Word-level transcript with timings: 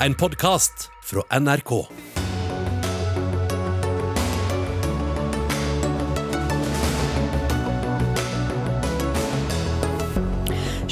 en 0.00 0.14
podkast 0.14 0.90
fra 1.02 1.40
NRK. 1.40 1.86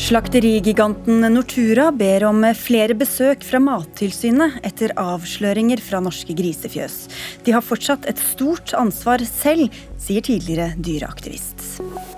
Slakterigiganten 0.05 1.21
Nortura 1.33 1.91
ber 1.93 2.25
om 2.29 2.43
flere 2.57 2.97
besøk 2.97 3.45
fra 3.45 3.61
Mattilsynet 3.63 4.59
etter 4.65 4.93
avsløringer 5.01 5.81
fra 5.85 6.01
norske 6.05 6.37
grisefjøs. 6.37 6.99
De 7.45 7.55
har 7.57 7.65
fortsatt 7.65 8.09
et 8.09 8.21
stort 8.33 8.75
ansvar 8.77 9.25
selv, 9.29 9.73
sier 10.01 10.25
tidligere 10.25 10.73
dyreaktivist. 10.77 12.14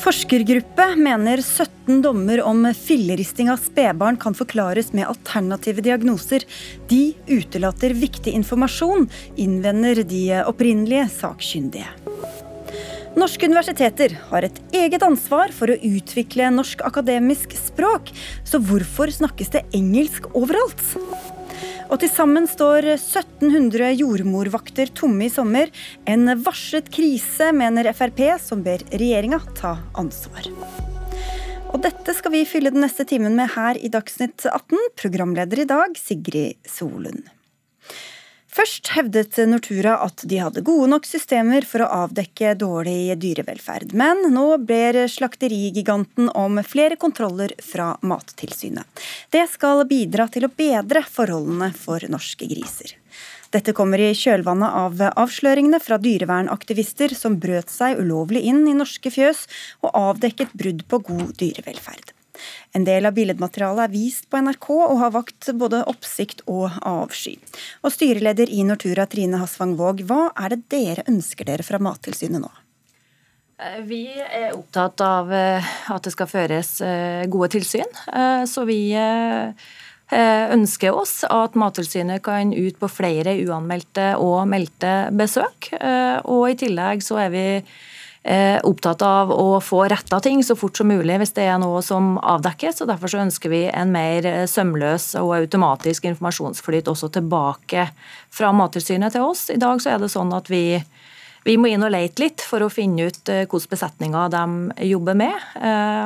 Forskergruppe 0.00 0.84
mener 0.96 1.42
17 1.42 1.98
dommer 2.02 2.40
om 2.42 2.62
filleristing 2.74 3.50
av 3.52 3.58
spedbarn 3.60 4.16
kan 4.16 4.32
forklares 4.34 4.94
med 4.96 5.04
alternative 5.04 5.84
diagnoser. 5.84 6.46
De 6.88 7.12
utelater 7.28 7.92
viktig 7.92 8.32
informasjon, 8.32 9.10
innvender 9.36 10.00
de 10.08 10.22
opprinnelige 10.48 11.04
sakkyndige. 11.18 11.90
Norske 13.20 13.50
universiteter 13.50 14.14
har 14.30 14.46
et 14.48 14.62
eget 14.72 15.04
ansvar 15.04 15.52
for 15.52 15.68
å 15.68 15.76
utvikle 15.76 16.48
norsk 16.54 16.80
akademisk 16.86 17.52
språk, 17.58 18.08
så 18.48 18.62
hvorfor 18.62 19.12
snakkes 19.12 19.52
det 19.52 19.66
engelsk 19.76 20.30
overalt? 20.32 20.80
Og 21.90 21.98
til 21.98 22.10
sammen 22.12 22.46
står 22.46 22.86
1700 22.92 23.96
jordmorvakter 23.98 24.92
tomme 24.94 25.26
i 25.26 25.32
sommer. 25.32 25.72
En 26.06 26.30
varslet 26.44 26.86
krise, 26.94 27.50
mener 27.50 27.90
Frp, 27.98 28.22
som 28.38 28.62
ber 28.62 28.84
regjeringa 28.94 29.40
ta 29.58 29.74
ansvar. 29.98 30.46
Og 31.70 31.82
dette 31.82 32.14
skal 32.14 32.34
vi 32.34 32.46
fylle 32.46 32.70
den 32.70 32.84
neste 32.86 33.06
timen 33.10 33.34
med 33.38 33.50
her 33.56 33.78
i 33.78 33.90
Dagsnytt 33.90 34.46
18. 34.46 34.78
Programleder 35.02 35.64
i 35.64 35.68
dag, 35.70 35.98
Sigrid 35.98 36.62
Solund. 36.66 37.26
Først 38.50 38.88
hevdet 38.96 39.36
Nortura 39.46 39.92
at 40.02 40.24
de 40.26 40.40
hadde 40.42 40.64
gode 40.66 40.88
nok 40.90 41.04
systemer 41.06 41.62
for 41.66 41.84
å 41.84 41.90
avdekke 42.04 42.56
dårlig 42.58 43.14
dyrevelferd, 43.22 43.94
men 43.94 44.24
nå 44.34 44.46
ber 44.66 44.98
slakterigiganten 45.06 46.32
om 46.34 46.58
flere 46.66 46.98
kontroller 46.98 47.54
fra 47.62 47.92
Mattilsynet. 48.02 48.86
Det 49.30 49.46
skal 49.52 49.84
bidra 49.86 50.26
til 50.34 50.48
å 50.48 50.50
bedre 50.50 51.04
forholdene 51.06 51.70
for 51.78 52.02
norske 52.10 52.50
griser. 52.50 52.96
Dette 53.54 53.74
kommer 53.74 54.02
i 54.02 54.12
kjølvannet 54.14 54.78
av 54.82 55.00
avsløringene 55.18 55.78
fra 55.82 55.98
dyrevernaktivister 56.02 57.14
som 57.18 57.38
brøt 57.42 57.70
seg 57.70 57.98
ulovlig 58.02 58.44
inn 58.50 58.62
i 58.70 58.76
norske 58.78 59.10
fjøs 59.14 59.46
og 59.82 59.94
avdekket 59.94 60.54
brudd 60.58 60.86
på 60.90 61.02
god 61.06 61.36
dyrevelferd. 61.38 62.14
En 62.76 62.86
del 62.86 63.08
av 63.08 63.16
billedmaterialet 63.16 63.86
er 63.86 63.94
vist 63.94 64.30
på 64.30 64.40
NRK 64.40 64.70
og 64.76 64.96
har 65.02 65.14
vakt 65.16 65.50
både 65.58 65.82
oppsikt 65.90 66.44
og 66.46 66.70
avsky. 66.86 67.36
Og 67.84 67.94
styreleder 67.94 68.50
i 68.52 68.64
Nortura, 68.66 69.08
Trine 69.10 69.42
Hasvang 69.42 69.76
Våg, 69.78 70.04
hva 70.08 70.30
er 70.38 70.54
det 70.54 70.64
dere 70.72 71.06
ønsker 71.10 71.48
dere 71.48 71.66
fra 71.66 71.82
Mattilsynet 71.82 72.44
nå? 72.44 72.52
Eh, 73.60 73.80
vi 73.84 74.04
er 74.08 74.54
opptatt 74.56 75.02
av 75.04 75.30
eh, 75.34 75.70
at 75.92 76.06
det 76.06 76.14
skal 76.14 76.30
føres 76.30 76.74
eh, 76.84 77.28
gode 77.30 77.50
tilsyn. 77.56 77.88
Så 78.48 78.64
vi 78.68 78.80
ønsker 80.10 80.96
oss 80.96 81.20
at 81.30 81.54
Mattilsynet 81.54 82.22
kan 82.26 82.50
ut 82.50 82.78
på 82.80 82.88
flere 82.90 83.36
uanmeldte 83.44 84.16
og 84.18 84.48
meldte 84.50 84.94
besøk. 85.14 85.68
Og 86.26 86.48
i 86.50 86.56
tillegg 86.58 87.04
så 87.06 87.20
er 87.22 87.30
vi 87.30 87.44
opptatt 88.20 89.00
av 89.02 89.30
å 89.32 89.60
få 89.64 89.86
retta 89.88 90.18
ting 90.20 90.42
så 90.44 90.52
fort 90.56 90.76
som 90.76 90.90
mulig 90.92 91.16
hvis 91.22 91.32
det 91.38 91.46
er 91.48 91.60
noe 91.60 91.80
som 91.82 92.18
avdekkes. 92.18 92.82
og 92.82 92.90
Derfor 92.90 93.08
så 93.08 93.22
ønsker 93.22 93.52
vi 93.52 93.62
en 93.68 93.92
mer 93.94 94.26
eh, 94.28 94.46
sømløs 94.50 95.14
og 95.20 95.32
automatisk 95.38 96.04
informasjonsflyt 96.10 96.90
også 96.92 97.08
tilbake 97.16 97.86
fra 98.28 98.52
Mattilsynet 98.52 99.16
til 99.16 99.24
oss. 99.24 99.48
I 99.48 99.60
dag 99.60 99.80
så 99.80 99.94
er 99.94 100.02
det 100.02 100.12
sånn 100.12 100.34
at 100.36 100.52
vi, 100.52 100.76
vi 101.48 101.56
må 101.56 101.72
inn 101.72 101.86
og 101.86 101.94
leite 101.94 102.20
litt 102.20 102.44
for 102.44 102.60
å 102.60 102.72
finne 102.72 103.08
ut 103.08 103.22
hvordan 103.24 103.48
hvilke 103.48 103.72
besetninger 103.72 104.36
de 104.36 104.86
jobber 104.90 105.16
med. 105.16 105.48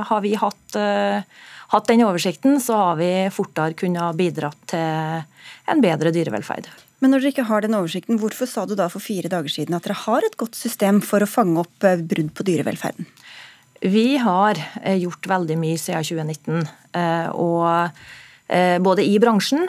Har 0.06 0.22
vi 0.22 0.36
hatt, 0.38 0.78
hatt 1.74 1.90
den 1.90 2.06
oversikten, 2.06 2.60
så 2.62 2.78
har 2.78 2.98
vi 3.02 3.12
fortere 3.34 3.74
kunnet 3.78 4.18
bidratt 4.18 4.66
til 4.70 5.22
en 5.66 5.82
bedre 5.82 6.14
dyrevelferd. 6.14 6.70
Men 7.04 7.12
når 7.12 7.20
dere 7.20 7.34
ikke 7.34 7.44
har 7.50 7.60
den 7.60 7.76
oversikten, 7.76 8.16
hvorfor 8.16 8.48
sa 8.48 8.62
du 8.64 8.72
da 8.78 8.86
for 8.88 9.04
fire 9.04 9.28
dager 9.28 9.52
siden 9.52 9.76
at 9.76 9.84
dere 9.84 9.98
har 10.06 10.24
et 10.24 10.38
godt 10.40 10.56
system 10.56 11.02
for 11.04 11.20
å 11.20 11.28
fange 11.28 11.60
opp 11.60 11.84
eh, 11.84 12.00
brudd 12.00 12.30
på 12.32 12.46
dyrevelferden? 12.48 13.04
Vi 13.84 14.14
har 14.22 14.56
eh, 14.80 14.96
gjort 15.02 15.28
veldig 15.28 15.58
mye 15.60 15.76
siden 15.82 16.06
2019. 16.08 16.70
Eh, 16.96 17.28
og 17.36 18.04
både 18.84 19.00
i 19.08 19.14
bransjen 19.18 19.62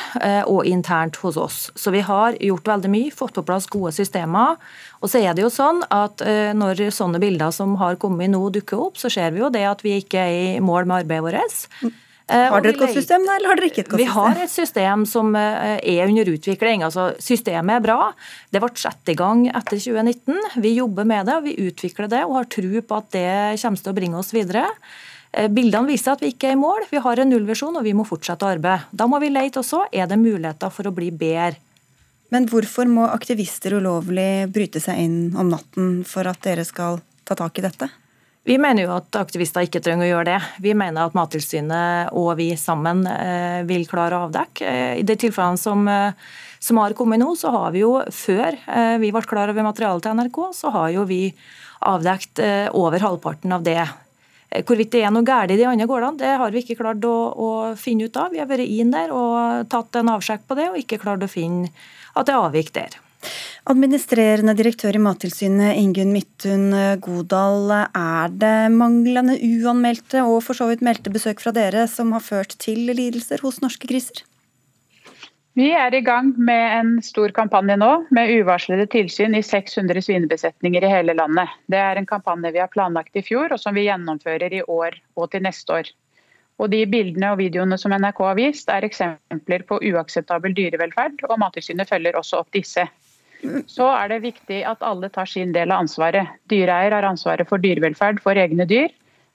og 0.52 0.68
internt 0.68 1.16
hos 1.24 1.38
oss. 1.40 1.60
Så 1.80 1.94
vi 1.96 2.02
har 2.04 2.36
gjort 2.44 2.68
veldig 2.68 2.90
mye, 2.92 3.14
fått 3.16 3.38
på 3.38 3.44
plass 3.48 3.70
gode 3.72 3.94
systemer. 3.96 4.60
Og 5.00 5.08
så 5.10 5.22
er 5.24 5.32
det 5.32 5.46
jo 5.46 5.50
sånn 5.50 5.80
at 5.96 6.20
når 6.60 6.84
sånne 6.94 7.22
bilder 7.24 7.56
som 7.56 7.78
har 7.80 7.96
kommet 7.96 8.34
nå 8.34 8.44
dukker 8.54 8.84
opp, 8.90 9.00
så 9.00 9.10
ser 9.10 9.32
vi 9.32 9.40
jo 9.40 9.50
det 9.50 9.64
at 9.70 9.82
vi 9.82 9.96
ikke 10.04 10.20
er 10.28 10.36
i 10.36 10.60
mål 10.60 10.92
med 10.92 11.06
arbeidet 11.06 11.24
vårt. 11.24 11.96
Eh, 12.26 12.48
har 12.50 12.64
dere 12.64 12.74
et 12.74 12.80
godt 12.82 12.96
system, 12.98 13.22
eller 13.30 13.52
har 13.52 13.60
dere 13.60 13.68
ikke 13.70 13.84
et 13.84 13.90
godt 13.92 14.02
system? 14.02 14.08
Vi 14.08 14.18
har 14.18 14.40
et 14.42 14.52
system 14.52 15.04
som 15.06 15.36
eh, 15.38 15.76
er 15.78 16.08
under 16.10 16.32
utvikling. 16.32 16.86
Altså, 16.88 17.12
systemet 17.22 17.78
er 17.78 17.84
bra. 17.86 17.98
Det 18.50 18.62
ble 18.64 18.72
satt 18.82 19.12
i 19.14 19.18
gang 19.18 19.44
etter 19.52 19.78
2019. 19.78 20.40
Vi 20.64 20.72
jobber 20.80 21.06
med 21.06 21.30
det, 21.30 21.36
og 21.38 21.46
vi 21.46 21.58
utvikler 21.68 22.10
det 22.10 22.24
og 22.26 22.40
har 22.40 22.48
tro 22.50 22.82
på 22.82 22.98
at 22.98 23.12
det 23.14 23.28
kommer 23.62 23.84
til 23.84 23.94
å 23.94 23.98
bringe 24.00 24.18
oss 24.24 24.34
videre. 24.34 24.66
Eh, 25.38 25.52
bildene 25.54 25.92
viser 25.92 26.16
at 26.16 26.24
vi 26.26 26.32
ikke 26.34 26.50
er 26.50 26.58
i 26.58 26.62
mål. 26.64 26.88
Vi 26.90 27.04
har 27.06 27.22
en 27.22 27.30
nullvisjon, 27.30 27.78
og 27.78 27.86
vi 27.86 27.94
må 27.94 28.08
fortsette 28.10 28.48
å 28.48 28.56
arbeide. 28.56 28.90
Da 28.90 29.06
må 29.12 29.22
vi 29.22 29.30
lete 29.30 29.62
også. 29.62 29.84
Er 29.94 30.10
det 30.10 30.18
muligheter 30.22 30.74
for 30.74 30.90
å 30.90 30.96
bli 30.96 31.12
bedre? 31.14 31.62
Men 32.34 32.48
hvorfor 32.50 32.90
må 32.90 33.06
aktivister 33.06 33.78
ulovlig 33.78 34.48
bryte 34.52 34.82
seg 34.82 34.98
inn 35.04 35.20
om 35.38 35.52
natten 35.54 36.00
for 36.10 36.26
at 36.26 36.42
dere 36.44 36.66
skal 36.66 36.98
ta 37.22 37.38
tak 37.38 37.62
i 37.62 37.68
dette? 37.68 37.92
Vi 38.46 38.60
mener 38.62 38.86
jo 38.86 38.92
at 38.94 39.16
aktivister 39.18 39.66
ikke 39.66 39.82
trenger 39.82 40.06
å 40.06 40.10
gjøre 40.12 40.36
det. 40.36 40.50
Vi 40.62 40.76
mener 40.78 41.08
at 41.08 41.16
Mattilsynet 41.18 42.12
og 42.14 42.36
vi 42.38 42.52
sammen 42.62 43.02
eh, 43.10 43.64
vil 43.66 43.88
klare 43.90 44.20
å 44.20 44.28
avdekke. 44.28 44.66
Eh, 44.70 44.92
I 45.02 45.06
de 45.08 45.16
tilfellene 45.18 45.58
som, 45.58 45.82
eh, 45.90 46.14
som 46.62 46.78
har 46.78 46.94
kommet 46.94 47.24
nå, 47.24 47.32
så 47.40 47.50
har 47.56 47.74
vi 47.74 47.82
jo 47.82 47.96
før 48.14 48.58
vi 49.02 49.10
ble 49.14 49.24
klar 49.26 49.50
over 49.50 49.66
materialet 49.66 50.06
til 50.06 50.20
NRK, 50.20 50.40
så 50.54 50.70
har 50.76 50.92
jo 50.94 51.08
vi 51.10 51.20
avdekt 51.86 52.42
over 52.74 53.02
halvparten 53.02 53.54
av 53.54 53.66
det. 53.66 53.82
Hvorvidt 54.66 54.94
det 54.94 55.04
er 55.06 55.14
noe 55.14 55.26
galt 55.26 55.54
i 55.54 55.58
de 55.60 55.68
andre 55.70 55.86
gårdene, 55.90 56.22
det 56.22 56.34
har 56.42 56.54
vi 56.54 56.64
ikke 56.64 56.78
klart 56.80 57.06
å, 57.06 57.16
å, 57.34 57.50
finne 57.78 58.08
ut 58.08 58.18
av. 58.18 58.34
Vi 58.34 58.42
har 58.42 58.50
vært 58.50 58.66
inn 58.66 58.94
der 58.94 59.14
og 59.14 59.70
tatt 59.70 60.00
en 60.00 60.14
avsjekk 60.16 60.48
på 60.48 60.58
det, 60.58 60.70
og 60.72 60.80
ikke 60.82 61.02
klart 61.02 61.26
å 61.26 61.30
finne 61.30 61.74
at 62.16 62.30
det 62.30 62.34
er 62.34 62.46
avvik 62.48 62.74
der. 62.78 62.98
Administrerende 63.66 64.54
direktør 64.58 64.98
i 64.98 65.02
Mattilsynet 65.02 65.80
Ingunn 65.82 66.14
Midthun 66.14 66.70
Godal, 67.02 67.74
er 67.90 68.36
det 68.44 68.54
manglende 68.76 69.40
uanmeldte 69.42 70.22
og 70.22 70.44
for 70.46 70.58
så 70.58 70.70
vidt 70.70 70.86
meldte 70.86 71.14
besøk 71.14 71.42
fra 71.42 71.56
dere 71.56 71.88
som 71.90 72.14
har 72.14 72.22
ført 72.22 72.58
til 72.62 72.86
lidelser 72.92 73.42
hos 73.42 73.62
norske 73.66 73.90
griser? 73.90 74.22
Vi 75.56 75.70
er 75.72 75.94
i 75.96 76.02
gang 76.04 76.34
med 76.36 76.64
en 76.78 76.90
stor 77.00 77.32
kampanje 77.32 77.78
nå 77.80 77.92
med 78.12 78.32
uvarslede 78.42 78.90
tilsyn 78.92 79.38
i 79.40 79.44
600 79.44 80.02
svinebesetninger 80.04 80.84
i 80.84 80.90
hele 80.92 81.14
landet. 81.16 81.54
Det 81.72 81.80
er 81.80 81.96
en 81.96 82.08
kampanje 82.10 82.52
vi 82.52 82.60
har 82.60 82.68
planlagt 82.74 83.16
i 83.16 83.24
fjor 83.24 83.56
og 83.56 83.62
som 83.62 83.78
vi 83.78 83.86
gjennomfører 83.86 84.52
i 84.52 84.66
år 84.68 84.98
og 85.16 85.32
til 85.32 85.46
neste 85.48 85.78
år. 85.78 85.94
Og 86.60 86.70
De 86.72 86.82
bildene 86.92 87.32
og 87.32 87.40
videoene 87.40 87.80
som 87.80 87.96
NRK 87.96 88.20
har 88.28 88.36
vist 88.36 88.70
er 88.72 88.84
eksempler 88.88 89.64
på 89.68 89.80
uakseptabel 89.80 90.52
dyrevelferd, 90.56 91.24
og 91.30 91.40
Mattilsynet 91.40 91.88
følger 91.88 92.20
også 92.20 92.44
opp 92.44 92.52
disse 92.56 92.84
så 93.70 93.88
er 93.94 94.12
det 94.12 94.24
viktig 94.26 94.62
at 94.68 94.84
alle 94.86 95.10
tar 95.14 95.30
sin 95.30 95.54
del 95.56 95.72
av 95.72 95.86
ansvaret. 95.86 96.30
Dyreeier 96.52 96.96
har 96.96 97.08
ansvaret 97.08 97.50
for 97.50 97.62
dyrevelferd 97.62 98.22
for 98.24 98.38
egne 98.40 98.68
dyr. 98.70 98.94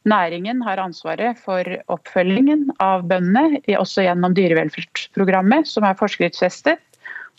Næringen 0.08 0.62
har 0.64 0.80
ansvaret 0.80 1.38
for 1.38 1.66
oppfølgingen 1.92 2.70
av 2.80 3.04
bøndene, 3.08 3.60
også 3.76 4.06
gjennom 4.06 4.34
dyrevelferdsprogrammet, 4.36 5.68
som 5.68 5.84
er 5.84 5.98
forskriftsfestet. 5.98 6.80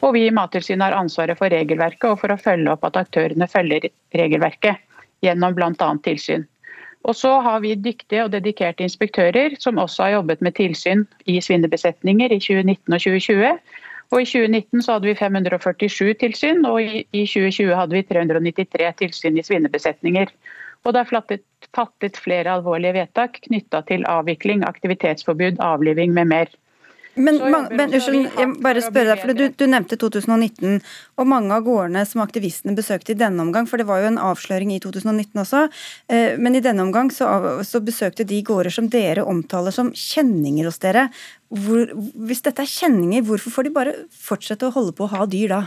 Og 0.01 0.15
vi 0.15 0.27
i 0.27 0.33
Mattilsynet 0.33 0.85
har 0.87 0.97
ansvaret 0.97 1.37
for 1.37 1.53
regelverket 1.53 2.07
og 2.09 2.21
for 2.21 2.33
å 2.33 2.39
følge 2.41 2.71
opp 2.73 2.85
at 2.87 2.97
aktørene 3.01 3.49
følger 3.49 3.89
regelverket 4.17 4.81
gjennom 5.25 5.57
bl.a. 5.57 5.91
tilsyn. 6.05 6.45
Og 7.01 7.17
så 7.17 7.31
har 7.41 7.61
vi 7.63 7.73
dyktige 7.77 8.27
og 8.27 8.33
dedikerte 8.33 8.85
inspektører 8.85 9.55
som 9.61 9.79
også 9.81 10.05
har 10.05 10.15
jobbet 10.19 10.41
med 10.45 10.53
tilsyn 10.57 11.05
i 11.25 11.39
svinebesetninger 11.41 12.33
i 12.33 12.37
2019 12.41 12.93
og 12.93 13.01
2020 13.01 13.55
og 14.11 14.19
I 14.19 14.27
2019 14.27 14.83
så 14.83 14.97
hadde 14.97 15.07
vi 15.07 15.15
547 15.15 16.15
tilsyn, 16.19 16.65
og 16.67 16.81
i 16.83 17.23
2020 17.23 17.75
hadde 17.79 17.95
vi 17.95 18.03
393 18.09 18.89
tilsyn 18.99 19.39
i 19.39 19.45
svinebesetninger. 19.47 20.33
Og 20.83 20.93
Det 20.93 20.99
er 20.99 21.09
fattet, 21.09 21.43
fattet 21.75 22.17
flere 22.17 22.57
alvorlige 22.57 22.97
vedtak 22.97 23.39
knytta 23.45 23.83
til 23.87 24.03
avvikling, 24.09 24.65
aktivitetsforbud, 24.67 25.61
avliving 25.61 26.13
med 26.13 26.27
mer. 26.27 26.51
Men, 27.19 27.37
men 27.43 27.91
unnskyld, 27.91 28.29
jeg 28.39 28.51
bare 28.63 28.81
spør 28.83 29.09
deg, 29.09 29.19
for 29.19 29.35
du, 29.35 29.43
du, 29.51 29.65
nevnte 29.67 29.97
2019, 29.99 30.77
og 31.19 31.27
mange 31.27 31.51
av 31.57 31.65
gårdene 31.65 32.05
som 32.07 32.23
aktivistene 32.23 32.75
besøkte 32.77 33.11
i 33.11 33.19
denne 33.19 33.43
omgang, 33.43 33.67
for 33.67 33.81
det 33.81 33.87
var 33.89 33.99
jo 33.99 34.11
en 34.13 34.21
avsløring 34.21 34.71
i 34.71 34.79
2019 34.79 35.41
også, 35.43 35.65
eh, 36.07 36.39
men 36.39 36.55
i 36.55 36.63
denne 36.63 36.85
omgang 36.87 37.11
så, 37.11 37.27
så 37.67 37.83
besøkte 37.83 38.27
de 38.27 38.39
gårder 38.47 38.71
som 38.71 38.87
dere 38.91 39.27
omtaler 39.27 39.75
som 39.75 39.91
kjenninger 39.91 40.69
hos 40.69 40.79
dere. 40.83 41.09
Hvor, 41.51 41.91
hvis 42.27 42.43
dette 42.45 42.63
er 42.63 42.71
kjenninger, 42.71 43.25
hvorfor 43.27 43.51
får 43.51 43.67
de 43.67 43.75
bare 43.75 43.93
fortsette 44.15 44.69
å 44.69 44.73
holde 44.75 44.95
på 44.95 45.07
å 45.07 45.11
ha 45.11 45.25
dyr 45.27 45.51
da? 45.51 45.61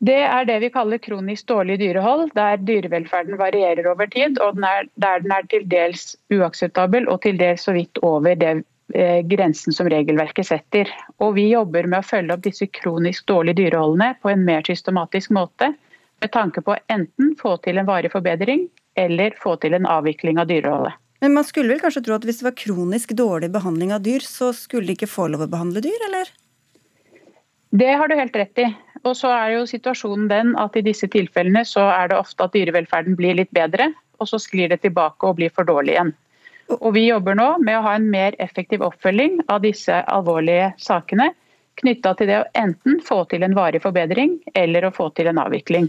Det 0.00 0.16
er 0.24 0.46
det 0.48 0.58
vi 0.62 0.70
kaller 0.72 1.00
kronisk 1.00 1.48
dårlig 1.48 1.76
dyrehold, 1.80 2.30
der 2.36 2.60
dyrevelferden 2.64 3.36
varierer 3.40 3.88
over 3.90 4.08
tid, 4.12 4.38
og 4.40 4.56
den 4.56 4.64
er, 4.64 4.88
der 4.96 5.24
den 5.24 5.32
er 5.36 5.48
til 5.52 5.66
dels 5.68 6.14
uakseptabel 6.32 7.08
og 7.12 7.20
til 7.24 7.40
dels 7.40 7.66
så 7.68 7.74
vidt 7.76 8.00
over 8.04 8.36
det 8.40 8.62
Eh, 8.94 9.22
grensen 9.22 9.72
som 9.72 9.88
regelverket 9.88 10.46
setter. 10.46 10.88
Og 11.18 11.34
Vi 11.34 11.46
jobber 11.50 11.86
med 11.86 12.00
å 12.00 12.06
følge 12.06 12.34
opp 12.34 12.42
disse 12.42 12.66
kronisk 12.66 13.26
dårlige 13.30 13.60
dyreholdene 13.62 14.16
på 14.22 14.32
en 14.32 14.42
mer 14.44 14.66
systematisk 14.66 15.30
måte, 15.30 15.74
med 16.20 16.32
tanke 16.32 16.60
på 16.60 16.74
enten 16.90 17.36
få 17.38 17.56
til 17.62 17.78
en 17.78 17.86
varig 17.86 18.10
forbedring 18.10 18.66
eller 18.98 19.36
få 19.38 19.54
til 19.62 19.74
en 19.78 19.86
avvikling 19.86 20.40
av 20.42 20.50
dyreholdet. 20.50 20.98
Men 21.20 21.34
man 21.36 21.44
skulle 21.44 21.74
vel 21.74 21.82
kanskje 21.82 22.02
tro 22.06 22.16
at 22.16 22.24
hvis 22.24 22.40
det 22.40 22.46
var 22.48 22.56
kronisk 22.56 23.12
dårlig 23.16 23.50
behandling 23.52 23.92
av 23.92 24.04
dyr, 24.04 24.24
så 24.24 24.54
skulle 24.56 24.88
de 24.88 24.96
ikke 24.96 25.10
få 25.10 25.28
lov 25.32 25.44
å 25.44 25.50
behandle 25.52 25.82
dyr, 25.84 26.06
eller? 26.08 26.30
Det 27.70 27.90
har 27.92 28.08
du 28.08 28.16
helt 28.18 28.36
rett 28.36 28.62
i. 28.62 28.70
Og 29.04 29.14
så 29.16 29.30
er 29.32 29.54
jo 29.54 29.68
situasjonen 29.68 30.28
den 30.32 30.54
at 30.60 30.76
i 30.76 30.84
disse 30.84 31.08
tilfellene 31.12 31.62
så 31.68 31.86
er 31.92 32.10
det 32.10 32.18
ofte 32.18 32.44
at 32.44 32.56
dyrevelferden 32.56 33.16
blir 33.20 33.36
litt 33.38 33.52
bedre, 33.56 33.92
og 34.20 34.28
så 34.28 34.40
sklir 34.40 34.72
det 34.72 34.80
tilbake 34.82 35.28
og 35.28 35.38
blir 35.38 35.52
for 35.54 35.68
dårlig 35.68 35.94
igjen. 35.94 36.14
Og 36.78 36.92
vi 36.94 37.06
jobber 37.08 37.36
nå 37.38 37.48
med 37.64 37.78
å 37.78 37.84
ha 37.86 37.94
en 37.98 38.10
mer 38.12 38.36
effektiv 38.42 38.84
oppfølging 38.86 39.40
av 39.48 39.64
disse 39.64 40.02
alvorlige 40.12 40.72
sakene 40.80 41.30
knytta 41.80 42.12
til 42.18 42.28
det 42.30 42.38
å 42.40 42.48
enten 42.58 43.00
få 43.04 43.22
til 43.30 43.44
en 43.46 43.56
varig 43.56 43.80
forbedring 43.82 44.36
eller 44.54 44.86
å 44.86 44.92
få 44.94 45.08
til 45.16 45.30
en 45.30 45.40
avvikling. 45.42 45.88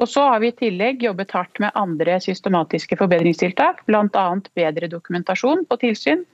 Og 0.00 0.10
så 0.10 0.24
har 0.26 0.40
vi 0.42 0.50
i 0.50 0.56
tillegg 0.58 1.04
jobbet 1.06 1.34
hardt 1.36 1.60
med 1.62 1.74
andre 1.78 2.18
systematiske 2.22 2.98
forbedringstiltak, 2.98 3.84
bl.a. 3.86 4.24
bedre 4.58 4.90
dokumentasjon 4.90 5.62
på 5.70 5.78
tilsyn, 5.84 6.24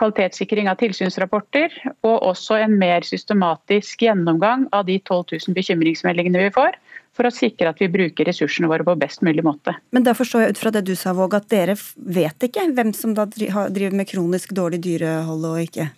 kvalitetssikring 0.00 0.70
av 0.72 0.78
tilsynsrapporter 0.80 1.74
og 2.08 2.14
også 2.30 2.56
en 2.62 2.78
mer 2.80 3.04
systematisk 3.04 4.06
gjennomgang 4.06 4.64
av 4.72 4.86
de 4.88 4.96
12 5.02 5.36
000 5.36 5.56
bekymringsmeldingene 5.58 6.46
vi 6.46 6.54
får, 6.54 6.78
for 7.12 7.28
å 7.28 7.34
sikre 7.34 7.68
at 7.68 7.80
vi 7.82 7.90
bruker 7.92 8.24
ressursene 8.24 8.70
våre 8.70 8.86
på 8.88 8.96
best 8.96 9.20
mulig 9.20 9.44
måte. 9.44 9.74
Men 9.92 10.06
da 10.06 10.16
forstår 10.16 10.46
jeg 10.46 10.54
ut 10.54 10.62
fra 10.62 10.72
det 10.72 10.86
du 10.88 10.94
sa, 10.96 11.12
Våg, 11.12 11.36
at 11.36 11.50
dere 11.52 11.76
vet 11.96 12.48
ikke 12.48 12.70
hvem 12.72 12.94
som 12.96 13.12
da 13.16 13.28
driver 13.28 13.98
med 13.98 14.08
kronisk 14.08 14.56
dårlig 14.56 14.80
dyrehold 14.86 15.44
og 15.50 15.60
ikke? 15.66 15.90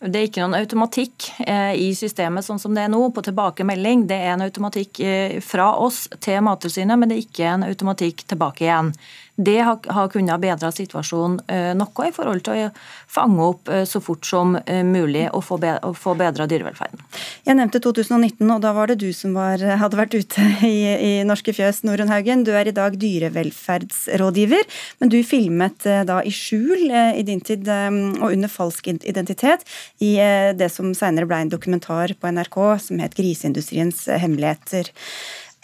Det 0.00 0.16
er 0.16 0.28
ikke 0.30 0.40
noen 0.40 0.56
automatikk 0.56 1.26
eh, 1.44 1.74
i 1.76 1.90
systemet 1.92 2.46
sånn 2.46 2.60
som 2.62 2.72
det 2.72 2.86
er 2.86 2.92
nå, 2.92 3.02
på 3.12 3.20
tilbakemelding. 3.26 4.06
Det 4.08 4.16
er 4.16 4.32
en 4.32 4.46
automatikk 4.46 5.00
eh, 5.04 5.34
fra 5.44 5.74
oss 5.76 6.06
til 6.24 6.40
Mattilsynet, 6.46 6.96
men 6.96 7.10
det 7.10 7.18
er 7.18 7.26
ikke 7.26 7.50
en 7.50 7.66
automatikk 7.66 8.24
tilbake 8.32 8.64
igjen. 8.64 8.94
Det 9.36 9.58
har, 9.60 9.78
har 9.88 10.08
kunnet 10.12 10.40
bedre 10.42 10.70
situasjonen 10.74 11.38
eh, 11.48 11.70
noe 11.78 12.08
i 12.08 12.12
forhold 12.12 12.42
til 12.44 12.66
å 12.66 12.70
fange 13.10 13.46
opp 13.46 13.70
eh, 13.72 13.86
så 13.88 14.02
fort 14.04 14.26
som 14.26 14.56
eh, 14.60 14.82
mulig 14.84 15.26
og 15.30 15.44
få, 15.46 15.56
be, 15.62 15.76
og 15.86 15.96
få 15.96 16.14
bedra 16.18 16.46
dyrevelferden. 16.50 17.00
Jeg 17.46 17.56
nevnte 17.56 17.80
2019, 17.80 18.44
og 18.50 18.60
da 18.64 18.74
var 18.76 18.90
det 18.90 18.98
du 19.00 19.08
som 19.16 19.36
var, 19.38 19.62
hadde 19.82 20.00
vært 20.00 20.16
ute 20.18 20.46
i, 20.66 20.74
i 20.92 21.12
Norske 21.28 21.54
Fjøs, 21.56 21.82
Norunn 21.88 22.12
Haugen. 22.12 22.44
Du 22.44 22.52
er 22.52 22.68
i 22.68 22.76
dag 22.76 22.98
dyrevelferdsrådgiver, 23.00 24.66
men 25.00 25.12
du 25.12 25.20
filmet 25.26 25.88
da 26.06 26.20
i 26.26 26.32
skjul 26.34 26.90
i 26.90 27.24
din 27.26 27.40
tid 27.44 27.68
og 27.70 28.30
under 28.30 28.50
falsk 28.50 28.88
identitet 28.90 29.64
i 30.02 30.14
det 30.56 30.68
som 30.72 30.92
senere 30.96 31.28
ble 31.28 31.38
en 31.44 31.52
dokumentar 31.52 32.12
på 32.18 32.32
NRK 32.32 32.58
som 32.82 33.00
het 33.02 33.16
'Griseindustriens 33.16 34.06
hemmeligheter'. 34.20 34.90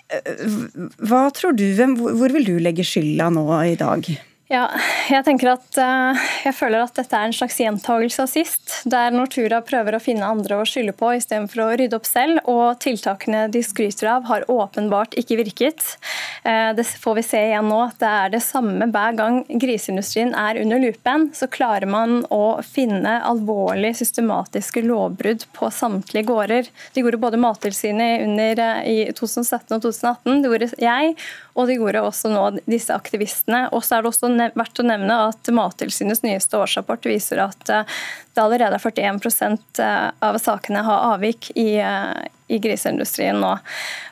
Hva 0.06 1.26
tror 1.35 1.56
du, 1.58 1.67
Hvor 1.99 2.32
vil 2.32 2.47
du 2.47 2.56
legge 2.62 2.85
skylda 2.87 3.31
nå 3.35 3.47
i 3.67 3.76
dag? 3.81 4.06
Ja, 4.46 4.69
jeg 5.10 5.25
tenker 5.26 5.48
at 5.56 5.75
uh, 5.75 6.26
jeg 6.44 6.54
føler 6.54 6.84
at 6.84 6.94
dette 6.94 7.19
er 7.19 7.26
en 7.26 7.34
slags 7.34 7.56
gjentagelse 7.58 8.22
av 8.22 8.28
sist, 8.31 8.75
der 8.87 9.10
Nortura 9.10 9.58
prøver 9.66 9.96
å 9.96 10.00
finne 10.02 10.22
andre 10.22 10.60
å 10.60 10.66
skylde 10.69 10.93
på 10.94 11.08
istedenfor 11.16 11.64
å 11.64 11.66
rydde 11.81 11.98
opp 11.98 12.06
selv. 12.06 12.38
Og 12.46 12.78
tiltakene 12.78 13.48
de 13.50 13.62
skryter 13.66 14.06
av 14.12 14.28
har 14.28 14.46
åpenbart 14.46 15.16
ikke 15.19 15.40
virket. 15.40 15.82
Uh, 16.46 16.70
det 16.78 16.84
får 16.87 17.16
vi 17.19 17.25
se 17.26 17.40
igjen 17.48 17.66
nå. 17.66 17.81
Det 17.98 18.12
er 18.20 18.31
det 18.37 18.43
samme 18.46 18.87
hver 18.94 19.19
gang 19.19 19.40
griseindustrien 19.50 20.31
er 20.38 20.60
under 20.62 20.78
lupen. 20.84 21.26
Så 21.34 21.50
klarer 21.50 21.90
man 21.90 22.20
å 22.31 22.60
finne 22.62 23.16
alvorlige 23.26 23.98
systematiske 24.04 24.84
lovbrudd 24.87 25.48
på 25.58 25.72
samtlige 25.75 26.31
gårder. 26.31 26.70
Det 26.94 27.02
gjorde 27.02 27.22
både 27.26 27.43
Mattilsynet 27.43 28.22
uh, 28.62 28.78
i 28.87 29.10
2017 29.10 29.75
og 29.75 29.82
2018, 29.88 30.38
det 30.38 30.54
gjorde 30.54 30.72
jeg, 30.87 31.19
og 31.58 31.66
det 31.66 31.81
gjorde 31.81 32.06
også 32.06 32.31
nå 32.31 32.46
disse 32.69 32.94
aktivistene. 32.94 33.66
Og 33.75 33.82
så 33.82 33.98
er 33.98 34.06
det 34.06 34.14
også 34.14 34.36
verdt 34.38 34.81
å 34.83 34.87
nevne 34.87 35.19
at 35.31 35.50
Mattilsynets 35.55 36.25
nyeste 36.25 36.59
årsrapport 36.61 37.09
viser 37.09 37.43
at 37.44 37.73
eh, 37.73 37.99
det 38.37 38.43
allerede 38.43 38.79
er 38.79 38.83
41 38.83 39.83
eh, 39.83 40.09
av 40.29 40.38
sakene 40.43 40.85
har 40.87 41.12
avvik 41.15 41.50
i, 41.55 41.77
eh, 41.81 42.25
i 42.53 42.61
griseindustrien 42.62 43.38
nå. 43.41 43.53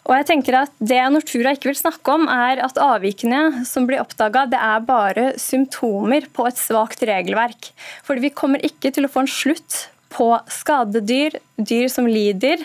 Og 0.05 0.15
jeg 0.19 0.29
tenker 0.31 0.59
at 0.65 0.75
Det 0.81 1.01
Nortura 1.13 1.55
ikke 1.55 1.71
vil 1.71 1.81
snakke 1.81 2.17
om, 2.17 2.29
er 2.29 2.63
at 2.65 2.81
avvikene 2.81 3.65
som 3.69 3.89
blir 3.89 4.03
oppdaga, 4.03 4.47
er 4.49 4.87
bare 4.87 5.33
symptomer 5.41 6.29
på 6.33 6.49
et 6.49 6.61
svakt 6.61 7.05
regelverk. 7.07 7.73
Fordi 8.07 8.29
vi 8.29 8.37
kommer 8.37 8.65
ikke 8.65 8.95
til 8.95 9.07
å 9.07 9.13
få 9.13 9.25
en 9.25 9.35
slutt 9.35 9.85
på 10.15 10.29
skadedyr, 10.51 11.39
dyr 11.59 11.89
som 11.91 12.07
lider, 12.07 12.63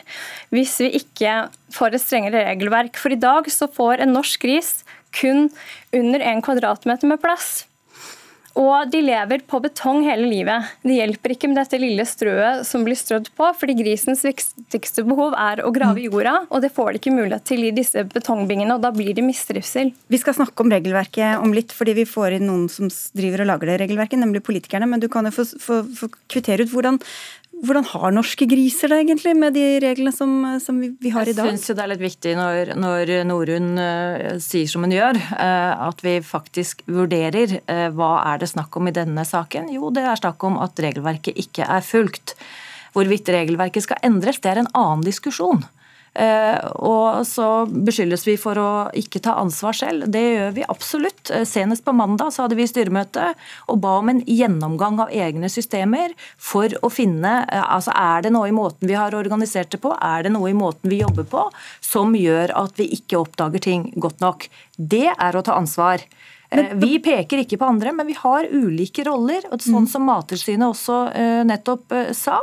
hvis 0.53 0.75
vi 0.83 0.91
ikke 1.01 1.47
får 1.73 1.95
et 1.95 2.03
strengere 2.03 2.45
regelverk. 2.45 2.99
For 2.99 3.13
i 3.13 3.19
dag 3.19 3.49
så 3.51 3.69
får 3.71 4.03
en 4.03 4.13
norsk 4.13 4.45
gris 4.45 4.79
kun 5.15 5.49
under 5.95 6.23
en 6.31 6.43
kvadratmeter 6.45 7.09
med 7.09 7.21
plass. 7.23 7.65
Og 8.59 8.89
de 8.91 8.99
lever 9.03 9.43
på 9.47 9.59
betong 9.63 10.01
hele 10.03 10.27
livet. 10.27 10.71
Det 10.83 10.97
hjelper 10.97 11.33
ikke 11.35 11.49
med 11.51 11.59
dette 11.61 11.79
lille 11.79 12.03
strøet 12.07 12.65
som 12.67 12.83
blir 12.83 12.97
strødd 12.97 13.29
på, 13.37 13.47
fordi 13.55 13.75
grisens 13.77 14.23
viktigste 14.25 15.05
behov 15.07 15.35
er 15.37 15.61
å 15.63 15.71
grave 15.75 16.01
i 16.01 16.07
jorda, 16.09 16.41
og 16.49 16.63
det 16.65 16.71
får 16.75 16.91
de 16.91 17.01
ikke 17.01 17.13
mulighet 17.15 17.45
til 17.47 17.63
i 17.67 17.73
disse 17.75 18.03
betongbingene, 18.09 18.75
og 18.75 18.83
da 18.83 18.91
blir 18.95 19.13
de 19.15 19.23
mistrivsel. 19.23 19.93
Vi 20.11 20.19
skal 20.19 20.35
snakke 20.35 20.65
om 20.65 20.73
regelverket 20.73 21.39
om 21.39 21.53
litt, 21.55 21.75
fordi 21.75 21.95
vi 22.01 22.07
får 22.09 22.39
inn 22.39 22.49
noen 22.49 22.67
som 22.73 22.89
driver 23.15 23.45
og 23.45 23.51
lager 23.53 23.71
det 23.71 23.79
regelverket, 23.85 24.19
nemlig 24.19 24.43
politikerne. 24.47 24.89
Men 24.89 25.03
du 25.03 25.07
kan 25.13 25.29
jo 25.29 25.35
få, 25.39 25.47
få, 25.61 25.81
få 26.01 26.11
kvittere 26.27 26.65
ut 26.65 26.73
hvordan, 26.73 26.99
hvordan 27.65 27.85
har 27.91 28.13
norske 28.15 28.47
griser 28.49 28.91
det 28.91 28.99
egentlig 29.03 29.33
med 29.37 29.55
de 29.57 29.65
reglene 29.83 30.13
som, 30.15 30.31
som 30.63 30.79
vi 30.79 31.11
har 31.13 31.27
i 31.27 31.33
dag? 31.35 31.49
Jeg 31.49 31.59
syns 31.59 31.75
det 31.77 31.83
er 31.83 31.91
litt 31.91 32.03
viktig 32.03 32.35
når, 32.39 32.73
når 32.79 33.11
Norun 33.27 33.69
uh, 33.79 34.37
sier 34.43 34.69
som 34.71 34.85
hun 34.85 34.95
gjør, 34.95 35.19
uh, 35.33 35.89
at 35.89 36.03
vi 36.05 36.17
faktisk 36.25 36.85
vurderer 36.87 37.57
uh, 37.59 37.89
hva 37.95 38.13
er 38.31 38.41
det 38.43 38.51
snakk 38.53 38.79
om 38.79 38.89
i 38.89 38.95
denne 38.95 39.25
saken. 39.27 39.71
Jo, 39.75 39.91
det 39.95 40.05
er 40.07 40.21
snakk 40.21 40.43
om 40.47 40.59
at 40.63 40.79
regelverket 40.79 41.39
ikke 41.41 41.67
er 41.67 41.85
fulgt. 41.85 42.37
Hvorvidt 42.95 43.29
regelverket 43.29 43.85
skal 43.85 44.01
endres, 44.07 44.41
det 44.41 44.53
er 44.53 44.63
en 44.63 44.73
annen 44.77 45.05
diskusjon. 45.05 45.65
Eh, 46.13 46.57
og 46.81 47.21
så 47.27 47.65
beskyldes 47.69 48.25
vi 48.27 48.35
for 48.39 48.57
å 48.59 48.69
ikke 48.97 49.21
ta 49.23 49.35
ansvar 49.39 49.77
selv. 49.77 50.07
Det 50.11 50.23
gjør 50.23 50.55
vi 50.57 50.65
absolutt. 50.67 51.29
Eh, 51.33 51.45
senest 51.47 51.85
på 51.85 51.93
mandag 51.95 52.33
så 52.33 52.45
hadde 52.45 52.57
vi 52.59 52.67
styremøte 52.69 53.33
og 53.69 53.81
ba 53.83 53.97
om 53.99 54.11
en 54.11 54.23
gjennomgang 54.25 54.99
av 55.03 55.13
egne 55.13 55.51
systemer 55.51 56.15
for 56.35 56.73
å 56.81 56.91
finne 56.93 57.43
eh, 57.45 57.63
altså 57.63 57.93
Er 57.99 58.25
det 58.25 58.33
noe 58.33 58.49
i 58.49 58.55
måten 58.55 58.89
vi 58.89 58.97
har 58.97 59.15
organisert 59.15 59.71
det 59.73 59.81
på, 59.83 59.93
er 59.93 60.25
det 60.25 60.33
noe 60.33 60.49
i 60.49 60.57
måten 60.57 60.89
vi 60.89 61.01
jobber 61.03 61.27
på 61.29 61.45
som 61.83 62.15
gjør 62.17 62.55
at 62.57 62.79
vi 62.79 62.89
ikke 62.97 63.21
oppdager 63.21 63.63
ting 63.63 63.89
godt 63.97 64.23
nok? 64.23 64.49
Det 64.77 65.09
er 65.11 65.35
å 65.35 65.43
ta 65.45 65.57
ansvar. 65.59 66.03
Vi 66.49 66.95
peker 67.05 67.43
ikke 67.43 67.59
på 67.61 67.67
andre, 67.69 67.91
men 67.93 68.07
vi 68.09 68.15
har 68.17 68.47
ulike 68.49 69.03
roller. 69.05 69.43
og 69.51 69.61
Sånn 69.61 69.85
mm. 69.85 69.91
som 69.91 70.07
Mattilsynet 70.09 70.65
også 70.65 70.95
nettopp 71.45 71.93
sa. 72.17 72.39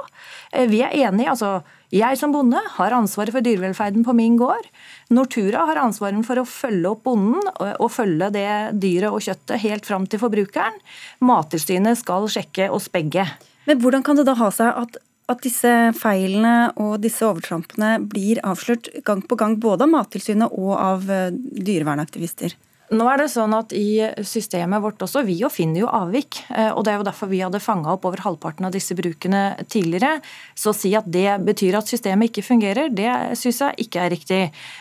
Vi 0.54 0.84
er 0.86 0.94
enige. 1.08 1.32
altså 1.32 1.56
jeg 1.94 2.18
som 2.18 2.32
bonde 2.34 2.58
har 2.58 2.94
ansvaret 2.96 3.30
for 3.34 3.44
dyrevelferden 3.46 4.02
på 4.06 4.14
min 4.16 4.36
gård. 4.40 4.66
Nortura 5.14 5.66
har 5.68 5.78
ansvaret 5.78 6.18
for 6.26 6.40
å 6.40 6.46
følge 6.48 6.90
opp 6.90 7.04
bonden 7.06 7.46
og 7.78 7.90
følge 7.94 8.32
det 8.34 8.48
dyret 8.82 9.12
og 9.12 9.22
kjøttet 9.22 9.62
helt 9.62 9.86
fram 9.86 10.08
til 10.10 10.20
forbrukeren. 10.22 10.80
Mattilsynet 11.22 12.00
skal 12.00 12.26
sjekke 12.32 12.70
oss 12.74 12.90
begge. 12.90 13.28
Men 13.70 13.82
hvordan 13.82 14.02
kan 14.06 14.18
det 14.18 14.26
da 14.26 14.34
ha 14.38 14.50
seg 14.54 14.72
at, 14.82 14.98
at 15.30 15.42
disse 15.46 15.72
feilene 15.98 16.72
og 16.82 16.98
disse 17.06 17.22
overtrampene 17.26 17.96
blir 18.02 18.42
avslørt 18.46 18.90
gang 19.06 19.22
på 19.22 19.38
gang, 19.38 19.58
både 19.62 19.86
av 19.86 19.94
Mattilsynet 19.94 20.58
og 20.58 20.74
av 20.74 21.10
eh, 21.10 21.30
dyrevernaktivister? 21.34 22.58
Nå 22.94 23.06
er 23.10 23.18
det 23.18 23.26
sånn 23.32 23.54
at 23.56 23.72
I 23.74 24.12
systemet 24.22 24.82
vårt 24.84 25.00
også, 25.02 25.24
vi 25.26 25.34
jo 25.40 25.48
finner 25.50 25.82
jo 25.82 25.88
avvik. 25.90 26.38
Eh, 26.54 26.70
og 26.70 26.84
Det 26.86 26.92
er 26.92 27.00
jo 27.00 27.06
derfor 27.08 27.30
vi 27.30 27.40
hadde 27.42 27.62
fanga 27.62 27.96
opp 27.96 28.06
over 28.06 28.22
halvparten 28.22 28.68
av 28.68 28.74
disse 28.76 28.94
brukene 28.94 29.56
tidligere. 29.66 30.20
Så 30.54 30.70
å 30.70 30.76
si 30.76 30.92
at 30.94 31.08
det 31.10 31.40
betyr 31.46 31.80
at 31.80 31.90
systemet 31.90 32.30
ikke 32.30 32.46
fungerer, 32.46 32.92
det 32.94 33.10
syns 33.40 33.60
jeg 33.64 33.88
ikke 33.88 34.04
er 34.04 34.14
riktig. 34.14 34.40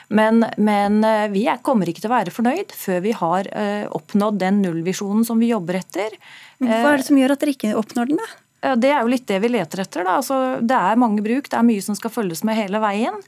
Men, 0.10 0.46
men, 0.58 1.02
eh, 1.04 1.28
vi 1.34 1.48
kommer 1.66 1.90
ikke 1.90 2.06
til 2.06 2.12
å 2.12 2.18
være 2.18 2.36
fornøyd 2.36 2.78
før 2.78 3.02
vi 3.02 3.18
har 3.18 3.50
eh, 3.50 3.90
oppnådd 3.90 4.38
den 4.44 4.62
nullvisjonen 4.62 5.26
som 5.26 5.42
vi 5.42 5.54
jobber 5.54 5.82
etter. 5.82 6.14
Hva 6.62 6.94
er 6.94 7.02
det 7.02 7.10
som 7.10 7.18
gjør 7.18 7.34
at 7.34 7.42
dere 7.42 7.58
ikke 7.58 7.78
oppnår 7.80 8.14
den? 8.14 8.22
da? 8.22 8.45
Det 8.82 8.90
er 8.90 9.02
jo 9.04 9.12
litt 9.12 9.28
det 9.30 9.42
vi 9.44 9.52
leter 9.54 9.84
etter. 9.84 10.06
Da. 10.08 10.20
Altså, 10.22 10.38
det 10.62 10.78
er 10.78 11.02
mange 11.02 11.22
bruk, 11.26 11.50
det 11.52 11.60
er 11.60 11.68
mye 11.68 11.84
som 11.84 11.98
skal 11.98 12.14
følges 12.14 12.42
med 12.48 12.58
hele 12.58 12.82
veien. 12.84 13.20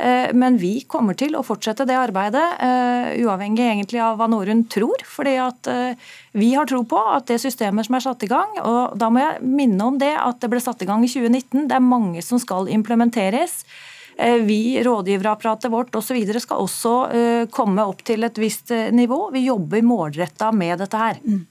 Eh, 0.00 0.32
men 0.32 0.56
vi 0.56 0.80
kommer 0.88 1.16
til 1.18 1.34
å 1.36 1.44
fortsette 1.44 1.84
det 1.88 1.96
arbeidet, 1.98 2.44
eh, 2.64 3.20
uavhengig 3.20 3.66
egentlig 3.66 4.00
av 4.00 4.16
hva 4.16 4.28
Norun 4.30 4.64
tror. 4.64 4.96
fordi 5.04 5.36
at 5.36 5.68
vi 6.32 6.54
har 6.54 6.66
tro 6.66 6.82
på 6.84 6.98
at 7.14 7.26
det 7.26 7.40
systemet 7.40 7.86
som 7.86 7.94
er 7.94 8.00
satt 8.00 8.22
i 8.22 8.26
gang, 8.26 8.58
og 8.62 8.96
da 8.96 9.10
må 9.10 9.20
jeg 9.20 9.42
minne 9.42 9.80
om 9.82 9.98
det 9.98 10.16
at 10.16 10.40
det 10.40 10.48
ble 10.50 10.60
satt 10.60 10.82
i 10.82 10.86
gang 10.86 11.04
i 11.04 11.08
2019, 11.08 11.68
det 11.68 11.76
er 11.76 11.80
mange 11.80 12.22
som 12.22 12.38
skal 12.38 12.68
implementeres. 12.68 13.64
Vi, 14.16 14.82
rådgiverapparatet 14.84 15.70
vårt 15.70 15.94
osv. 15.96 16.16
Så 16.32 16.40
skal 16.40 16.60
også 16.60 17.48
komme 17.50 17.80
opp 17.80 18.02
til 18.04 18.24
et 18.24 18.36
visst 18.36 18.68
nivå. 18.68 19.30
Vi 19.32 19.46
jobber 19.46 19.82
målretta 19.82 20.52
med 20.52 20.78
dette 20.78 20.96
her. 20.96 21.16
Mm. 21.24 21.46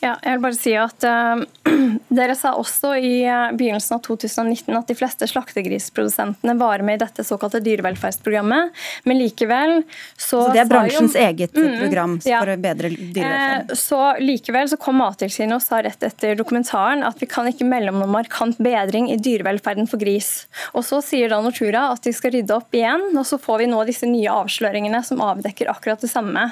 Ja, 0.00 0.14
jeg 0.24 0.38
vil 0.38 0.44
bare 0.46 0.56
si 0.56 0.72
at 0.80 1.04
uh, 1.04 1.42
Dere 2.20 2.34
sa 2.38 2.54
også 2.56 2.94
i 2.96 3.12
uh, 3.28 3.50
begynnelsen 3.52 3.98
av 3.98 4.02
2019 4.06 4.76
at 4.78 4.88
de 4.88 4.96
fleste 4.96 5.26
slaktegrisprodusentene 5.28 6.54
var 6.60 6.80
med 6.86 6.96
i 6.96 7.02
dette 7.02 7.24
såkalte 7.26 7.60
dyrevelferdsprogrammet, 7.64 8.72
men 9.04 9.20
likevel 9.20 9.82
så 10.16 10.46
Så 10.46 10.54
det 10.54 10.62
er 10.62 10.70
bransjens 10.70 11.16
jo, 11.16 11.24
eget 11.26 11.56
mm, 11.56 11.74
program 11.82 12.16
ja. 12.24 12.40
for 12.40 12.52
å 12.52 12.56
bedre 12.60 12.90
dyrevelferd? 12.94 13.74
Uh, 13.74 13.80
så 13.82 14.00
likevel 14.22 14.70
så 14.72 14.78
kom 14.80 15.00
Mattilsynet 15.00 15.58
og 15.58 15.64
sa 15.64 15.82
rett 15.84 16.06
etter 16.08 16.38
dokumentaren 16.38 17.04
at 17.06 17.20
vi 17.20 17.28
kan 17.30 17.48
ikke 17.50 17.68
melde 17.68 17.92
om 17.92 18.00
noen 18.00 18.14
markant 18.14 18.60
bedring 18.60 19.10
i 19.12 19.18
dyrevelferden 19.20 19.90
for 19.90 20.00
gris. 20.00 20.46
Og 20.72 20.86
så 20.86 21.02
sier 21.04 21.32
da 21.32 21.42
Nortura 21.44 21.90
at 21.92 22.08
de 22.08 22.14
skal 22.16 22.32
rydde 22.38 22.56
opp 22.56 22.72
igjen, 22.76 23.10
og 23.12 23.28
så 23.28 23.36
får 23.40 23.64
vi 23.64 23.68
nå 23.68 23.84
disse 23.88 24.08
nye 24.08 24.32
avsløringene 24.32 25.02
som 25.04 25.20
avdekker 25.24 25.68
akkurat 25.72 26.00
det 26.00 26.10
samme. 26.12 26.48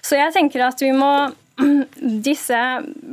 Så 0.00 0.16
jeg 0.16 0.32
tenker 0.36 0.64
at 0.70 0.80
vi 0.80 0.94
må 0.96 1.12
disse, 2.28 2.60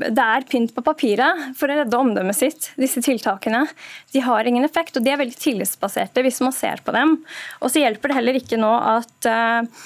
det 0.06 0.26
er 0.26 0.48
pynt 0.50 0.74
på 0.76 0.84
papiret 0.86 1.58
for 1.58 1.70
å 1.70 1.80
redde 1.82 2.00
omdømmet 2.00 2.38
sitt. 2.38 2.70
Disse 2.80 3.04
tiltakene 3.06 3.66
de 4.14 4.24
har 4.26 4.48
ingen 4.48 4.66
effekt, 4.68 4.98
og 4.98 5.06
de 5.06 5.14
er 5.14 5.22
veldig 5.22 5.38
tillitsbaserte 5.42 6.24
hvis 6.26 6.42
man 6.46 6.56
ser 6.56 6.84
på 6.86 6.96
dem. 6.96 7.18
Og 7.62 7.72
så 7.72 7.84
hjelper 7.84 8.12
det 8.12 8.20
heller 8.20 8.40
ikke 8.40 8.60
nå 8.62 8.72
at 8.96 9.30
uh, 9.30 9.86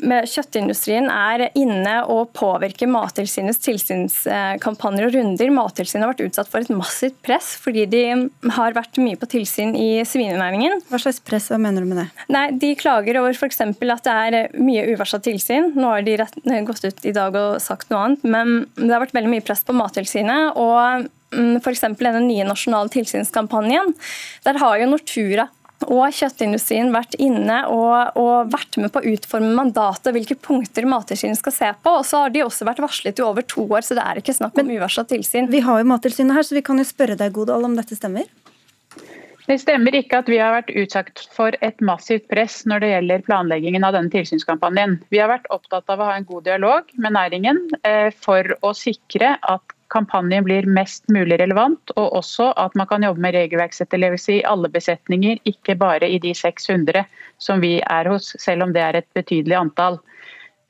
kjøttindustrien 0.00 1.08
er 1.12 1.46
inne 1.58 1.96
og 2.10 2.32
påvirker 2.36 2.88
Mattilsynets 2.90 3.60
tilsynskampanjer 3.64 5.08
og 5.08 5.16
runder. 5.16 5.52
Mattilsynet 5.54 6.04
har 6.04 6.12
vært 6.14 6.24
utsatt 6.28 6.50
for 6.50 6.64
et 6.64 6.72
massivt 6.72 7.18
press 7.26 7.52
fordi 7.60 7.86
de 7.90 8.02
har 8.56 8.76
vært 8.76 9.00
mye 9.02 9.18
på 9.20 9.28
tilsyn 9.30 9.74
i 9.78 10.02
svinenæringen. 10.08 10.82
Hva 10.90 11.00
slags 11.02 11.20
press, 11.24 11.50
hva 11.52 11.60
mener 11.60 11.84
du 11.84 11.90
med 11.90 12.02
det? 12.02 12.08
Nei, 12.32 12.46
De 12.60 12.72
klager 12.80 13.20
over 13.20 13.36
f.eks. 13.36 13.60
at 13.60 14.08
det 14.08 14.16
er 14.16 14.58
mye 14.58 14.88
uvarsla 14.94 15.20
tilsyn. 15.24 15.72
Nå 15.76 15.94
har 15.94 16.04
de 16.06 16.18
rett, 16.20 16.36
gått 16.66 16.84
ut 16.84 17.06
i 17.06 17.14
dag 17.16 17.36
og 17.38 17.60
sagt 17.62 17.92
noe 17.92 18.04
annet, 18.08 18.26
men 18.26 18.66
det 18.78 18.92
har 18.92 19.04
vært 19.04 19.16
veldig 19.16 19.34
mye 19.36 19.46
press 19.46 19.64
på 19.66 19.76
Mattilsynet. 19.76 20.56
og 20.56 21.08
mm, 21.36 21.60
F.eks. 21.60 21.86
denne 22.00 22.24
nye 22.26 22.48
nasjonale 22.48 22.92
tilsynskampanjen. 22.92 23.94
Der 24.46 24.60
har 24.62 24.80
jo 24.80 24.92
Nortura 24.94 25.50
og 25.88 26.12
kjøttindustrien 26.14 26.90
vært 26.94 27.16
inne 27.22 27.62
og, 27.72 28.18
og, 28.20 28.50
vært 28.52 28.76
med 28.80 28.92
på 28.92 29.00
å 29.00 29.12
utforme 29.14 29.52
mandatet, 29.56 30.12
hvilke 30.14 30.36
punkter 30.40 30.88
Mattilsynet 30.88 31.40
skal 31.40 31.56
se 31.56 31.70
på. 31.82 31.94
Og 32.00 32.06
så 32.06 32.24
har 32.24 32.34
de 32.34 32.44
også 32.44 32.68
vært 32.68 32.82
varslet 32.84 33.20
i 33.20 33.24
over 33.24 33.46
to 33.46 33.64
år, 33.66 33.86
så 33.86 33.96
det 33.98 34.04
er 34.04 34.20
ikke 34.20 34.36
snakk 34.36 34.60
om 34.60 34.70
uvarsla 34.74 35.06
tilsyn. 35.08 35.50
Vi 35.52 35.64
har 35.64 35.80
jo 35.80 35.88
Mattilsynet 35.90 36.36
her, 36.36 36.46
så 36.46 36.58
vi 36.58 36.64
kan 36.66 36.80
jo 36.80 36.86
spørre 36.88 37.18
deg, 37.20 37.32
Godal, 37.36 37.66
om 37.68 37.78
dette 37.78 37.98
stemmer? 37.98 38.28
Det 39.50 39.56
stemmer 39.58 39.96
ikke 39.98 40.20
at 40.20 40.28
vi 40.30 40.38
har 40.38 40.52
vært 40.54 40.70
utsatt 40.78 41.24
for 41.34 41.56
et 41.64 41.80
massivt 41.82 42.28
press 42.30 42.60
når 42.70 42.84
det 42.84 42.90
gjelder 42.92 43.24
planleggingen 43.26 43.86
av 43.86 43.96
denne 43.96 44.12
tilsynskampanjen. 44.12 45.00
Vi 45.10 45.18
har 45.18 45.32
vært 45.32 45.48
opptatt 45.50 45.90
av 45.90 45.98
å 45.98 46.06
ha 46.06 46.14
en 46.20 46.28
god 46.28 46.46
dialog 46.46 46.92
med 46.94 47.16
næringen 47.16 47.58
eh, 47.82 48.14
for 48.14 48.46
å 48.62 48.70
sikre 48.76 49.32
at 49.40 49.74
kampanjen 49.90 50.46
blir 50.46 50.68
mest 50.70 51.08
mulig 51.12 51.40
relevant, 51.40 51.92
og 51.96 52.16
også 52.20 52.52
at 52.60 52.76
man 52.78 52.88
kan 52.90 53.04
jobbe 53.06 53.22
med 53.24 53.36
regelverksetterlevelse 53.36 54.38
i 54.38 54.44
alle 54.48 54.70
besetninger, 54.72 55.42
ikke 55.48 55.76
bare 55.80 56.08
i 56.08 56.20
de 56.22 56.34
600 56.36 57.04
som 57.38 57.60
vi 57.64 57.78
er 57.80 58.10
hos, 58.10 58.34
selv 58.38 58.68
om 58.68 58.76
det 58.76 58.84
er 58.84 59.00
et 59.00 59.10
betydelig 59.16 59.58
antall. 59.58 60.00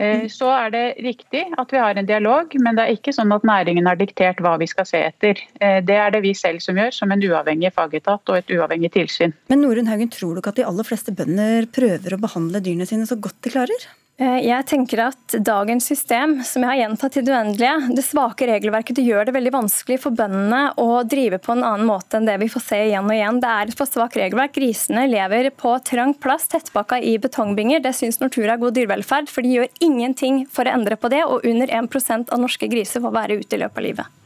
Eh, 0.01 0.25
så 0.33 0.49
er 0.49 0.71
det 0.73 0.85
riktig 1.05 1.43
at 1.61 1.73
vi 1.75 1.81
har 1.83 1.99
en 1.99 2.09
dialog, 2.09 2.55
men 2.65 2.79
det 2.79 2.87
er 2.87 2.97
ikke 2.97 3.13
sånn 3.13 3.35
at 3.37 3.45
næringen 3.45 3.89
har 3.89 3.99
diktert 4.01 4.41
hva 4.41 4.55
vi 4.61 4.69
skal 4.71 4.89
se 4.89 5.03
etter. 5.11 5.43
Eh, 5.61 5.81
det 5.85 5.99
er 6.01 6.15
det 6.15 6.23
vi 6.25 6.33
selv 6.37 6.63
som 6.65 6.79
gjør, 6.81 6.95
som 6.97 7.13
en 7.13 7.25
uavhengig 7.29 7.75
fagetat 7.77 8.33
og 8.33 8.39
et 8.39 8.55
uavhengig 8.57 8.95
tilsyn. 8.97 9.37
Men 9.53 9.61
Norun 9.67 9.91
Haugen, 9.93 10.09
tror 10.15 10.33
du 10.33 10.41
ikke 10.41 10.55
at 10.55 10.63
de 10.63 10.69
aller 10.71 10.89
fleste 10.89 11.13
bønder 11.17 11.69
prøver 11.75 12.17
å 12.17 12.23
behandle 12.23 12.65
dyrene 12.65 12.89
sine 12.89 13.09
så 13.09 13.21
godt 13.21 13.43
de 13.45 13.53
klarer? 13.53 13.91
Eh, 14.21 14.43
jeg 14.45 14.67
tenker 14.69 15.01
at 15.07 15.35
dagens 15.41 15.87
system, 15.89 16.35
som 16.45 16.65
jeg 16.65 16.69
har 16.69 16.79
gjentatt 16.83 17.15
til 17.17 17.25
det 17.25 17.33
uendelige, 17.33 17.95
det 17.97 18.05
svake 18.05 18.51
regelverket 18.51 18.99
det 18.99 19.07
gjør 19.07 19.31
det 19.31 19.35
veldig 19.39 19.53
vanskelig 19.55 19.97
for 20.03 20.13
bøndene 20.13 20.75
å 20.81 21.01
drive 21.09 21.39
på 21.41 21.55
en 21.55 21.65
annen 21.65 21.89
måte 21.89 22.19
enn 22.19 22.29
det 22.29 22.37
vi 22.43 22.51
får 22.53 22.67
se 22.67 22.83
igjen 22.91 23.09
og 23.09 23.17
igjen. 23.17 23.41
Det 23.41 23.55
er 23.55 23.73
et 23.73 23.81
for 23.81 23.89
svakt 23.89 24.21
regelverk. 24.21 24.53
Grisene 24.59 25.07
lever 25.09 25.49
på 25.57 25.73
trang 25.89 26.13
plass, 26.21 26.51
tettpakka 26.53 27.01
i 27.01 27.17
betongbinger. 27.23 27.81
Det 27.81 27.97
syns 27.97 28.21
Nortura 28.21 28.59
er 28.59 28.61
god 28.61 28.77
dyrevelferd, 28.77 29.33
for 29.33 29.47
de 29.47 29.57
gjør 29.57 29.85
ingenting 29.89 30.45
for 30.53 30.69
å 30.69 30.77
endre 30.77 31.01
på 31.01 31.09
det, 31.09 31.25
og 31.25 31.47
under 31.49 31.73
1% 31.81 32.29
av 32.29 32.45
norske 32.45 32.69
griser 32.69 33.01
får 33.01 33.17
være 33.23 33.41
ute 33.41 33.57
i 33.57 33.65
løpet 33.65 33.81
av 33.81 33.89
livet. 33.89 34.20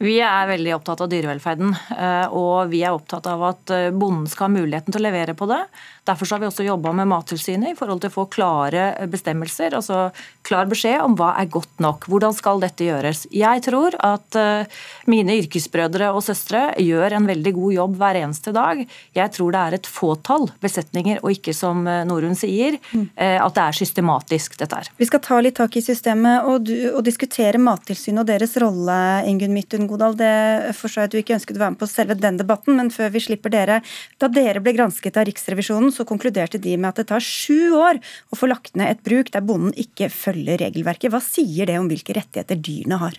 Vi 0.00 0.14
er 0.24 0.46
veldig 0.48 0.70
opptatt 0.78 1.02
av 1.04 1.10
dyrevelferden, 1.12 1.74
eh, 1.92 2.32
og 2.32 2.70
vi 2.72 2.78
er 2.80 2.94
opptatt 2.96 3.26
av 3.28 3.42
at 3.50 3.72
eh, 3.76 3.90
bonden 3.92 4.24
skal 4.32 4.46
ha 4.46 4.54
muligheten 4.54 4.94
til 4.94 5.02
å 5.02 5.04
levere 5.04 5.34
på 5.36 5.44
det. 5.50 5.60
Derfor 6.08 6.30
har 6.32 6.40
vi 6.40 6.48
også 6.48 6.64
jobba 6.64 6.94
med 6.96 7.10
Mattilsynet 7.10 7.74
i 7.74 7.76
forhold 7.76 8.00
til 8.00 8.08
å 8.08 8.14
få 8.14 8.24
klare 8.32 8.86
bestemmelser, 9.12 9.74
altså 9.76 10.08
klar 10.46 10.70
beskjed 10.70 11.02
om 11.04 11.16
hva 11.18 11.34
er 11.38 11.50
godt 11.52 11.82
nok. 11.84 12.06
Hvordan 12.10 12.32
skal 12.34 12.62
dette 12.62 12.86
gjøres? 12.86 13.26
Jeg 13.34 13.60
tror 13.66 13.94
at 14.00 14.38
eh, 14.40 14.80
mine 15.10 15.36
yrkesbrødre 15.42 16.08
og 16.14 16.24
-søstre 16.24 16.62
gjør 16.80 17.18
en 17.18 17.28
veldig 17.28 17.52
god 17.58 17.74
jobb 17.74 17.98
hver 18.00 18.20
eneste 18.22 18.54
dag. 18.56 18.80
Jeg 19.14 19.32
tror 19.36 19.52
det 19.52 19.60
er 19.60 19.76
et 19.76 19.90
fåtall 19.98 20.48
besetninger, 20.64 21.20
og 21.22 21.36
ikke 21.36 21.54
som 21.54 21.84
eh, 21.86 22.06
Norun 22.08 22.34
sier, 22.34 22.80
eh, 22.96 23.36
at 23.36 23.54
det 23.54 23.66
er 23.66 23.80
systematisk 23.82 24.56
dette 24.56 24.80
her. 24.80 24.90
Vi 24.96 25.10
skal 25.12 25.20
ta 25.20 25.40
litt 25.40 25.60
tak 25.60 25.76
i 25.76 25.84
systemet 25.84 26.48
og, 26.48 26.64
du, 26.64 26.74
og 26.94 27.04
diskutere 27.04 27.60
Mattilsynet 27.60 28.24
og 28.24 28.26
deres 28.32 28.56
rolle, 28.56 28.98
Ingunn 29.28 29.52
Midtun 29.52 29.89
Godal. 29.90 30.16
Det 30.18 30.74
forstår 30.78 31.02
jeg 31.02 31.08
at 31.08 31.14
du 31.14 31.18
ikke 31.20 31.36
ønsket 31.36 31.58
å 31.58 31.62
være 31.64 31.74
med 31.74 31.80
på 31.82 31.88
selve 31.90 32.16
den 32.18 32.38
debatten, 32.40 32.76
men 32.78 32.92
før 32.94 33.12
vi 33.14 33.22
slipper 33.24 33.52
dere. 33.52 33.80
Da 34.22 34.30
dere 34.32 34.62
ble 34.64 34.74
gransket 34.76 35.18
av 35.20 35.26
Riksrevisjonen, 35.28 35.92
så 35.94 36.06
konkluderte 36.08 36.60
de 36.62 36.76
med 36.76 36.92
at 36.92 37.02
det 37.02 37.08
tar 37.10 37.24
sju 37.24 37.74
år 37.78 38.00
å 38.30 38.38
få 38.38 38.50
lagt 38.50 38.76
ned 38.78 38.94
et 38.94 39.02
bruk 39.06 39.32
der 39.34 39.44
bonden 39.46 39.74
ikke 39.78 40.10
følger 40.14 40.60
regelverket. 40.62 41.10
Hva 41.12 41.22
sier 41.24 41.70
det 41.70 41.78
om 41.80 41.90
hvilke 41.90 42.16
rettigheter 42.16 42.60
dyrene 42.60 43.00
har? 43.02 43.18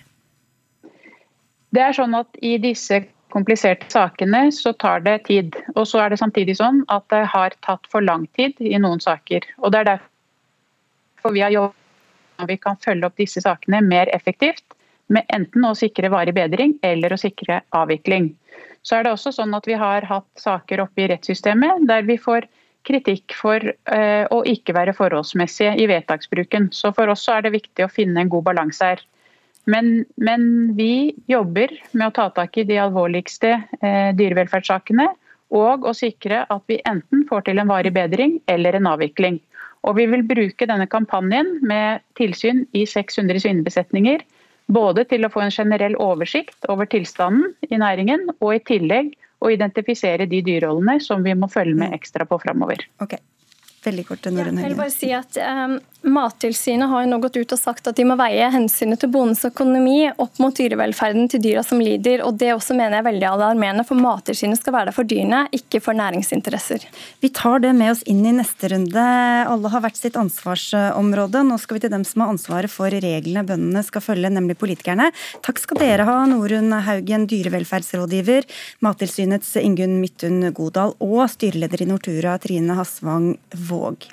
Det 1.72 1.84
er 1.84 1.96
sånn 1.96 2.16
at 2.18 2.40
I 2.44 2.58
disse 2.60 3.04
kompliserte 3.32 3.88
sakene 3.92 4.50
så 4.52 4.74
tar 4.76 5.04
det 5.06 5.22
tid. 5.30 5.56
Og 5.76 5.86
så 5.88 6.02
er 6.04 6.12
det 6.12 6.20
samtidig 6.20 6.58
sånn 6.60 6.84
at 6.92 7.06
det 7.14 7.24
har 7.32 7.56
tatt 7.66 7.88
for 7.92 8.04
lang 8.04 8.26
tid 8.40 8.60
i 8.60 8.76
noen 8.82 9.00
saker. 9.04 9.48
Og 9.64 9.72
Det 9.72 9.84
er 9.84 9.94
derfor 9.94 11.36
vi 11.36 11.46
har 11.46 11.54
jobbet 11.56 11.78
vi 12.48 12.58
kan 12.58 12.78
følge 12.82 13.06
opp 13.06 13.18
disse 13.20 13.42
sakene 13.44 13.82
mer 13.86 14.10
effektivt. 14.16 14.64
Med 15.12 15.28
enten 15.36 15.66
å 15.68 15.76
sikre 15.76 16.12
varig 16.14 16.34
bedring 16.38 16.78
eller 16.88 17.14
å 17.14 17.20
sikre 17.20 17.62
avvikling. 17.76 18.32
Så 18.82 18.98
er 18.98 19.06
det 19.06 19.14
også 19.14 19.34
sånn 19.36 19.54
at 19.58 19.68
Vi 19.68 19.78
har 19.78 20.08
hatt 20.08 20.30
saker 20.40 20.86
oppe 20.86 21.04
i 21.04 21.12
rettssystemet 21.12 21.86
der 21.90 22.08
vi 22.08 22.18
får 22.22 22.48
kritikk 22.88 23.36
for 23.38 23.62
uh, 23.62 24.26
å 24.34 24.42
ikke 24.50 24.74
være 24.74 24.96
forholdsmessige 24.98 25.76
i 25.78 25.88
vedtaksbruken. 25.92 26.72
Så 26.74 26.94
For 26.98 27.12
oss 27.14 27.28
er 27.30 27.46
det 27.46 27.54
viktig 27.54 27.86
å 27.86 27.92
finne 27.92 28.24
en 28.24 28.32
god 28.32 28.48
balanse 28.50 28.94
her. 28.94 29.04
Men, 29.70 30.06
men, 30.18 30.74
vi 30.74 31.14
jobber 31.30 31.70
med 31.92 32.08
å 32.08 32.16
ta 32.16 32.32
tak 32.34 32.58
i 32.58 32.66
de 32.66 32.80
alvorligste 32.82 33.54
uh, 33.62 34.10
dyrevelferdssakene. 34.18 35.12
Og 35.52 35.86
å 35.86 35.94
sikre 35.94 36.46
at 36.50 36.64
vi 36.72 36.80
enten 36.88 37.26
får 37.30 37.46
til 37.46 37.62
en 37.62 37.70
varig 37.70 37.92
bedring 37.94 38.40
eller 38.50 38.80
en 38.80 38.90
avvikling. 38.94 39.42
Og 39.86 39.98
Vi 39.98 40.06
vil 40.08 40.24
bruke 40.26 40.68
denne 40.70 40.88
kampanjen 40.88 41.58
med 41.66 42.02
tilsyn 42.18 42.64
i 42.78 42.86
600 42.88 43.42
svinebesetninger 43.44 44.24
både 44.72 45.06
til 45.10 45.28
å 45.28 45.32
få 45.32 45.44
en 45.46 45.54
generell 45.54 45.98
oversikt 46.00 46.70
over 46.72 46.90
tilstanden 46.90 47.52
i 47.70 47.80
næringen, 47.82 48.30
og 48.40 48.56
i 48.56 48.64
tillegg 48.72 49.14
å 49.42 49.52
identifisere 49.52 50.28
de 50.30 50.42
dyreholdene 50.46 51.00
som 51.04 51.24
vi 51.26 51.36
må 51.38 51.50
følge 51.52 51.78
med 51.80 51.96
ekstra 51.98 52.28
på 52.30 52.40
framover. 52.44 52.84
Okay. 53.04 53.22
Veldig 53.82 54.06
kort, 54.06 54.28
Norun 54.30 54.60
ja, 54.60 54.62
jeg 54.62 54.70
vil 54.70 54.78
bare 54.78 54.94
si 54.94 55.10
at 55.18 55.38
um, 55.42 55.80
Mattilsynet 56.02 56.90
har 56.90 57.04
jo 57.04 57.10
nå 57.12 57.18
gått 57.22 57.36
ut 57.38 57.52
og 57.54 57.60
sagt 57.60 57.86
at 57.86 57.98
de 58.00 58.04
må 58.10 58.16
veie 58.18 58.48
hensynet 58.50 59.04
til 59.04 59.12
bondens 59.14 59.44
økonomi 59.46 60.08
opp 60.10 60.40
mot 60.42 60.56
dyrevelferden 60.58 61.28
til 61.30 61.44
dyra 61.44 61.62
som 61.66 61.82
lider. 61.82 62.24
og 62.26 62.40
Det 62.42 62.50
også 62.56 62.74
mener 62.74 62.98
jeg 62.98 63.04
er 63.04 63.08
veldig 63.12 63.28
alarmerende, 63.30 63.86
for 63.86 64.02
Mattilsynet 64.02 64.58
skal 64.58 64.74
være 64.74 64.90
der 64.90 64.98
for 64.98 65.06
dyrene, 65.06 65.44
ikke 65.54 65.82
for 65.86 65.98
næringsinteresser. 65.98 66.88
Vi 67.22 67.30
tar 67.38 67.62
det 67.62 67.76
med 67.78 67.94
oss 67.94 68.02
inn 68.10 68.24
i 68.26 68.34
neste 68.34 68.72
runde. 68.74 69.04
Alle 69.52 69.74
har 69.74 69.86
hvert 69.86 70.00
sitt 70.00 70.18
ansvarsområde. 70.18 71.44
Nå 71.46 71.60
skal 71.62 71.78
vi 71.78 71.84
til 71.86 71.94
dem 71.94 72.08
som 72.08 72.26
har 72.26 72.34
ansvaret 72.34 72.74
for 72.74 72.90
reglene 72.90 73.46
bøndene 73.46 73.86
skal 73.86 74.06
følge, 74.06 74.34
nemlig 74.34 74.58
politikerne. 74.58 75.12
Takk 75.46 75.62
skal 75.62 75.84
dere 75.84 76.10
ha, 76.10 76.18
Norunn 76.26 76.74
Haugen, 76.82 77.30
dyrevelferdsrådgiver, 77.30 78.50
Mattilsynets 78.82 79.54
Ingunn 79.62 80.00
Midtun 80.02 80.50
Godal 80.50 80.98
og 80.98 81.24
styreleder 81.30 81.86
i 81.86 81.92
Nortura, 81.94 82.40
Trine 82.42 82.82
Hasvang 82.82 83.36
Våg. 83.70 84.10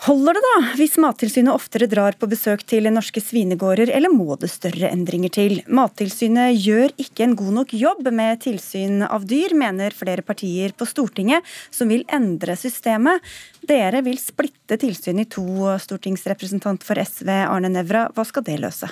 Holder 0.00 0.32
det 0.32 0.40
da, 0.40 0.52
hvis 0.78 0.94
Mattilsynet 0.96 1.52
oftere 1.52 1.84
drar 1.84 2.14
på 2.16 2.24
besøk 2.30 2.62
til 2.64 2.86
norske 2.88 3.20
svinegårder, 3.20 3.90
eller 3.92 4.08
må 4.08 4.32
det 4.40 4.48
større 4.48 4.88
endringer 4.88 5.32
til? 5.34 5.58
Mattilsynet 5.68 6.56
gjør 6.56 6.94
ikke 7.04 7.26
en 7.26 7.34
god 7.36 7.52
nok 7.58 7.74
jobb 7.76 8.08
med 8.08 8.40
tilsyn 8.40 9.04
av 9.04 9.26
dyr, 9.28 9.52
mener 9.52 9.92
flere 9.92 10.24
partier 10.24 10.72
på 10.72 10.88
Stortinget 10.88 11.44
som 11.68 11.92
vil 11.92 12.06
endre 12.08 12.56
systemet. 12.56 13.20
Dere 13.60 14.00
vil 14.08 14.16
splitte 14.22 14.80
tilsynet 14.80 15.28
i 15.28 15.30
to, 15.36 15.44
stortingsrepresentant 15.84 16.88
for 16.88 16.96
SV 17.04 17.28
Arne 17.42 17.68
Nævra. 17.68 18.08
Hva 18.16 18.24
skal 18.24 18.48
det 18.48 18.56
løse? 18.64 18.88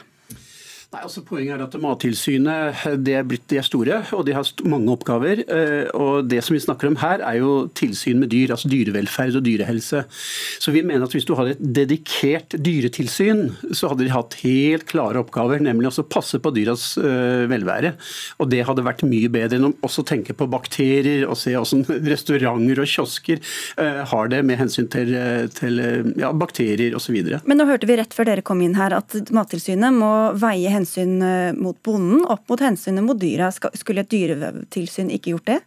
Nei, 0.89 1.03
altså 1.05 1.21
Poenget 1.21 1.53
er 1.53 1.63
at 1.67 1.75
Mattilsynet 1.83 2.85
det 3.05 3.13
er 3.19 3.25
blitt, 3.29 3.43
de 3.51 3.59
er 3.61 3.65
store 3.67 3.99
og 4.17 4.23
de 4.25 4.33
har 4.33 4.47
mange 4.65 4.89
oppgaver. 4.95 5.43
Eh, 5.45 5.91
og 5.93 6.31
Det 6.33 6.39
som 6.41 6.55
vi 6.57 6.63
snakker 6.65 6.89
om 6.89 6.97
her, 6.97 7.21
er 7.21 7.43
jo 7.43 7.67
tilsyn 7.77 8.23
med 8.23 8.31
dyr, 8.33 8.55
altså 8.55 8.71
dyrevelferd 8.73 9.37
og 9.37 9.45
dyrehelse. 9.45 10.01
Så 10.57 10.73
vi 10.73 10.81
mener 10.81 11.05
at 11.05 11.13
Hvis 11.13 11.27
du 11.29 11.35
hadde 11.37 11.59
et 11.59 11.61
dedikert 11.61 12.57
dyretilsyn, 12.57 13.51
så 13.77 13.91
hadde 13.91 14.07
de 14.07 14.15
hatt 14.15 14.39
helt 14.41 14.87
klare 14.89 15.21
oppgaver, 15.21 15.61
nemlig 15.61 15.91
å 15.93 16.07
passe 16.09 16.41
på 16.41 16.55
dyras 16.57 16.97
eh, 16.97 17.45
velvære. 17.53 17.93
Og 18.41 18.49
Det 18.49 18.65
hadde 18.65 18.87
vært 18.89 19.05
mye 19.05 19.29
bedre 19.29 19.61
enn 19.61 19.69
å 19.69 19.75
også 19.85 20.07
tenke 20.09 20.33
på 20.33 20.49
bakterier 20.49 21.29
og 21.29 21.37
se 21.37 21.53
hvordan 21.53 21.85
restauranter 22.15 22.81
og 22.81 22.89
kiosker 22.89 23.45
eh, 23.77 24.01
har 24.09 24.33
det 24.33 24.41
med 24.41 24.57
hensyn 24.63 24.89
til, 24.89 25.13
til 25.53 25.85
ja, 26.17 26.33
bakterier 26.33 26.97
osv. 26.97 27.21
Men 27.45 27.61
nå 27.61 27.69
hørte 27.69 27.85
vi 27.85 28.01
rett 28.01 28.17
før 28.17 28.33
dere 28.33 28.47
kom 28.47 28.65
inn 28.65 28.79
her 28.81 28.97
at 28.97 29.21
Mattilsynet 29.37 29.93
må 29.93 30.33
veie 30.33 30.78
hensyn 30.79 31.19
eh, 31.25 31.57
mot 31.59 31.77
bonden 31.85 32.25
opp 32.31 32.47
mot 32.51 32.63
hensynet 32.63 33.05
mot 33.05 33.19
dyra. 33.19 33.51
Skulle 33.53 34.05
et 34.05 34.13
dyretilsyn 34.13 35.13
ikke 35.15 35.35
gjort 35.35 35.51
det? 35.51 35.59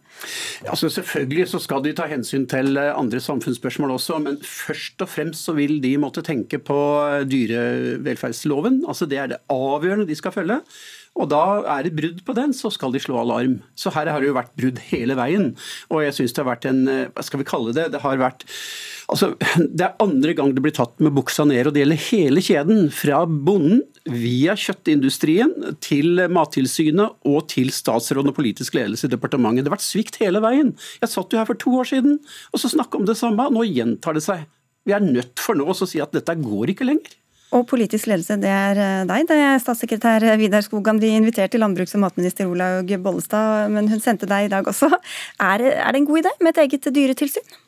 Altså 0.66 0.90
selvfølgelig 0.92 1.48
så 1.52 1.60
skal 1.62 1.84
de 1.84 1.94
ta 1.96 2.08
hensyn 2.10 2.48
til 2.50 2.76
eh, 2.80 2.90
andre 2.96 3.20
samfunnsspørsmål 3.22 3.94
også, 3.96 4.18
men 4.24 4.40
først 4.46 5.04
og 5.04 5.12
fremst 5.12 5.46
så 5.46 5.56
vil 5.56 5.78
de 5.84 5.94
måtte 6.00 6.24
tenke 6.26 6.60
på 6.62 6.80
eh, 7.06 7.22
dyrevelferdsloven. 7.28 8.82
Altså 8.88 9.08
Det 9.10 9.20
er 9.20 9.32
det 9.34 9.42
avgjørende 9.52 10.08
de 10.08 10.18
skal 10.18 10.34
følge. 10.34 10.60
Og 11.20 11.28
da 11.28 11.42
er 11.74 11.84
det 11.84 11.92
brudd 11.96 12.22
på 12.24 12.34
den, 12.36 12.54
så 12.56 12.70
skal 12.72 12.94
de 12.94 13.00
slå 13.02 13.18
alarm. 13.20 13.58
Så 13.76 13.92
her 13.92 14.08
har 14.08 14.22
det 14.22 14.30
jo 14.30 14.36
vært 14.38 14.54
brudd 14.56 14.80
hele 14.88 15.16
veien. 15.18 15.50
Og 15.92 16.00
jeg 16.06 16.16
syns 16.16 16.32
det 16.32 16.40
har 16.40 16.48
vært 16.54 16.68
en 16.70 16.80
Hva 17.12 17.24
skal 17.26 17.42
vi 17.42 17.48
kalle 17.48 17.74
det? 17.76 17.90
Det 17.92 18.00
har 18.02 18.20
vært 18.20 18.46
Altså, 19.12 19.32
Det 19.58 19.84
er 19.84 19.98
andre 20.00 20.32
gang 20.38 20.54
det 20.56 20.62
blir 20.64 20.74
tatt 20.74 20.94
med 21.02 21.12
buksa 21.16 21.44
ned, 21.48 21.68
og 21.68 21.74
det 21.74 21.82
gjelder 21.82 22.04
hele 22.06 22.44
kjeden. 22.44 22.86
Fra 22.94 23.22
bonden 23.26 23.82
via 24.08 24.56
kjøttindustrien 24.58 25.52
til 25.84 26.24
Mattilsynet 26.32 27.28
og 27.28 27.44
til 27.52 27.70
statsråden 27.74 28.32
og 28.32 28.38
politisk 28.38 28.78
ledelse 28.78 29.06
i 29.06 29.12
departementet. 29.12 29.66
Det 29.66 29.70
har 29.70 29.76
vært 29.76 29.86
svikt 29.86 30.18
hele 30.22 30.42
veien. 30.42 30.72
Jeg 31.02 31.12
satt 31.12 31.34
jo 31.34 31.42
her 31.42 31.48
for 31.50 31.60
to 31.60 31.76
år 31.82 31.92
siden 31.92 32.18
og 32.22 32.62
så 32.62 32.72
snakka 32.72 33.02
om 33.02 33.08
det 33.08 33.18
samme. 33.20 33.50
Nå 33.52 33.66
gjentar 33.68 34.16
det 34.16 34.24
seg. 34.24 34.46
Vi 34.88 34.94
er 34.96 35.04
nødt 35.04 35.38
for 35.38 35.58
nå 35.58 35.68
å 35.70 35.76
si 35.86 36.00
at 36.02 36.14
dette 36.14 36.40
går 36.40 36.72
ikke 36.72 36.88
lenger. 36.88 37.18
Og 37.52 37.66
politisk 37.68 38.08
ledelse, 38.08 38.38
det 38.40 38.48
er 38.48 38.78
eh, 38.80 39.02
deg. 39.08 39.26
Det 39.28 39.36
er 39.36 39.60
statssekretær 39.60 40.24
Vidar 40.40 40.64
Skogan. 40.64 41.00
Vi 41.02 41.12
inviterte 41.12 41.60
landbruks- 41.60 41.92
og 41.98 42.06
matminister 42.06 42.48
Olaug 42.48 42.88
Bollestad, 43.04 43.68
men 43.74 43.90
hun 43.92 44.00
sendte 44.00 44.28
deg 44.30 44.48
i 44.48 44.52
dag 44.52 44.68
også. 44.68 44.88
Er, 45.42 45.66
er 45.74 45.92
det 45.92 46.00
en 46.00 46.08
god 46.08 46.22
idé 46.22 46.32
med 46.40 46.54
et 46.54 46.64
eget 46.64 46.88
dyretilsyn? 46.94 47.60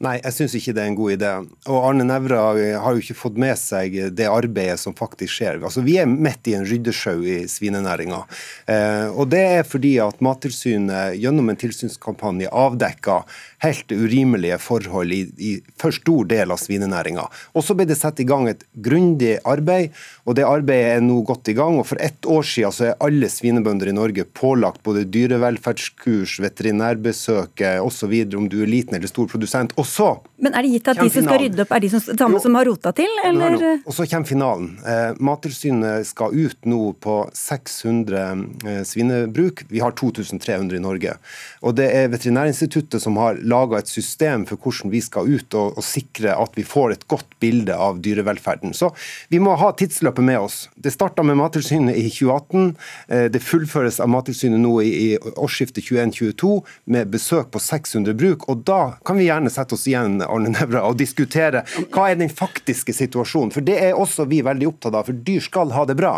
Nei, 0.00 0.14
jeg 0.22 0.32
syns 0.32 0.54
ikke 0.56 0.72
det 0.72 0.80
er 0.80 0.88
en 0.88 0.96
god 0.96 1.12
idé. 1.12 1.30
Og 1.68 1.82
Arne 1.84 2.06
Nævra 2.08 2.38
har 2.80 2.94
jo 2.96 3.02
ikke 3.02 3.18
fått 3.18 3.36
med 3.40 3.52
seg 3.60 3.98
det 4.16 4.28
arbeidet 4.32 4.80
som 4.80 4.94
faktisk 4.96 5.34
skjer. 5.34 5.58
Altså, 5.60 5.84
Vi 5.84 5.98
er 6.00 6.08
midt 6.08 6.48
i 6.48 6.54
en 6.56 6.64
ryddesjau 6.64 7.20
i 7.20 7.42
svinenæringa. 7.44 8.22
Eh, 8.64 9.12
og 9.12 9.28
det 9.28 9.42
er 9.58 9.68
fordi 9.68 9.98
at 10.00 10.22
Mattilsynet 10.24 11.18
gjennom 11.20 11.52
en 11.52 11.60
tilsynskampanje 11.60 12.48
avdekka 12.48 13.18
helt 13.64 13.92
urimelige 13.92 14.58
forhold 14.62 15.12
i, 15.12 15.20
i 15.36 15.50
for 15.80 15.94
stor 15.94 16.28
del 16.30 16.52
av 16.52 16.60
svinenæringa. 16.60 17.26
Så 17.60 17.76
ble 17.76 17.86
det 17.88 17.98
satt 18.00 18.20
i 18.22 18.26
gang 18.28 18.48
et 18.48 18.64
grundig 18.82 19.36
arbeid, 19.48 19.96
og 20.24 20.36
det 20.38 20.46
arbeidet 20.48 20.96
er 20.96 21.04
nå 21.04 21.20
godt 21.28 21.50
i 21.52 21.56
gang. 21.58 21.78
og 21.80 21.86
For 21.90 22.00
ett 22.00 22.26
år 22.26 22.46
siden 22.46 22.74
så 22.74 22.88
er 22.88 22.98
alle 23.04 23.28
svinebønder 23.30 23.90
i 23.90 23.96
Norge 23.96 24.24
pålagt 24.24 24.82
både 24.86 25.04
dyrevelferdskurs, 25.12 26.38
veterinærbesøk 26.44 27.64
osv. 27.84 28.14
om 28.36 28.48
du 28.50 28.60
er 28.62 28.70
liten 28.70 28.96
eller 28.96 29.10
stor 29.10 29.28
produsent. 29.30 29.76
Og 29.76 29.86
så 29.86 30.10
Men 30.40 30.54
er 30.56 30.64
det 30.64 30.72
gitt 30.72 30.88
at 30.88 31.02
de 31.02 31.10
som 31.12 31.26
skal 31.26 31.42
rydde 31.44 31.64
opp, 31.66 31.74
er 31.76 31.84
de 31.84 31.92
som, 31.92 32.04
samme 32.22 32.40
som 32.40 32.56
har 32.56 32.64
rota 32.64 32.92
til, 32.96 33.10
eller? 33.28 33.58
Og 33.84 33.92
så 33.92 34.06
kommer 34.08 34.28
finalen. 34.28 34.70
Eh, 34.88 35.20
Mattilsynet 35.20 36.08
skal 36.08 36.32
ut 36.32 36.68
nå 36.68 36.80
på 37.04 37.16
600 37.36 38.22
eh, 38.64 38.82
svinebruk. 38.88 39.66
Vi 39.68 39.82
har 39.84 39.92
2300 39.92 40.78
i 40.78 40.82
Norge. 40.82 41.16
Og 41.60 41.76
det 41.76 41.90
er 41.92 42.08
Veterinærinstituttet 42.12 43.02
som 43.04 43.18
har 43.20 43.36
laga 43.50 43.80
et 43.80 43.90
system 43.90 44.46
for 44.48 44.60
hvordan 44.60 44.92
vi 44.92 45.02
skal 45.04 45.28
ut 45.28 45.56
og, 45.58 45.76
og, 45.76 45.84
sikre 45.84 46.36
at 46.38 46.56
vi 46.58 46.64
får 46.66 46.94
et 46.94 47.06
godt 47.10 47.36
bilde 47.42 47.74
av 47.74 48.00
dyrevelferden. 48.04 48.74
Så 48.76 48.92
vi 49.32 49.40
må 49.42 49.56
ha 49.60 49.72
tidsløpet 49.76 50.24
med 50.26 50.38
oss. 50.40 50.60
Det 50.74 50.92
starta 50.94 51.24
med 51.26 51.38
Mattilsynet 51.40 51.98
i 51.98 52.06
2018. 52.08 52.74
Eh, 53.08 53.26
det 53.32 53.42
fullføres 53.44 54.00
av 54.00 54.10
Mattilsynet 54.12 54.60
nå 54.62 54.76
i, 54.84 54.90
i 54.90 55.08
årsskiftet 55.34 55.84
21-22 55.84 56.52
med 56.94 57.10
besøk 57.12 57.50
på 57.54 57.62
600 57.62 58.14
bruk. 58.14 58.48
og 58.48 58.64
da 58.66 58.80
kan 59.04 59.18
vi 59.18 59.26
gjerne 59.28 59.50
sette 59.52 59.74
oss 59.76 59.86
igjen 59.88 60.20
Arne 60.22 60.52
Nævra, 60.54 60.84
og 60.88 60.98
diskutere 61.00 61.64
hva 61.92 62.10
er 62.10 62.18
den 62.20 62.32
faktiske 62.32 62.94
situasjonen. 62.96 63.52
For 63.54 63.64
Det 63.66 63.78
er 63.82 63.98
også 63.98 64.26
vi 64.30 64.42
veldig 64.46 64.68
opptatt 64.70 64.96
av, 64.96 65.08
for 65.08 65.24
dyr 65.26 65.42
skal 65.44 65.74
ha 65.76 65.86
det 65.88 65.96
bra. 65.98 66.14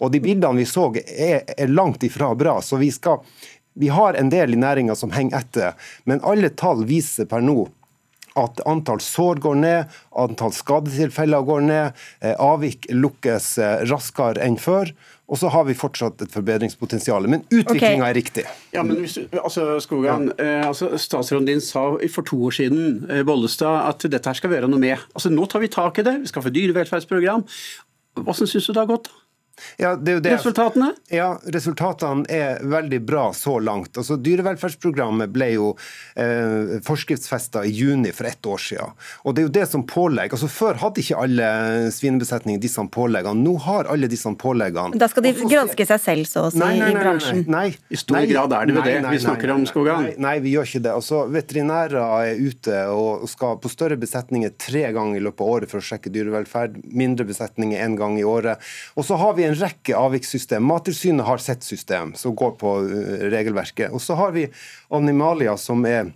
Og 0.00 0.12
De 0.14 0.22
bildene 0.22 0.60
vi 0.60 0.68
så 0.68 0.88
er, 0.96 1.44
er 1.56 1.72
langt 1.72 2.04
ifra 2.06 2.32
bra. 2.34 2.60
så 2.62 2.78
vi 2.80 2.90
skal 2.94 3.20
vi 3.74 3.90
har 3.94 4.18
en 4.18 4.32
del 4.32 4.54
i 4.54 4.60
næringa 4.60 4.96
som 4.98 5.12
henger 5.14 5.42
etter, 5.42 5.92
men 6.04 6.22
alle 6.26 6.50
tall 6.50 6.86
viser 6.88 7.28
per 7.30 7.44
nå 7.44 7.68
at 8.38 8.60
antall 8.68 9.00
sår 9.02 9.40
går 9.42 9.56
ned, 9.58 9.96
antall 10.18 10.52
skadetilfeller 10.54 11.46
går 11.46 11.64
ned, 11.66 12.02
eh, 12.22 12.36
avvik 12.38 12.86
lukkes 12.94 13.56
eh, 13.58 13.80
raskere 13.90 14.42
enn 14.44 14.58
før. 14.60 14.92
Og 15.30 15.38
så 15.38 15.50
har 15.54 15.66
vi 15.68 15.76
fortsatt 15.78 16.22
et 16.24 16.32
forbedringspotensial. 16.34 17.28
Men 17.30 17.44
utviklinga 17.46 18.02
okay. 18.02 18.08
er 18.08 18.16
riktig. 18.18 18.44
Ja, 18.74 18.82
men 18.86 18.98
hvis, 18.98 19.14
altså, 19.38 19.76
Skogan, 19.82 20.32
ja. 20.32 20.46
eh, 20.46 20.66
altså, 20.66 20.90
Statsråden 20.98 21.46
din 21.46 21.62
sa 21.62 21.84
for 22.10 22.26
to 22.26 22.40
år 22.48 22.56
siden 22.58 23.06
eh, 23.10 23.22
Bollestad, 23.26 23.86
at 23.92 24.10
dette 24.10 24.26
her 24.26 24.38
skal 24.38 24.50
vi 24.50 24.58
gjøre 24.58 24.70
noe 24.72 24.82
med. 24.82 24.98
Altså, 25.14 25.30
Nå 25.30 25.46
tar 25.50 25.62
vi 25.62 25.70
tak 25.70 26.02
i 26.02 26.06
det. 26.06 26.16
Vi 26.24 26.32
skal 26.32 26.46
få 26.46 26.54
dyrevelferdsprogram. 26.54 27.46
Hvordan 28.18 28.50
syns 28.50 28.66
du 28.66 28.72
det 28.74 28.82
har 28.82 28.90
gått? 28.90 29.12
Ja, 29.80 29.94
det 29.96 30.20
det. 30.24 30.34
Resultatene? 30.36 30.92
Ja, 31.12 31.32
Resultatene 31.54 32.26
er 32.30 32.60
veldig 32.64 33.00
bra 33.06 33.30
så 33.36 33.58
langt. 33.62 33.96
Altså, 34.00 34.16
dyrevelferdsprogrammet 34.20 35.32
ble 35.32 35.50
jo 35.54 35.70
eh, 36.20 36.78
forskriftsfesta 36.86 37.64
i 37.66 37.72
juni 37.74 38.12
for 38.16 38.28
ett 38.30 38.46
år 38.46 38.62
siden. 38.62 38.96
Og 39.24 39.34
det 39.34 39.44
er 39.44 39.48
jo 39.48 39.54
det 39.60 39.66
som 39.70 39.84
pålegger. 39.86 40.36
Altså, 40.36 40.50
før 40.52 40.80
hadde 40.82 41.02
ikke 41.02 41.20
alle 41.24 41.50
svinebesetninger 41.94 42.62
disse 42.62 42.84
påleggene. 42.92 43.44
Nå 43.44 43.56
har 43.66 43.90
alle 43.92 44.10
disse 44.10 44.30
påleggene. 44.40 44.98
Da 45.00 45.08
skal 45.10 45.26
de 45.26 45.34
granske 45.40 45.86
seg 45.86 46.02
selv, 46.02 46.28
så 46.30 46.46
å 46.48 46.52
si, 46.52 46.60
nei, 46.60 46.72
nei, 46.78 46.90
nei, 46.90 46.90
i 46.92 47.00
bransjen? 47.00 47.42
Nei, 47.50 47.66
I 47.90 48.00
stor 48.00 48.26
grad 48.30 48.54
er 48.56 48.68
det 48.70 48.76
jo 48.76 48.84
det 48.86 48.96
vi 49.10 49.22
snakker 49.24 49.54
om, 49.54 49.66
Skogan. 49.68 50.10
Nei, 50.20 50.36
vi 50.44 50.54
gjør 50.54 50.68
ikke 50.68 50.84
det. 50.86 50.94
Altså, 50.96 51.22
veterinærer 51.32 51.98
er 52.00 52.40
ute 52.40 52.82
og 52.94 53.26
skal 53.30 53.58
på 53.62 53.72
større 53.72 53.98
besetninger 54.00 54.54
tre 54.60 54.86
ganger 54.96 55.20
i 55.20 55.24
løpet 55.24 55.44
av 55.44 55.54
året 55.54 55.72
for 55.72 55.82
å 55.82 55.86
sjekke 55.90 56.12
dyrevelferd. 56.14 56.80
Mindre 56.90 57.26
besetninger 57.28 57.82
én 57.84 57.96
gang 57.98 58.18
i 58.20 58.26
året. 58.26 58.60
Og 58.96 59.06
så 59.06 59.18
har 59.20 59.36
vi 59.38 59.46
en 59.48 59.49
rekke 59.58 59.96
avvikssystem. 59.96 60.64
Mattilsynet 60.64 61.26
har 61.26 61.42
sitt 61.42 61.66
system 61.66 62.14
som 62.18 62.36
går 62.36 62.56
på 62.60 62.76
eh, 62.86 63.28
regelverket. 63.32 63.90
Og 63.92 64.02
så 64.02 64.16
har 64.20 64.34
vi 64.36 64.48
Animalia, 64.94 65.56
som 65.60 65.86
er 65.88 66.12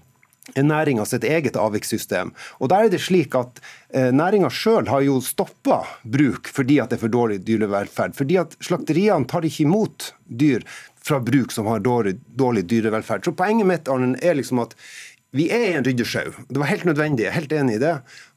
næringa 0.52 1.04
sitt 1.08 1.24
eget 1.24 1.56
avvikssystem. 1.56 2.32
Og 2.60 2.68
der 2.68 2.86
er 2.86 2.92
det 2.92 3.00
slik 3.00 3.34
at 3.38 3.60
eh, 3.94 4.10
Næringa 4.12 4.50
sjøl 4.52 4.88
har 4.92 5.04
jo 5.06 5.20
stoppa 5.24 5.82
bruk 6.02 6.50
fordi 6.52 6.80
at 6.82 6.92
det 6.92 6.98
er 6.98 7.06
for 7.06 7.14
dårlig 7.14 7.40
dyrevelferd. 7.46 8.16
Fordi 8.16 8.38
at 8.42 8.56
Slakteriene 8.60 9.28
tar 9.30 9.46
ikke 9.46 9.64
imot 9.64 10.12
dyr 10.28 10.66
fra 11.04 11.20
bruk 11.20 11.52
som 11.52 11.66
har 11.68 11.82
dårlig, 11.84 12.18
dårlig 12.36 12.64
dyrevelferd. 12.68 13.24
Så 13.24 13.32
Poenget 13.36 13.68
mitt 13.68 13.88
Arne, 13.88 14.16
er 14.22 14.36
liksom 14.38 14.62
at 14.64 14.76
vi 15.34 15.48
er 15.50 15.64
i 15.66 15.74
en 15.74 15.84
ryddesjau. 15.84 16.30
Det 16.46 16.60
var 16.62 16.70
helt 16.70 16.84
nødvendig. 16.86 17.24
Jeg 17.24 17.32
er 17.32 17.38
helt 17.40 17.52
enig 17.56 17.78
i 17.80 17.82
det. 17.82 17.94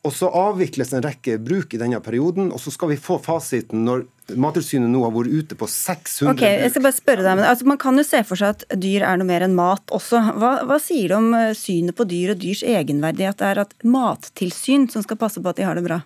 Og 0.08 0.14
så 0.16 0.30
avvikles 0.34 0.96
en 0.98 1.04
rekke 1.06 1.36
bruk 1.38 1.76
i 1.76 1.80
denne 1.82 2.00
perioden, 2.02 2.50
og 2.50 2.62
så 2.64 2.74
skal 2.74 2.90
vi 2.94 2.98
få 3.02 3.20
fasiten 3.22 3.86
når 3.86 4.08
Mattilsynet 4.36 4.92
nå 4.92 5.06
har 5.06 5.14
vært 5.16 5.32
ute 5.32 5.56
på 5.56 5.70
600 5.72 6.34
Ok, 6.34 6.42
jeg 6.44 6.72
skal 6.74 6.84
bare 6.84 6.96
spørre 6.98 7.24
deg, 7.24 7.38
men 7.40 7.46
altså, 7.48 7.68
Man 7.70 7.78
kan 7.80 7.96
jo 7.96 8.04
se 8.04 8.20
for 8.28 8.40
seg 8.40 8.58
at 8.58 8.66
dyr 8.76 9.06
er 9.08 9.22
noe 9.22 9.30
mer 9.30 9.46
enn 9.46 9.56
mat 9.56 9.94
også. 9.96 10.20
Hva, 10.42 10.52
hva 10.68 10.80
sier 10.84 11.14
du 11.14 11.16
om 11.16 11.30
eh, 11.38 11.54
synet 11.56 11.96
på 11.96 12.04
dyr 12.10 12.34
og 12.34 12.42
dyrs 12.42 12.66
egenverdighet? 12.68 13.40
Det 13.40 13.48
er 13.48 13.62
at 13.64 13.76
mattilsyn 13.88 14.90
som 14.92 15.06
skal 15.06 15.22
passe 15.22 15.40
på 15.40 15.54
at 15.54 15.62
de 15.62 15.68
har 15.70 15.80
det 15.80 15.86
bra? 15.88 16.02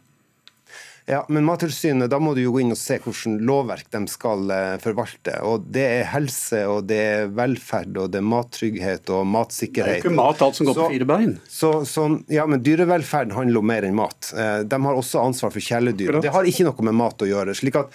Ja, 1.12 1.26
men 1.28 1.44
Mattilsynet, 1.44 2.08
da 2.08 2.22
må 2.24 2.32
du 2.32 2.40
jo 2.40 2.54
gå 2.56 2.62
inn 2.64 2.72
og 2.72 2.80
se 2.80 2.96
hvordan 3.04 3.42
lovverk 3.44 3.90
de 3.92 4.00
skal 4.08 4.46
eh, 4.56 4.76
forvalte. 4.80 5.34
Og 5.44 5.66
Det 5.76 5.84
er 5.84 6.06
helse, 6.14 6.62
og 6.72 6.86
det 6.88 7.00
er 7.04 7.34
velferd, 7.36 7.98
og 8.00 8.14
det 8.14 8.22
er 8.22 8.28
mattrygghet 8.32 9.12
og 9.12 9.26
matsikkerhet. 9.28 9.98
Det 9.98 10.06
er 10.06 10.08
jo 10.08 10.14
ikke 10.14 10.22
mat 10.22 10.44
alt 10.46 10.60
som 10.62 10.70
går 10.70 10.78
så, 10.78 10.86
på 10.86 10.96
fire 10.96 11.10
bein. 11.10 11.34
Så, 11.52 11.74
så, 11.90 12.06
ja, 12.32 12.46
men 12.48 12.64
Dyrevelferd 12.64 13.36
handler 13.36 13.60
om 13.60 13.68
mer 13.74 13.90
enn 13.90 14.00
mat. 14.00 14.32
Eh, 14.32 14.62
de 14.72 14.80
har 14.88 15.02
også 15.02 15.26
ansvar 15.26 15.52
for 15.52 15.68
kjæledyr. 15.68 16.22
Det 16.24 16.32
har 16.32 16.48
ikke 16.48 16.70
noe 16.70 16.88
med 16.88 16.96
mat 17.04 17.28
å 17.28 17.28
gjøre. 17.28 17.58
slik 17.60 17.82
at 17.82 17.92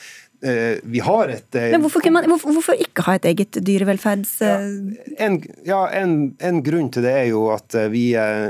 vi 0.83 1.01
har 1.01 1.31
et 1.33 1.57
eh, 1.57 1.71
Men 1.73 1.81
hvorfor, 1.81 2.05
man, 2.13 2.27
hvorfor, 2.29 2.77
ikke 2.77 3.05
ha 3.07 3.17
et 3.17 3.29
eget 3.31 3.59
dyrevelferds... 3.65 4.35
Ja, 4.45 4.57
en, 5.27 5.39
ja 5.67 5.81
en, 5.97 6.17
en, 6.45 6.61
grunn 6.67 6.91
til 6.93 7.07
det 7.07 7.15
er 7.23 7.29
jo 7.31 7.47
at 7.55 7.77
eh, 7.79 7.89
vi, 7.93 8.05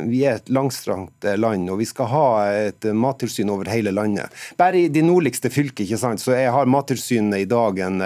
vi, 0.08 0.24
er 0.26 0.40
et 0.40 0.50
langstrakt 0.52 1.28
land, 1.38 1.70
og 1.70 1.80
vi 1.80 1.88
skal 1.88 2.10
ha 2.10 2.26
et 2.66 2.88
mattilsyn 2.90 3.52
over 3.54 3.70
hele 3.70 3.94
landet. 3.94 4.34
Bare 4.58 4.86
i 4.86 4.90
de 4.92 5.04
nordligste 5.06 5.52
fylkene, 5.52 5.86
ikke 5.86 6.00
sant, 6.00 6.22
så 6.22 6.34
jeg 6.36 6.52
har 6.54 6.68
Mattilsynet 6.70 7.44
i 7.44 7.48
dag 7.48 7.78
en 7.84 8.02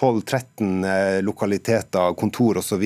12-13 0.00 1.22
lokaliteter, 1.24 2.14
kontor 2.20 2.60
osv. 2.60 2.84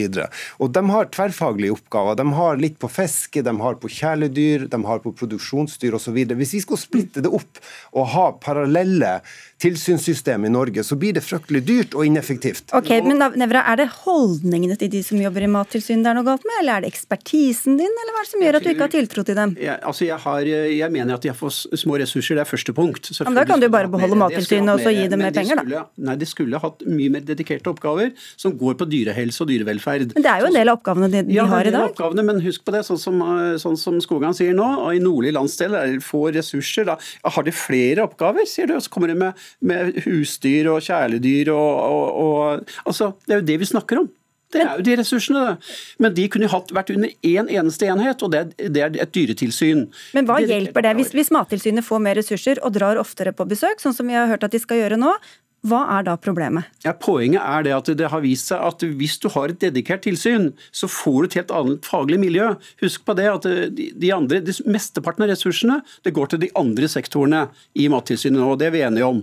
De 0.70 0.82
har 0.90 1.10
tverrfaglige 1.14 1.74
oppgaver. 1.74 2.18
De 2.20 2.26
har 2.32 2.60
litt 2.60 2.78
på 2.78 2.88
fiske, 2.88 3.42
de 3.42 3.54
har 3.60 3.78
på 3.82 3.90
kjæledyr, 3.90 4.68
de 4.70 4.82
har 4.86 5.02
på 5.02 5.12
produksjonsdyr 5.18 5.96
osv. 5.98 6.20
Hvis 6.38 6.54
vi 6.54 6.62
skal 6.64 6.80
splitte 6.80 7.24
det 7.24 7.32
opp 7.34 7.60
og 7.96 8.10
ha 8.14 8.26
parallelle 8.38 9.18
tilsynssystem 9.60 10.44
i 10.44 10.52
Norge, 10.52 10.84
så 10.84 10.96
blir 10.96 11.12
det 11.16 11.22
fryktelig 11.24 11.60
dyrt 11.66 11.96
og 11.98 12.06
ineffektivt. 12.06 12.70
Ok, 12.76 12.90
men 13.04 13.20
Nevra, 13.40 13.64
Er 13.70 13.76
det 13.82 13.88
holdningene 14.04 14.76
til 14.80 14.88
de 14.92 15.02
som 15.04 15.20
jobber 15.20 15.44
i 15.44 15.50
Mattilsynet 15.50 16.06
det 16.06 16.12
er 16.12 16.16
noe 16.16 16.24
galt 16.24 16.46
med, 16.48 16.56
eller 16.62 16.78
er 16.78 16.86
det 16.86 16.92
ekspertisen 16.94 17.76
din, 17.76 17.90
eller 18.02 18.14
hva 18.14 18.22
er 18.22 18.28
det 18.28 18.32
som 18.32 18.44
gjør 18.44 18.58
at 18.58 18.64
du 18.64 18.70
ikke 18.72 18.86
har 18.86 18.94
tiltro 18.94 19.24
til 19.26 19.36
dem? 19.36 19.52
Jeg, 19.60 19.76
altså 19.90 20.06
jeg, 20.06 20.18
har, 20.24 20.48
jeg 20.48 20.94
mener 20.94 21.18
at 21.18 21.26
de 21.26 21.32
har 21.32 21.36
for 21.36 21.52
små 21.52 21.98
ressurser, 22.00 22.38
det 22.38 22.46
er 22.46 22.48
første 22.48 22.74
punkt. 22.76 23.10
Men 23.20 23.36
Da 23.36 23.44
kan 23.48 23.60
du 23.60 23.68
bare 23.72 23.90
beholde 23.92 24.18
Mattilsynet 24.20 24.74
og 24.74 24.84
så 24.84 24.94
gi 24.94 25.06
dem 25.12 25.20
mer 25.20 25.34
penger, 25.36 25.60
da. 25.60 25.84
Nei, 26.08 26.16
de 26.20 26.28
skulle 26.28 26.60
hatt 26.62 26.84
mye 26.88 26.99
mer 27.12 27.24
dedikerte 27.24 27.70
oppgaver 27.72 28.12
som 28.36 28.52
går 28.58 28.76
på 28.80 28.88
dyrehelse 28.90 29.42
og 29.44 29.50
dyrevelferd. 29.50 30.12
Men 30.16 30.26
det 30.26 30.32
er 30.32 30.44
jo 30.44 30.50
en 30.50 30.58
del 30.58 30.72
av 30.72 30.80
oppgavene 30.80 31.10
de, 31.12 31.24
de 31.30 31.38
ja, 31.38 31.46
har 31.50 31.64
i 31.64 31.72
dag? 31.72 31.88
Ja, 31.88 31.94
oppgavene, 31.94 32.26
men 32.26 32.42
husk 32.44 32.66
på 32.66 32.74
det, 32.74 32.84
sånn 32.88 33.00
som, 33.00 33.24
sånn 33.62 33.80
som 33.80 33.98
Skogan 34.04 34.36
sier 34.36 34.56
nå, 34.56 34.68
og 34.84 34.94
i 34.96 35.02
nordlig 35.02 35.34
landsdel 35.36 35.78
er 35.78 35.94
det 35.94 36.04
få 36.04 36.26
ressurser. 36.34 36.90
Da 36.90 36.98
har 37.36 37.46
de 37.46 37.56
flere 37.56 38.04
oppgaver, 38.04 38.48
sier 38.48 38.70
du, 38.70 38.76
og 38.76 38.84
så 38.84 38.92
kommer 38.92 39.12
de 39.12 39.18
med, 39.24 39.50
med 39.64 40.00
husdyr 40.04 40.70
og 40.74 40.84
kjæledyr 40.84 41.52
og, 41.54 41.68
og, 41.80 42.06
og, 42.20 42.78
Altså, 42.90 43.12
det 43.26 43.36
er 43.36 43.40
jo 43.40 43.50
det 43.50 43.60
vi 43.60 43.68
snakker 43.68 44.02
om. 44.02 44.08
Det 44.50 44.62
er 44.64 44.80
jo 44.80 44.84
de 44.86 44.96
ressursene, 44.98 45.42
det. 45.46 45.74
Men 46.02 46.14
de 46.16 46.24
kunne 46.32 46.48
hatt, 46.50 46.72
vært 46.74 46.90
under 46.94 47.12
én 47.22 47.44
en 47.44 47.52
eneste 47.60 47.86
enhet, 47.86 48.22
og 48.26 48.32
det 48.32 48.40
er, 48.40 48.70
det 48.74 48.82
er, 48.82 48.96
et 49.04 49.12
dyretilsyn. 49.14 49.84
Men 50.16 50.26
hva 50.26 50.40
hjelper 50.42 50.86
det 50.86 50.96
hvis, 50.98 51.12
hvis 51.14 51.30
Mattilsynet 51.34 51.86
får 51.86 52.02
mer 52.02 52.18
ressurser 52.18 52.58
og 52.66 52.74
drar 52.74 52.98
oftere 53.00 53.32
på 53.36 53.46
besøk, 53.50 53.82
sånn 53.82 53.94
som 53.96 54.10
vi 54.10 54.18
har 54.18 54.26
hørt 54.30 54.46
at 54.46 54.56
de 54.56 54.62
skal 54.62 54.82
gjøre 54.82 54.98
nå? 55.00 55.14
Hva 55.60 55.82
er 55.98 56.06
da 56.06 56.14
problemet? 56.16 56.70
Ja, 56.86 56.94
poenget 56.96 57.42
er 57.44 57.64
det 57.66 57.72
at 57.76 57.88
det 58.00 58.08
har 58.08 58.22
vist 58.24 58.48
seg 58.48 58.62
at 58.64 58.80
hvis 58.96 59.18
du 59.20 59.28
har 59.34 59.52
et 59.52 59.60
dedikert 59.60 60.06
tilsyn, 60.06 60.50
så 60.72 60.88
får 60.88 61.18
du 61.20 61.28
et 61.28 61.36
helt 61.42 61.52
annet 61.52 61.88
faglig 61.88 62.16
miljø. 62.22 62.46
Husk 62.80 63.04
på 63.04 63.16
det 63.18 63.26
at 63.28 63.48
de 63.76 64.12
andre, 64.14 64.40
de 64.40 64.54
Mesteparten 64.70 65.26
av 65.26 65.30
ressursene 65.32 65.80
det 66.06 66.14
går 66.16 66.32
til 66.32 66.40
de 66.46 66.50
andre 66.56 66.88
sektorene 66.88 67.42
i 67.76 67.90
Mattilsynet 67.92 68.40
nå, 68.40 68.54
det 68.56 68.70
er 68.70 68.74
vi 68.74 68.84
enige 68.86 69.10
om. 69.10 69.20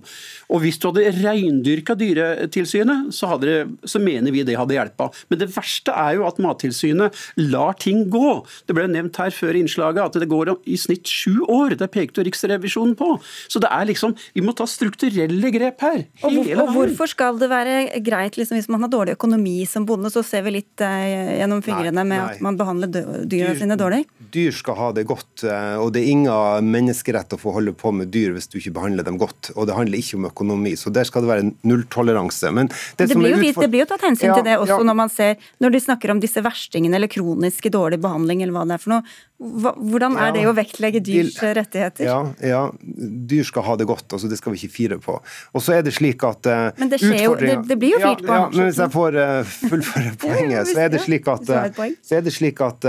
Og 0.53 0.61
Hvis 0.61 0.77
du 0.81 0.89
hadde 0.91 1.09
reindyrka 1.17 1.95
Dyretilsynet, 1.97 3.09
så, 3.15 3.33
det, 3.41 3.57
så, 3.87 4.01
mener 4.03 4.33
vi 4.35 4.45
det 4.45 4.59
hadde 4.59 4.77
hjelpa. 4.77 5.09
Men 5.31 5.41
det 5.41 5.49
verste 5.55 5.95
er 5.95 6.19
jo 6.19 6.27
at 6.29 6.41
Mattilsynet 6.43 7.17
lar 7.49 7.77
ting 7.81 8.05
gå. 8.13 8.37
Det 8.69 8.77
ble 8.77 8.85
nevnt 8.91 9.17
her 9.21 9.33
før 9.33 9.57
innslaget 9.57 10.03
at 10.05 10.21
det 10.21 10.29
går 10.29 10.53
i 10.69 10.77
snitt 10.79 11.09
sju 11.09 11.41
år. 11.49 11.77
Det 11.79 11.89
pekte 11.93 12.25
Riksrevisjonen 12.27 12.93
på. 12.99 13.15
Så 13.49 13.61
det 13.63 13.73
er 13.73 13.89
liksom, 13.89 14.13
vi 14.37 14.45
må 14.45 14.53
ta 14.57 14.69
strukturelle 14.69 15.51
grep 15.55 15.81
her. 15.85 16.05
Og, 16.27 16.35
hvor, 16.37 16.61
og 16.63 16.73
hvorfor 16.75 17.09
skal 17.11 17.39
det 17.41 17.49
være 17.51 18.01
greit 18.05 18.37
liksom, 18.39 18.57
hvis 18.59 18.69
man 18.71 18.83
har 18.85 18.91
dårlig 18.93 19.15
økonomi 19.17 19.61
som 19.69 19.85
bonde, 19.87 20.11
så 20.13 20.23
ser 20.25 20.43
vi 20.45 20.57
litt 20.57 20.83
eh, 20.83 21.37
gjennom 21.39 21.63
fingrene 21.65 22.03
med 22.03 22.19
nei. 22.19 22.35
at 22.35 22.43
man 22.43 22.59
behandler 22.59 22.91
dyra 22.91 23.23
dyr, 23.29 23.53
sine 23.59 23.77
dårlig? 23.79 24.03
Dyr 24.33 24.55
skal 24.55 24.77
ha 24.79 24.89
det 24.95 25.07
godt, 25.09 25.45
eh, 25.47 25.75
og 25.81 25.93
det 25.95 26.03
er 26.03 26.11
ingen 26.13 26.71
menneskerett 26.73 27.35
å 27.35 27.39
få 27.41 27.55
holde 27.55 27.73
på 27.77 27.93
med 27.95 28.11
dyr 28.13 28.35
hvis 28.35 28.49
du 28.51 28.59
ikke 28.59 28.75
behandler 28.79 29.07
dem 29.07 29.19
godt. 29.21 29.51
Og 29.55 29.69
det 29.69 29.77
handler 29.77 30.01
ikke 30.01 30.19
om 30.19 30.27
økonomi, 30.29 30.75
så 30.79 30.93
der 30.93 31.07
skal 31.07 31.25
det 31.25 31.31
være 31.31 31.47
nulltoleranse. 31.67 32.51
Men 32.55 32.71
det, 32.71 33.07
det, 33.07 33.15
blir 33.15 33.35
jo, 33.35 33.53
det, 33.61 33.71
blir 33.71 33.85
jo, 33.85 33.89
tatt 33.93 34.05
hensyn 34.09 34.31
ja, 34.31 34.37
til 34.39 34.47
det 34.49 34.59
også 34.59 34.81
ja. 34.81 34.89
når 34.91 34.99
man 35.03 35.13
ser, 35.13 35.49
når 35.63 35.75
de 35.77 35.83
snakker 35.87 36.13
om 36.13 36.21
disse 36.23 36.43
verstingene 36.43 36.99
eller 36.99 37.11
kroniske 37.11 37.71
dårlig 37.73 38.01
behandling 38.03 38.43
eller 38.43 38.57
hva 38.57 38.67
det 38.67 38.77
er 38.77 38.83
for 38.83 38.97
noe. 38.97 39.17
Hvordan 39.37 40.15
er 40.17 40.31
det 40.33 40.47
å 40.49 40.53
vektlegge 40.57 40.97
dyrs 41.05 41.35
rettigheter? 41.37 42.07
Ja, 42.07 42.21
ja, 42.41 42.61
dyr 42.81 43.45
skal 43.45 43.67
ha 43.67 43.75
det 43.77 43.85
godt, 43.89 44.07
altså 44.09 44.29
det 44.31 44.39
skal 44.39 44.55
vi 44.55 44.63
ikke 44.63 44.73
fire 44.73 44.97
på. 45.01 45.19
Og 45.53 45.61
så 45.61 45.75
er 45.75 45.85
det 45.85 45.93
slik 45.93 46.16
at 46.25 46.49
uh, 46.49 46.69
Men 46.77 46.91
det, 46.91 46.99
skjer 47.01 47.23
jo, 47.23 47.35
det, 47.39 47.55
det, 47.69 47.77
blir 47.79 47.95
jo 47.95 48.01
firt 48.01 48.23
på. 48.25 48.33
Ja, 48.33 48.47
men 48.53 48.69
hvis 48.69 48.81
jeg 48.81 48.93
får 48.93 49.17
uh, 49.19 49.53
fullføre 49.69 50.13
poenget, 50.23 50.71
så 50.71 50.83
er 50.85 50.91
det 50.93 51.03
slik 51.05 51.29
at, 51.31 51.51
uh, 51.53 51.85
så 52.05 52.17
er 52.19 52.25
det 52.25 52.33
slik 52.35 52.61
at 52.65 52.87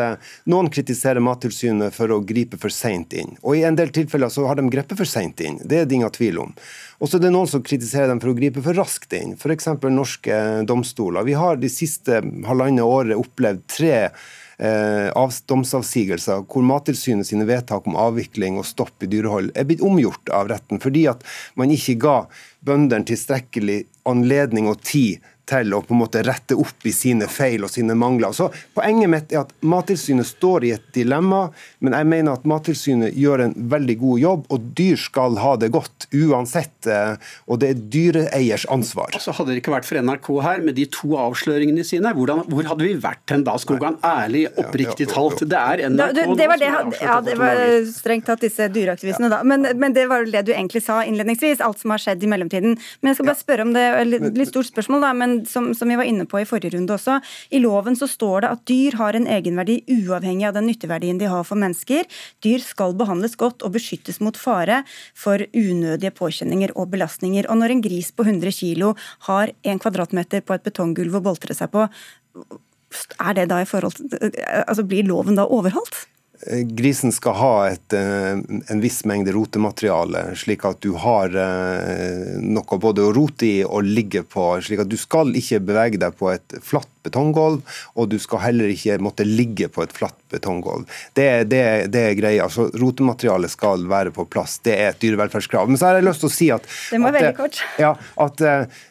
noen 0.48 0.70
kritiserer 0.72 1.22
Mattilsynet 1.24 1.96
for 1.96 2.14
å 2.14 2.20
gripe 2.26 2.60
for 2.60 2.72
seint 2.74 3.12
inn. 3.18 3.36
Og 3.42 3.58
i 3.58 3.64
en 3.68 3.78
del 3.78 3.92
tilfeller 3.94 4.32
så 4.32 4.46
har 4.48 4.58
de 4.58 4.66
grepet 4.72 4.98
for 4.98 5.08
seint 5.08 5.40
inn. 5.44 5.60
Det 5.64 5.82
er 5.82 5.88
det 5.88 5.98
ingen 5.98 6.14
tvil 6.14 6.42
om. 6.46 6.56
Og 6.98 7.10
så 7.10 7.18
er 7.18 7.28
det 7.28 7.34
noen 7.34 7.50
som 7.50 7.62
kritiserer 7.62 8.10
dem 8.10 8.20
for 8.22 8.32
å 8.32 8.38
gripe 8.38 8.62
for 8.64 8.78
raskt 8.78 9.14
inn. 9.14 9.36
F.eks. 9.38 9.70
norske 9.92 10.42
domstoler. 10.66 11.26
Vi 11.28 11.36
har 11.38 11.60
de 11.60 11.70
siste 11.70 12.22
halvannet 12.48 12.86
året 12.86 13.18
opplevd 13.18 13.64
tre 13.70 13.94
eh, 14.58 15.28
domsavsigelser 15.46 16.44
hvor 16.50 16.66
Mattilsynet 16.66 17.28
sine 17.28 17.46
vedtak 17.48 17.86
om 17.86 17.98
avvikling 17.98 18.58
og 18.58 18.66
stopp 18.66 19.02
i 19.02 19.10
dyrehold 19.10 19.52
er 19.54 19.68
blitt 19.68 19.84
omgjort 19.84 20.32
av 20.34 20.50
retten, 20.50 20.82
fordi 20.82 21.06
at 21.10 21.24
man 21.58 21.72
ikke 21.74 21.98
ga 22.02 22.18
bøndene 22.68 23.08
tilstrekkelig 23.08 23.82
anledning 24.08 24.70
og 24.70 24.80
tid 24.84 25.24
til 25.48 25.74
å 25.74 25.80
på 25.84 25.94
en 25.94 26.02
måte 26.02 26.22
rette 26.26 26.56
opp 26.58 26.86
i 26.86 26.92
sine 26.94 27.28
feil 27.30 27.64
og 27.64 27.72
sine 27.72 27.96
mangler. 27.98 28.34
Så 28.36 28.50
Poenget 28.76 29.10
mitt 29.10 29.32
er 29.32 29.42
at 29.42 29.52
Mattilsynet 29.66 30.28
står 30.28 30.66
i 30.68 30.72
et 30.76 30.84
dilemma, 30.94 31.48
men 31.84 31.96
jeg 31.96 32.08
mener 32.10 32.36
at 32.36 32.46
Mattilsynet 32.48 33.16
gjør 33.18 33.46
en 33.46 33.54
veldig 33.72 33.96
god 34.02 34.22
jobb, 34.22 34.44
og 34.52 34.68
dyr 34.78 35.00
skal 35.00 35.38
ha 35.40 35.54
det 35.60 35.70
godt 35.74 36.08
uansett. 36.14 36.76
Eh, 36.86 37.16
og 37.48 37.62
det 37.62 37.72
er 37.72 37.82
dyreeiers 37.94 38.66
ansvar. 38.72 39.14
Altså 39.16 39.34
Hadde 39.38 39.54
det 39.54 39.62
ikke 39.62 39.74
vært 39.74 39.88
for 39.88 40.00
NRK 40.02 40.30
her 40.44 40.64
med 40.66 40.76
de 40.78 40.86
to 40.92 41.14
avsløringene 41.18 41.86
sine, 41.86 42.12
hvordan, 42.16 42.44
hvor 42.50 42.68
hadde 42.68 42.86
vi 42.86 42.94
vært 43.00 43.34
hen 43.34 43.44
da, 43.46 43.56
Skogan? 43.60 43.98
Ærlig, 44.04 44.46
oppriktig 44.58 45.08
talt. 45.12 45.44
Det 45.48 45.58
er 45.58 45.84
NRK 45.88 46.18
det, 46.18 46.26
det 46.38 46.48
var 46.50 46.62
det, 46.62 46.72
Ja, 47.00 47.18
det 47.24 47.38
var 47.40 47.62
strengt 47.88 48.28
tatt 48.28 48.44
disse 48.44 48.68
dyreaktivistene, 48.72 49.30
da. 49.32 49.40
Men, 49.46 49.66
men 49.78 49.96
det 49.96 50.08
var 50.10 50.24
jo 50.24 50.32
det 50.34 50.44
du 50.48 50.52
egentlig 50.54 50.84
sa 50.84 51.00
innledningsvis, 51.06 51.62
alt 51.64 51.80
som 51.80 51.94
har 51.94 52.02
skjedd 52.02 52.24
i 52.24 52.30
mellomtiden. 52.30 52.57
Men 52.64 53.10
jeg 53.10 53.18
skal 53.18 53.28
bare 53.30 53.40
spørre 53.40 53.66
om 53.66 53.72
det, 53.76 53.84
litt 54.08 54.50
stort 54.50 54.68
spørsmål, 54.70 55.04
da. 55.06 55.12
men 55.16 55.36
som, 55.48 55.70
som, 55.76 55.90
vi 55.90 55.98
var 56.00 56.08
inne 56.08 56.26
på 56.28 56.40
i 56.42 56.46
forrige 56.48 56.74
runde 56.76 56.94
også, 56.96 57.18
i 57.54 57.62
loven 57.62 57.96
så 57.98 58.08
står 58.10 58.44
det 58.44 58.52
at 58.54 58.64
dyr 58.70 58.98
har 59.00 59.18
en 59.18 59.28
egenverdi 59.30 59.80
uavhengig 59.98 60.48
av 60.48 60.58
den 60.58 60.68
nytteverdien 60.70 61.20
de 61.20 61.30
har 61.30 61.46
for 61.48 61.60
mennesker. 61.60 62.08
Dyr 62.44 62.64
skal 62.64 62.96
behandles 62.98 63.38
godt 63.40 63.64
og 63.66 63.74
beskyttes 63.76 64.20
mot 64.24 64.38
fare 64.38 64.82
for 65.16 65.42
unødige 65.52 66.14
påkjenninger 66.18 66.74
og 66.76 66.92
belastninger. 66.94 67.48
Og 67.48 67.60
når 67.62 67.74
en 67.74 67.84
gris 67.84 68.12
på 68.12 68.26
100 68.26 68.54
kg 68.60 68.94
har 69.28 69.54
en 69.62 69.82
kvadratmeter 69.82 70.44
på 70.44 70.56
et 70.56 70.66
betonggulv 70.66 71.18
å 71.18 71.24
boltre 71.30 71.56
seg 71.56 71.72
på, 71.74 71.88
er 73.20 73.34
det 73.36 73.48
da 73.50 73.60
i 73.62 73.68
forhold 73.68 73.98
til, 73.98 74.30
altså 74.64 74.86
Blir 74.88 75.06
loven 75.08 75.36
da 75.38 75.44
overholdt? 75.44 76.06
Eh, 76.46 76.62
grisen 76.62 77.12
skal 77.12 77.34
ha 77.34 77.54
et, 77.68 77.92
eh, 77.92 78.38
en 78.70 78.80
viss 78.80 79.02
mengde 79.04 79.32
rotemateriale, 79.34 80.36
slik 80.38 80.64
at 80.68 80.78
du 80.80 80.92
har 80.94 81.34
eh, 81.34 82.38
noe 82.38 82.78
både 82.78 83.02
å 83.02 83.14
rote 83.14 83.46
i 83.46 83.64
og 83.64 83.82
ligge 83.82 84.22
på. 84.22 84.46
slik 84.62 84.84
at 84.84 84.88
Du 84.88 84.96
skal 84.96 85.34
ikke 85.34 85.64
bevege 85.66 85.98
deg 85.98 86.14
på 86.14 86.30
et 86.30 86.60
flatt 86.62 86.86
betonggulv, 87.06 87.62
og 87.94 88.08
du 88.12 88.18
skal 88.22 88.42
heller 88.48 88.72
ikke 88.72 88.98
måtte 89.02 89.26
ligge 89.26 89.68
på 89.72 89.84
et 89.84 89.94
flatt 89.94 90.18
betonggulv. 90.32 90.88
Det, 91.16 91.28
det, 91.50 91.62
det 91.92 92.04
er 92.10 92.18
greia. 92.18 92.48
Så 92.52 92.68
rotematerialet 92.74 93.52
skal 93.52 93.86
være 93.88 94.12
på 94.14 94.26
plass. 94.28 94.58
Det 94.64 94.74
er 94.76 94.92
et 94.92 95.00
dyrevelferdskrav. 95.02 95.70
Men 95.70 95.80
så 95.80 95.88
har 95.88 95.98
jeg 95.98 96.08
lyst 96.08 96.24
til 96.24 96.30
å 96.30 96.34
si 96.34 96.50
at, 96.54 96.68
det, 96.68 97.00
at, 97.00 97.16
veldig. 97.18 97.50
Ja, 97.84 97.94
at 98.20 98.42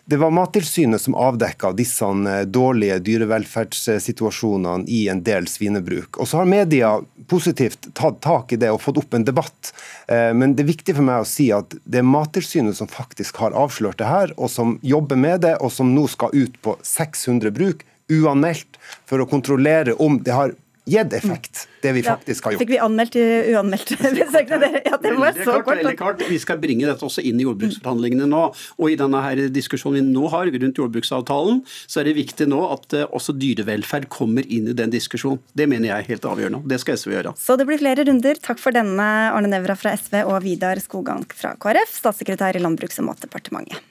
det 0.08 0.18
var 0.22 0.32
Mattilsynet 0.34 1.02
som 1.04 1.18
avdekka 1.20 1.74
disse 1.78 2.08
dårlige 2.46 3.00
dyrevelferdssituasjonene 3.04 4.88
i 4.88 5.08
en 5.12 5.22
del 5.26 5.50
svinebruk. 5.52 6.18
Og 6.18 6.30
så 6.30 6.42
har 6.42 6.50
media 6.50 6.94
positivt 7.28 7.90
tatt 7.94 8.22
tak 8.24 8.54
i 8.54 8.60
det 8.62 8.72
og 8.72 8.82
fått 8.82 9.02
opp 9.02 9.18
en 9.18 9.26
debatt. 9.28 9.74
Eh, 10.08 10.32
men 10.34 10.56
det 10.56 10.64
er 10.64 10.72
viktig 10.72 10.96
for 10.98 11.08
meg 11.08 11.24
å 11.24 11.28
si 11.28 11.50
at 11.56 11.76
det 11.84 12.02
er 12.02 12.08
Mattilsynet 12.08 12.78
som 12.80 12.90
faktisk 12.92 13.42
har 13.44 13.56
avslørt 13.58 14.00
det 14.00 14.08
her, 14.10 14.34
og 14.38 14.52
som 14.54 14.78
jobber 14.82 15.20
med 15.20 15.44
det, 15.44 15.58
og 15.60 15.74
som 15.74 15.94
nå 15.96 16.08
skal 16.12 16.34
ut 16.34 16.56
på 16.64 16.78
600 16.84 17.54
bruk 17.56 17.84
uanmeldt 18.12 18.80
for 19.08 19.24
å 19.24 19.28
kontrollere 19.30 19.98
om 20.04 20.22
det 20.24 20.36
har 20.36 20.56
gitt 20.88 21.14
effekt, 21.14 21.68
det 21.82 21.92
vi 21.98 22.02
faktisk 22.04 22.46
har 22.48 22.54
gjort. 22.56 22.62
Fikk 22.64 22.70
vi 22.72 22.80
anmeldt 22.80 23.16
uanmeldt 23.20 23.90
besøkene? 24.22 24.70
Ja, 24.86 25.00
det 25.04 25.12
var 25.18 25.36
så 25.36 25.58
kort. 25.66 25.84
kort. 26.00 26.24
Vi 26.30 26.38
skal 26.40 26.62
bringe 26.64 26.88
dette 26.88 27.04
også 27.04 27.24
inn 27.28 27.42
i 27.42 27.46
jordbruksforhandlingene 27.48 28.28
nå. 28.32 28.44
Og 28.80 28.94
i 28.94 28.96
denne 29.00 29.22
her 29.24 29.42
diskusjonen 29.54 30.00
vi 30.00 30.16
nå 30.16 30.30
har 30.32 30.48
rundt 30.54 30.80
jordbruksavtalen, 30.80 31.60
så 31.68 32.02
er 32.02 32.10
det 32.10 32.16
viktig 32.22 32.48
nå 32.52 32.62
at 32.72 32.96
eh, 32.96 33.08
også 33.12 33.36
dyrevelferd 33.36 34.08
kommer 34.14 34.48
inn 34.48 34.72
i 34.72 34.78
den 34.78 34.94
diskusjonen. 34.94 35.44
Det 35.58 35.68
mener 35.70 35.92
jeg 35.92 35.98
er 35.98 36.10
helt 36.14 36.30
avgjørende. 36.32 36.64
Det 36.72 36.80
skal 36.84 37.00
SV 37.00 37.18
gjøre. 37.18 37.36
Så 37.42 37.60
det 37.60 37.68
blir 37.70 37.84
flere 37.84 38.08
runder. 38.08 38.40
Takk 38.48 38.64
for 38.64 38.76
denne, 38.76 39.12
Arne 39.34 39.52
Nævra 39.52 39.76
fra 39.80 39.96
SV 39.98 40.22
og 40.24 40.40
Vidar 40.48 40.80
Skogank 40.84 41.36
fra 41.36 41.56
KrF, 41.60 42.00
statssekretær 42.00 42.56
i 42.56 42.64
Landbruks- 42.64 43.04
og 43.04 43.12
matdepartementet. 43.12 43.84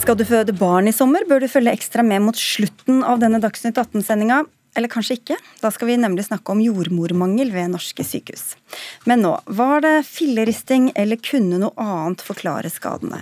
Skal 0.00 0.16
du 0.16 0.22
føde 0.24 0.54
barn 0.56 0.88
i 0.88 0.94
sommer, 0.96 1.26
bør 1.28 1.42
du 1.44 1.50
følge 1.52 1.74
ekstra 1.76 2.00
med 2.00 2.22
mot 2.24 2.38
slutten 2.38 3.02
av 3.04 3.20
denne 3.20 3.36
Dagsnytt 3.42 3.76
18-sendinga. 3.76 4.46
Eller 4.78 4.88
kanskje 4.88 5.16
ikke. 5.18 5.36
Da 5.60 5.68
skal 5.74 5.90
vi 5.90 5.96
nemlig 6.00 6.24
snakke 6.28 6.54
om 6.54 6.60
jordmormangel 6.62 7.50
ved 7.52 7.72
norske 7.72 8.04
sykehus. 8.06 8.54
Men 9.10 9.20
nå, 9.26 9.32
var 9.58 9.82
det 9.84 10.06
filleristing 10.06 10.88
eller 10.98 11.18
kunne 11.20 11.58
noe 11.60 11.74
annet 11.82 12.22
forklare 12.24 12.70
skadene? 12.72 13.18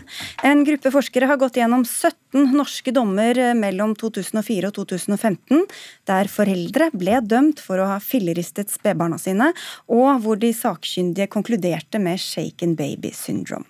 En 0.47 0.63
gruppe 0.69 0.93
forskere 0.95 1.31
har 1.31 1.41
gått 1.41 1.57
gjennom 1.59 1.87
17 1.89 2.53
norske 2.53 2.93
dommer 2.95 3.41
mellom 3.59 3.97
2004 3.99 4.71
og 4.71 4.77
2015, 4.77 5.65
der 6.07 6.31
foreldre 6.31 6.93
ble 6.95 7.19
dømt 7.25 7.65
for 7.65 7.81
å 7.81 7.89
ha 7.95 7.99
filleristet 8.05 8.71
spedbarna 8.71 9.19
sine, 9.19 9.51
og 9.89 10.21
hvor 10.23 10.39
de 10.39 10.53
sakkyndige 10.55 11.31
konkluderte 11.33 11.99
med 12.03 12.21
shaken 12.23 12.77
baby 12.79 13.15
syndrome. 13.17 13.67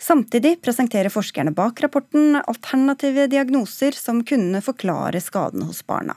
Samtidig 0.00 0.58
presenterer 0.62 1.12
forskerne 1.12 1.54
bak 1.56 1.82
rapporten 1.84 2.40
alternative 2.40 3.28
diagnoser 3.32 3.96
som 3.96 4.24
kunne 4.26 4.62
forklare 4.64 5.22
skadene 5.22 5.68
hos 5.68 5.84
barna. 5.86 6.16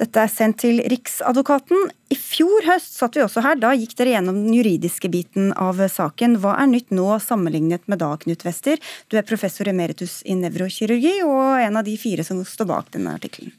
Dette 0.00 0.22
er 0.22 0.30
sendt 0.32 0.62
til 0.62 0.78
Riksadvokaten. 0.88 1.90
I 2.08 2.16
fjor 2.16 2.64
høst 2.64 2.94
satt 2.96 3.18
vi 3.18 3.24
også 3.24 3.42
her. 3.44 3.58
Da 3.60 3.74
gikk 3.76 3.92
dere 3.98 4.14
gjennom 4.14 4.38
den 4.38 4.54
juridiske 4.56 5.10
biten 5.12 5.50
av 5.60 5.82
saken. 5.92 6.38
Hva 6.40 6.54
er 6.62 6.70
nytt 6.70 6.94
nå 6.94 7.18
sammenlignet 7.20 7.84
med 7.90 8.00
da, 8.00 8.14
Knut 8.22 8.46
Wester? 8.46 8.80
Du 9.12 9.18
er 9.20 9.26
professor 9.28 9.68
emeritus 9.68 10.20
i 10.24 10.38
nevrokirurgi 10.40 11.18
og 11.26 11.60
en 11.60 11.80
av 11.80 11.84
de 11.84 11.98
fire 12.00 12.24
som 12.24 12.40
står 12.40 12.70
bak 12.72 12.94
denne 12.96 13.12
artikkelen. 13.18 13.52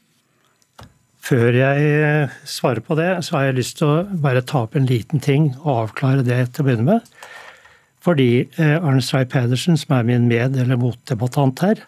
Før 1.22 1.54
jeg 1.54 1.90
eh, 2.02 2.34
svarer 2.50 2.82
på 2.82 2.96
det, 2.98 3.12
så 3.22 3.36
har 3.36 3.46
jeg 3.46 3.60
lyst 3.60 3.78
til 3.78 3.86
å 3.92 4.22
bare 4.24 4.42
ta 4.42 4.64
opp 4.64 4.74
en 4.74 4.88
liten 4.88 5.22
ting 5.22 5.52
og 5.60 5.70
avklare 5.76 6.26
det 6.26 6.40
til 6.50 6.64
å 6.64 6.66
begynne 6.66 6.88
med. 6.88 7.12
Fordi 8.02 8.28
eh, 8.58 8.76
Arne 8.82 9.02
Stray 9.04 9.24
Pedersen, 9.30 9.76
som 9.78 9.96
er 9.96 10.06
min 10.08 10.28
med- 10.28 10.56
eller 10.58 10.80
motdebattant 10.80 11.62
her, 11.62 11.84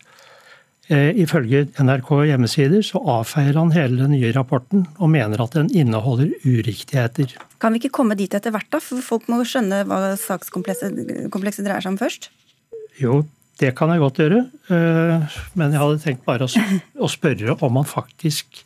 Eh, 0.92 1.14
ifølge 1.16 1.62
NRK 1.80 2.10
hjemmesider 2.28 2.82
så 2.84 3.00
avfeier 3.08 3.56
han 3.56 3.70
hele 3.72 4.02
den 4.02 4.12
nye 4.12 4.32
rapporten 4.36 4.82
og 5.00 5.08
mener 5.14 5.40
at 5.40 5.54
den 5.56 5.70
inneholder 5.72 6.34
uriktigheter. 6.44 7.30
Kan 7.62 7.72
vi 7.72 7.80
ikke 7.80 7.94
komme 8.02 8.16
dit 8.18 8.34
etter 8.36 8.52
hvert, 8.52 8.68
da? 8.68 8.82
For 8.84 9.00
folk 9.00 9.30
må 9.32 9.38
skjønne 9.48 9.80
hva 9.88 10.12
sakskomplekset 10.20 11.64
dreier 11.64 11.80
seg 11.80 11.94
om 11.94 11.96
først? 11.96 12.28
Jo, 13.00 13.22
det 13.62 13.72
kan 13.78 13.94
jeg 13.94 14.02
godt 14.04 14.20
gjøre. 14.20 14.42
Eh, 14.68 15.40
men 15.56 15.72
jeg 15.72 15.80
hadde 15.80 16.04
tenkt 16.04 16.28
bare 16.28 16.44
å 16.44 17.08
spørre 17.08 17.56
om 17.64 17.80
han 17.80 17.88
faktisk, 17.88 18.60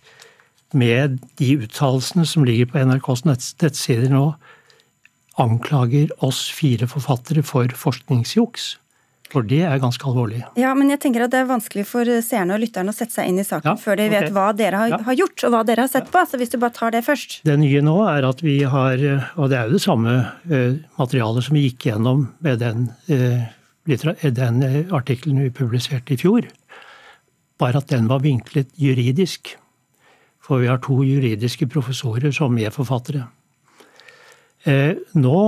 med 0.75 1.21
de 1.41 1.55
uttalelsene 1.63 2.27
som 2.29 2.43
ligger 2.45 2.67
på 2.69 2.83
NRKs 2.83 3.23
nettsider 3.31 4.11
nå, 4.13 4.35
anklager 5.41 6.13
oss 6.25 6.49
fire 6.55 6.89
forfattere 6.91 7.45
for 7.47 7.73
forskningsjuks. 7.79 8.77
For 9.29 9.45
det 9.45 9.61
er 9.69 9.81
ganske 9.81 10.05
alvorlig. 10.09 10.41
Ja, 10.57 10.71
men 10.77 10.89
jeg 10.89 11.03
tenker 11.03 11.27
at 11.27 11.33
det 11.35 11.43
er 11.43 11.49
vanskelig 11.51 11.85
for 11.91 12.09
seerne 12.25 12.57
og 12.57 12.63
lytterne 12.63 12.95
å 12.95 12.97
sette 12.97 13.19
seg 13.19 13.29
inn 13.29 13.41
i 13.43 13.45
saken 13.45 13.75
ja, 13.75 13.77
før 13.77 13.99
de 14.01 14.07
vet 14.09 14.31
hva 14.33 14.47
dere 14.57 14.81
har, 14.81 14.95
ja. 14.95 15.01
har, 15.05 15.17
gjort 15.21 15.45
og 15.45 15.53
hva 15.53 15.61
dere 15.69 15.85
har 15.85 15.93
sett 15.93 16.09
på. 16.13 16.23
Så 16.25 16.41
hvis 16.41 16.55
du 16.55 16.57
bare 16.63 16.73
tar 16.77 16.95
det 16.95 17.03
først. 17.05 17.43
Det 17.45 17.59
nye 17.61 17.83
nå 17.85 17.99
er 18.09 18.25
at 18.25 18.41
vi 18.45 18.57
har, 18.65 19.05
og 19.37 19.53
det 19.53 19.61
er 19.61 19.69
jo 19.69 19.77
det 19.77 19.85
samme 19.85 20.17
uh, 20.49 20.81
materialet 20.97 21.45
som 21.45 21.59
vi 21.59 21.67
gikk 21.67 21.91
gjennom 21.91 22.25
med 22.45 22.65
den, 22.65 22.89
uh, 23.13 24.25
den 24.25 24.65
uh, 24.65 24.97
artikkelen 24.97 25.45
vi 25.45 25.53
publiserte 25.61 26.17
i 26.17 26.21
fjor, 26.25 26.49
bare 27.61 27.83
at 27.83 27.93
den 27.93 28.09
var 28.09 28.25
vinklet 28.25 28.73
juridisk. 28.81 29.59
For 30.41 30.65
vi 30.65 30.73
har 30.73 30.81
to 30.81 31.03
juridiske 31.05 31.69
professorer 31.69 32.33
som 32.33 32.57
medforfattere. 32.57 33.27
Nå, 34.69 35.39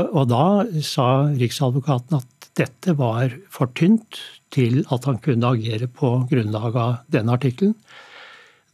og 0.00 0.24
da 0.30 0.44
sa 0.86 1.06
Riksadvokaten 1.34 2.20
at 2.20 2.50
dette 2.58 2.94
var 2.98 3.32
for 3.50 3.70
tynt 3.78 4.20
til 4.54 4.82
at 4.90 5.06
han 5.08 5.18
kunne 5.22 5.52
agere 5.54 5.88
på 5.90 6.12
grunnlag 6.30 6.76
av 6.78 6.94
denne 7.12 7.34
artikkelen. 7.36 7.74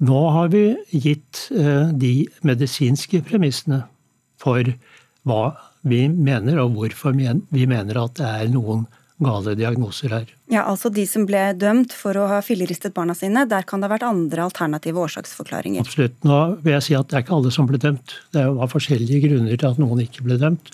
Nå 0.04 0.20
har 0.34 0.50
vi 0.52 0.64
gitt 0.92 1.46
eh, 1.56 1.88
de 1.96 2.26
medisinske 2.44 3.22
premissene 3.24 3.86
for 4.40 4.68
hva 5.26 5.42
vi 5.86 6.02
mener, 6.12 6.60
og 6.60 6.74
hvorfor 6.76 7.16
vi 7.16 7.64
mener 7.68 8.02
at 8.02 8.18
det 8.18 8.26
er 8.26 8.52
noen 8.52 8.84
gale 9.22 9.54
diagnoser 9.56 10.12
her. 10.12 10.26
Ja, 10.52 10.66
altså 10.68 10.90
De 10.92 11.06
som 11.08 11.24
ble 11.28 11.40
dømt 11.56 11.94
for 11.96 12.18
å 12.20 12.26
ha 12.30 12.42
filleristet 12.44 12.94
barna 12.96 13.16
sine, 13.16 13.46
der 13.48 13.64
kan 13.68 13.80
det 13.80 13.88
ha 13.88 13.94
vært 13.94 14.06
andre 14.08 14.44
alternative 14.48 15.00
årsaksforklaringer? 15.06 15.86
Absolutt. 15.86 16.18
Nå 16.26 16.40
vil 16.64 16.76
jeg 16.76 16.86
si 16.88 16.98
at 16.98 17.08
det 17.10 17.18
er 17.18 17.26
ikke 17.26 17.36
alle 17.38 17.54
som 17.54 17.68
ble 17.70 17.80
dømt. 17.82 18.18
Det 18.36 18.44
var 18.58 18.72
forskjellige 18.72 19.22
grunner 19.28 19.56
til 19.56 19.70
at 19.70 19.80
noen 19.82 20.04
ikke 20.04 20.26
ble 20.26 20.38
dømt. 20.42 20.72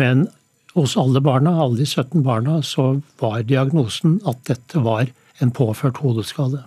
Men 0.00 0.28
hos 0.74 0.96
alle 0.98 1.22
barna, 1.22 1.56
alle 1.62 1.82
de 1.82 1.86
17 1.86 2.22
barna, 2.26 2.60
så 2.66 3.00
var 3.22 3.44
diagnosen 3.46 4.20
at 4.28 4.40
dette 4.50 4.82
var 4.82 5.10
en 5.42 5.52
påført 5.54 6.00
hodeskade. 6.02 6.62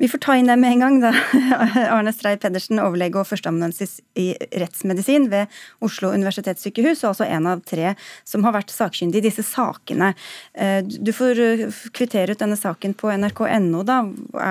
Vi 0.00 0.08
får 0.08 0.20
ta 0.24 0.36
inn 0.38 0.48
dem 0.48 0.62
med 0.62 0.72
en 0.74 0.84
gang, 0.84 0.98
da. 1.02 1.10
Arne 1.96 2.12
Strei 2.14 2.36
Pedersen, 2.40 2.80
overlege 2.82 3.20
og 3.20 3.28
førsteamanuensis 3.28 3.98
i 4.18 4.32
rettsmedisin 4.62 5.28
ved 5.32 5.50
Oslo 5.84 6.12
universitetssykehus, 6.14 7.02
og 7.04 7.12
altså 7.12 7.28
en 7.28 7.48
av 7.50 7.64
tre 7.68 7.94
som 8.28 8.46
har 8.46 8.56
vært 8.56 8.72
sakkyndig 8.74 9.20
i 9.20 9.26
disse 9.28 9.44
sakene. 9.46 10.14
Eh, 10.54 10.80
du 10.84 11.12
får 11.16 11.42
eh, 11.44 11.66
kvittere 11.96 12.34
ut 12.34 12.42
denne 12.42 12.58
saken 12.60 12.96
på 12.98 13.12
nrk.no, 13.16 13.84
da. 13.86 14.02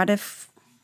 Det, 0.10 0.20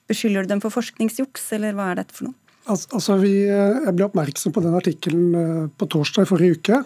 beskylder 0.10 0.46
du 0.46 0.56
dem 0.56 0.64
for 0.64 0.74
forskningsjuks, 0.74 1.52
eller 1.58 1.78
hva 1.78 1.92
er 1.92 2.02
dette 2.02 2.18
for 2.18 2.30
noe? 2.30 2.40
Altså, 2.66 3.20
vi, 3.22 3.36
eh, 3.46 3.82
jeg 3.86 3.94
ble 3.94 4.10
oppmerksom 4.10 4.56
på 4.56 4.66
den 4.66 4.78
artikkelen 4.78 5.70
på 5.78 5.90
torsdag 5.94 6.26
i 6.26 6.32
forrige 6.32 6.60
uke. 6.60 6.86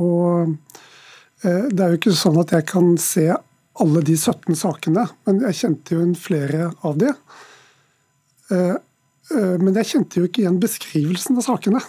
Og 0.00 0.54
det 1.44 1.76
er 1.76 1.90
jo 1.92 1.98
ikke 1.98 2.14
sånn 2.16 2.38
at 2.40 2.54
jeg 2.56 2.64
kan 2.70 2.94
se 2.96 3.26
alle 3.82 4.02
de 4.06 4.14
17 4.16 4.54
sakene, 4.58 5.06
men 5.26 5.42
jeg 5.48 5.58
kjente 5.60 5.94
jo 5.94 6.00
igjen 6.02 6.16
flere 6.18 6.70
av 6.86 6.98
de. 7.00 7.10
Eh, 8.54 8.76
men 9.34 9.72
jeg 9.80 9.90
kjente 9.94 10.20
jo 10.20 10.28
ikke 10.28 10.44
igjen 10.44 10.60
beskrivelsen 10.62 11.40
av 11.40 11.46
sakene. 11.46 11.80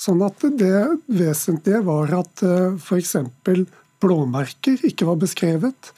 Sånn 0.00 0.20
at 0.24 0.44
det 0.60 0.84
vesentlige 1.08 1.80
var 1.84 2.12
at 2.14 2.42
f.eks. 2.44 3.14
blåmerker 4.04 4.84
ikke 4.86 5.08
var 5.08 5.18
beskrevet. 5.18 5.90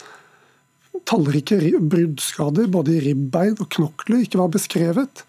Tallrike 1.09 1.59
bruddskader 1.83 2.71
både 2.73 2.97
i 2.97 3.03
ribbein 3.11 3.59
og 3.59 3.69
knokler 3.75 4.25
ikke 4.25 4.41
var 4.41 4.55
beskrevet. 4.55 5.23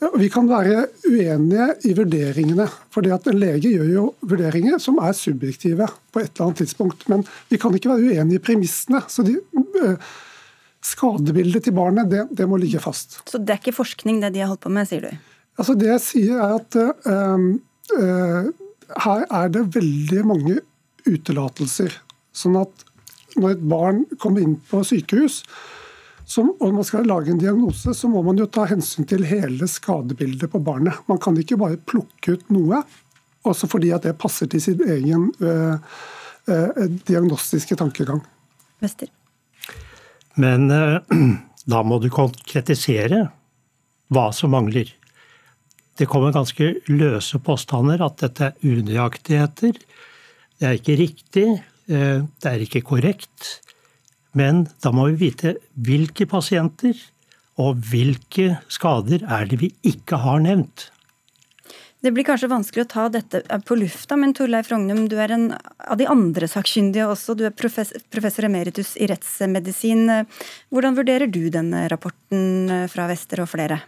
Vi 0.00 0.30
kan 0.32 0.48
være 0.48 0.86
uenige 1.04 1.66
i 1.84 1.92
vurderingene. 1.96 2.66
for 2.90 3.04
at 3.12 3.26
En 3.26 3.38
lege 3.38 3.68
gjør 3.68 3.90
jo 3.92 4.14
vurderinger 4.20 4.78
som 4.78 4.98
er 4.98 5.12
subjektive 5.12 5.86
på 6.12 6.20
et 6.20 6.30
eller 6.32 6.46
annet 6.46 6.56
tidspunkt. 6.56 7.08
Men 7.08 7.24
vi 7.50 7.58
kan 7.58 7.74
ikke 7.74 7.90
være 7.90 8.08
uenige 8.08 8.40
i 8.40 8.42
premissene. 8.42 9.02
så 9.08 9.22
de, 9.22 9.36
øh, 9.82 9.96
Skadebildet 10.80 11.64
til 11.64 11.74
barnet 11.76 12.08
det, 12.10 12.28
det, 12.32 12.48
må 12.48 12.56
ligge 12.56 12.80
fast. 12.80 13.20
Så 13.28 13.38
det 13.38 13.50
er 13.50 13.60
ikke 13.60 13.76
forskning 13.76 14.22
det 14.22 14.32
de 14.32 14.40
har 14.40 14.48
holdt 14.48 14.64
på 14.64 14.72
med, 14.72 14.88
sier 14.88 15.04
du? 15.04 15.10
Altså 15.60 15.74
Det 15.76 15.90
jeg 15.90 16.00
sier 16.00 16.40
er 16.40 16.54
at 16.56 16.78
uh, 16.80 17.36
uh, 18.00 18.48
her 19.04 19.26
er 19.28 19.52
det 19.52 19.66
veldig 19.74 20.22
mange 20.24 20.56
utelatelser. 21.04 21.92
Sånn 22.32 22.56
at 22.56 22.86
når 23.36 23.58
et 23.58 23.68
barn 23.68 24.00
kommer 24.18 24.40
inn 24.40 24.56
på 24.70 24.80
sykehus, 24.88 25.42
som, 26.30 26.52
og 26.62 26.74
man 26.76 26.86
skal 26.86 27.08
lage 27.10 27.32
en 27.32 27.40
diagnose, 27.40 27.94
så 27.96 28.08
må 28.10 28.22
man 28.22 28.38
jo 28.38 28.46
ta 28.46 28.68
hensyn 28.70 29.06
til 29.10 29.26
hele 29.26 29.66
skadebildet 29.70 30.52
på 30.52 30.60
barnet. 30.62 31.00
Man 31.10 31.18
kan 31.22 31.38
ikke 31.40 31.58
bare 31.58 31.80
plukke 31.90 32.36
ut 32.36 32.52
noe, 32.54 32.84
også 33.50 33.66
fordi 33.70 33.90
at 33.96 34.06
det 34.06 34.18
passer 34.20 34.46
til 34.50 34.62
sin 34.62 34.84
egen 34.84 35.30
øh, 35.42 35.74
øh, 36.46 36.86
diagnostiske 37.08 37.74
tankegang. 37.80 38.22
Mester. 38.84 39.10
Men 40.38 40.70
øh, 40.70 41.00
da 41.72 41.82
må 41.82 41.98
du 41.98 42.06
konkretisere 42.14 43.24
hva 44.10 44.28
som 44.34 44.54
mangler. 44.54 44.92
Det 45.98 46.06
kommer 46.08 46.32
ganske 46.32 46.76
løse 46.88 47.40
påstander 47.42 48.04
at 48.06 48.22
dette 48.22 48.52
er 48.52 48.62
unøyaktigheter. 48.62 49.74
Det 50.60 50.68
er 50.68 50.78
ikke 50.78 50.96
riktig, 50.96 51.48
det 51.90 52.48
er 52.48 52.62
ikke 52.62 52.80
korrekt. 52.86 53.50
Men 54.36 54.66
da 54.82 54.92
må 54.94 55.08
vi 55.10 55.26
vite 55.26 55.56
hvilke 55.74 56.26
pasienter 56.30 56.96
og 57.60 57.82
hvilke 57.90 58.54
skader 58.70 59.26
er 59.26 59.50
det 59.50 59.60
vi 59.60 59.72
ikke 59.86 60.20
har 60.22 60.40
nevnt. 60.44 60.88
Det 62.00 62.14
blir 62.16 62.24
kanskje 62.24 62.48
vanskelig 62.48 62.86
å 62.86 62.88
ta 62.88 63.02
dette 63.12 63.42
på 63.68 63.76
lufta, 63.76 64.16
men 64.16 64.32
Torleif 64.32 64.70
Rognum, 64.72 65.02
du 65.10 65.18
er 65.20 65.34
en 65.34 65.50
av 65.52 65.98
de 66.00 66.06
andre 66.08 66.48
sakkyndige 66.48 67.10
også. 67.12 67.36
Du 67.36 67.44
er 67.44 67.52
professor 67.52 68.46
emeritus 68.48 68.94
i 68.96 69.08
rettsmedisin. 69.10 70.06
Hvordan 70.72 70.96
vurderer 70.96 71.28
du 71.28 71.42
denne 71.52 71.84
rapporten 71.92 72.88
fra 72.88 73.04
Vester 73.10 73.44
og 73.44 73.50
flere? 73.52 73.82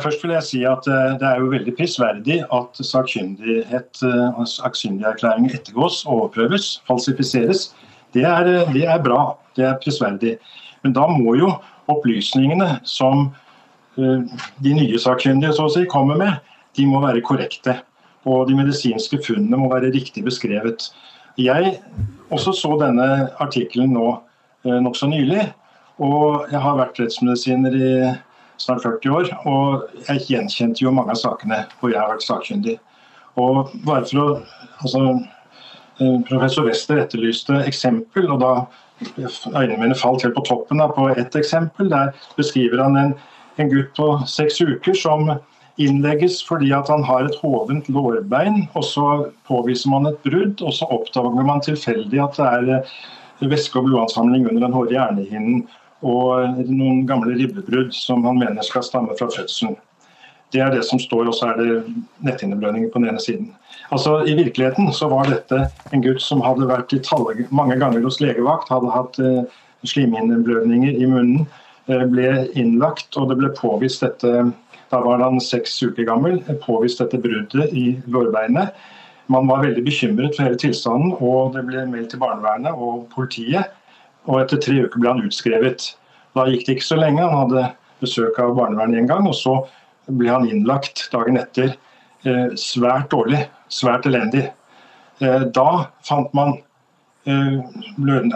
Først 0.00 0.22
vil 0.24 0.32
jeg 0.32 0.44
si 0.46 0.60
at 0.64 0.86
eh, 0.88 1.14
Det 1.20 1.26
er 1.28 1.40
jo 1.42 1.50
veldig 1.52 1.74
prisverdig 1.76 2.38
at 2.56 2.78
sakkyndighet, 2.80 4.00
eh, 4.08 4.38
sakkyndigerklæringer 4.54 5.58
ettergås, 5.58 6.02
overprøves, 6.08 6.78
falsifiseres. 6.88 7.70
Det 8.16 8.24
er, 8.28 8.48
det 8.72 8.86
er 8.88 9.02
bra, 9.04 9.34
det 9.56 9.66
er 9.68 9.78
prisverdig. 9.82 10.36
Men 10.82 10.96
da 10.96 11.06
må 11.10 11.36
jo 11.38 11.52
opplysningene 11.92 12.78
som 12.88 13.28
uh, 13.98 14.42
de 14.64 14.74
nye 14.76 15.00
sakkyndige 15.00 15.54
så 15.56 15.68
å 15.68 15.72
si, 15.72 15.86
kommer 15.90 16.20
med, 16.20 16.52
de 16.78 16.88
må 16.88 17.02
være 17.04 17.24
korrekte. 17.26 17.78
Og 18.28 18.46
de 18.48 18.56
medisinske 18.56 19.18
funnene 19.26 19.58
må 19.58 19.70
være 19.72 19.90
riktig 19.94 20.24
beskrevet. 20.26 20.90
Jeg 21.40 21.78
også 22.30 22.52
så 22.54 22.76
denne 22.80 23.08
artikkelen 23.42 23.96
nå 23.96 24.08
uh, 24.14 24.78
nokså 24.84 25.10
nylig. 25.12 25.48
Og 26.02 26.48
jeg 26.50 26.60
har 26.64 26.78
vært 26.78 26.98
rettsmedisiner 27.02 27.74
i 27.76 27.90
snart 28.62 28.82
40 28.82 29.14
år, 29.16 29.28
og 29.48 29.84
jeg 30.06 30.24
gjenkjente 30.30 30.84
jo 30.84 30.92
mange 30.94 31.14
av 31.14 31.20
sakene 31.20 31.62
hvor 31.78 31.92
jeg 31.92 32.00
har 32.00 32.10
vært 32.12 32.26
sakkyndig. 32.26 32.76
Og 33.40 33.72
bare 33.86 34.06
for 34.08 34.22
å, 34.22 34.26
altså, 34.82 35.02
eh, 35.08 35.22
Professor 35.98 36.66
Wester 36.66 37.02
etterlyste 37.02 37.62
eksempel, 37.66 38.30
og 38.32 38.40
da 38.40 38.52
øynene 39.52 39.80
mine 39.80 39.98
falt 39.98 40.22
helt 40.22 40.34
på 40.34 40.44
toppen 40.46 40.80
da, 40.80 40.88
på 40.88 41.08
ett 41.10 41.36
eksempel. 41.36 41.90
Der 41.90 42.12
beskriver 42.36 42.82
han 42.82 42.96
en, 42.96 43.14
en 43.58 43.72
gutt 43.72 43.92
på 43.96 44.08
seks 44.26 44.60
uker 44.60 44.96
som 44.98 45.34
innlegges 45.80 46.42
fordi 46.44 46.72
at 46.76 46.88
han 46.92 47.04
har 47.04 47.26
et 47.26 47.38
hovent 47.42 47.88
lårbein. 47.88 48.68
og 48.74 48.84
Så 48.84 49.06
påviser 49.48 49.90
man 49.90 50.06
et 50.06 50.18
brudd, 50.24 50.62
og 50.62 50.72
så 50.72 50.88
oppdager 50.90 51.46
man 51.46 51.60
tilfeldig 51.64 52.22
at 52.22 52.36
det 52.36 52.48
er 52.48 52.74
eh, 52.78 53.48
væske- 53.50 53.78
og 53.78 53.88
blodansamling 53.88 54.48
under 54.48 54.66
den 54.66 54.76
hårde 54.76 54.96
hjernehinnen 54.96 55.64
og 56.02 56.58
noen 56.66 57.06
gamle 57.06 57.36
ribbebrudd 57.38 57.92
som 57.94 58.24
han 58.26 58.38
mener 58.38 58.62
skal 58.66 58.82
stamme 58.82 59.14
fra 59.18 59.28
fødselen. 59.30 59.76
Det 60.52 60.60
er 60.60 60.72
det 60.74 60.82
som 60.84 60.98
står, 61.00 61.28
og 61.30 61.34
så 61.34 61.52
er 61.52 61.60
det 61.60 61.94
netthinneblødninger 62.26 62.90
på 62.92 63.00
den 63.00 63.08
ene 63.08 63.20
siden. 63.22 63.52
Altså 63.90 64.22
I 64.24 64.36
virkeligheten 64.38 64.92
så 64.94 65.08
var 65.12 65.28
dette 65.30 65.66
en 65.92 66.04
gutt 66.04 66.22
som 66.22 66.42
hadde 66.44 66.68
vært 66.70 66.94
i 66.94 67.02
tallet, 67.04 67.50
mange 67.50 67.76
ganger 67.80 68.04
hos 68.06 68.20
legevakt, 68.22 68.70
hadde 68.72 68.92
hatt 68.94 69.18
eh, 69.20 69.42
slimhinneblødninger 69.88 71.02
i 71.02 71.08
munnen, 71.10 71.46
eh, 71.90 72.04
ble 72.08 72.46
innlagt, 72.54 73.10
og 73.16 73.28
det 73.32 73.40
ble 73.40 73.52
påvist 73.58 74.04
dette 74.04 74.52
da 74.92 75.00
var 75.00 75.22
han 75.24 75.40
seks 75.40 75.78
uker 75.82 76.04
gammel, 76.04 76.42
påvist 76.60 77.00
dette 77.00 77.20
bruddet 77.20 77.72
i 77.72 77.94
lårbeinet. 78.12 78.74
Man 79.32 79.46
var 79.48 79.62
veldig 79.64 79.84
bekymret 79.86 80.36
for 80.36 80.44
hele 80.44 80.58
tilstanden, 80.60 81.14
og 81.16 81.54
det 81.54 81.62
ble 81.64 81.86
meldt 81.88 82.12
til 82.12 82.20
barnevernet 82.20 82.76
og 82.76 83.06
politiet. 83.14 83.72
Og 84.28 84.42
etter 84.42 84.60
tre 84.60 84.82
uker 84.84 85.00
ble 85.00 85.14
han 85.14 85.24
utskrevet. 85.24 85.86
Da 86.36 86.44
gikk 86.50 86.66
det 86.66 86.76
ikke 86.76 86.90
så 86.90 86.98
lenge. 87.00 87.24
Han 87.24 87.46
hadde 87.46 87.70
besøk 88.04 88.36
av 88.42 88.52
barnevernet 88.58 89.00
en 89.00 89.08
gang, 89.08 89.30
og 89.30 89.36
så 89.38 89.54
ble 90.12 90.28
han 90.28 90.44
innlagt 90.50 91.06
dagen 91.14 91.40
etter. 91.40 91.72
Eh, 92.28 92.52
svært 92.60 93.08
dårlig, 93.10 93.40
svært 93.72 94.08
elendig. 94.10 94.50
Eh, 95.22 95.48
da 95.56 95.88
fant 96.04 96.32
man 96.36 96.58
Eh, 97.26 97.60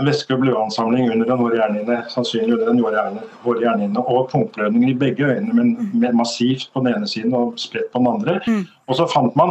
væske- 0.05 0.35
og 0.35 0.41
blødansamling 0.41 1.11
under 1.11 1.27
den 1.27 1.39
hårde 1.39 1.57
hjernehinne, 1.57 2.05
sannsynlig 2.09 2.53
under 2.55 2.67
den 2.67 3.19
hårde 3.43 3.61
hjernehinne, 3.61 3.99
og 3.99 4.29
punktblødninger 4.31 4.89
i 4.89 4.99
begge 4.99 5.25
øynene, 5.25 5.55
men 5.93 6.17
massivt 6.17 6.71
på 6.73 6.81
den 6.81 6.95
ene 6.95 7.09
siden 7.09 7.35
og 7.35 7.55
spredt 7.57 7.93
på 7.93 7.99
den 7.99 8.07
andre. 8.07 8.41
Mm. 8.47 8.67
Og 8.87 8.97
så 8.97 9.07
fant 9.15 9.37
man 9.37 9.51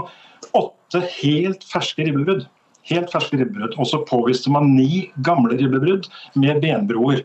åtte 0.53 1.03
helt 1.21 1.65
ferske 1.73 2.05
ribbebrudd. 2.05 2.47
Helt 2.83 3.11
ferske 3.11 3.37
ribbebrudd. 3.37 3.75
Og 3.77 3.85
så 3.85 4.05
påviste 4.07 4.51
man 4.51 4.75
ni 4.75 5.11
gamle 5.21 5.57
ribbebrudd 5.57 6.07
med 6.35 6.61
benbroer. 6.61 7.21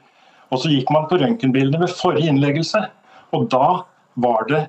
Og 0.51 0.59
så 0.59 0.69
gikk 0.69 0.91
man 0.91 1.07
på 1.07 1.17
røntgenbildene 1.17 1.79
ved 1.79 1.95
forrige 1.95 2.27
innleggelse, 2.27 2.89
og 3.33 3.51
da 3.51 3.85
var, 4.17 4.45
det, 4.49 4.67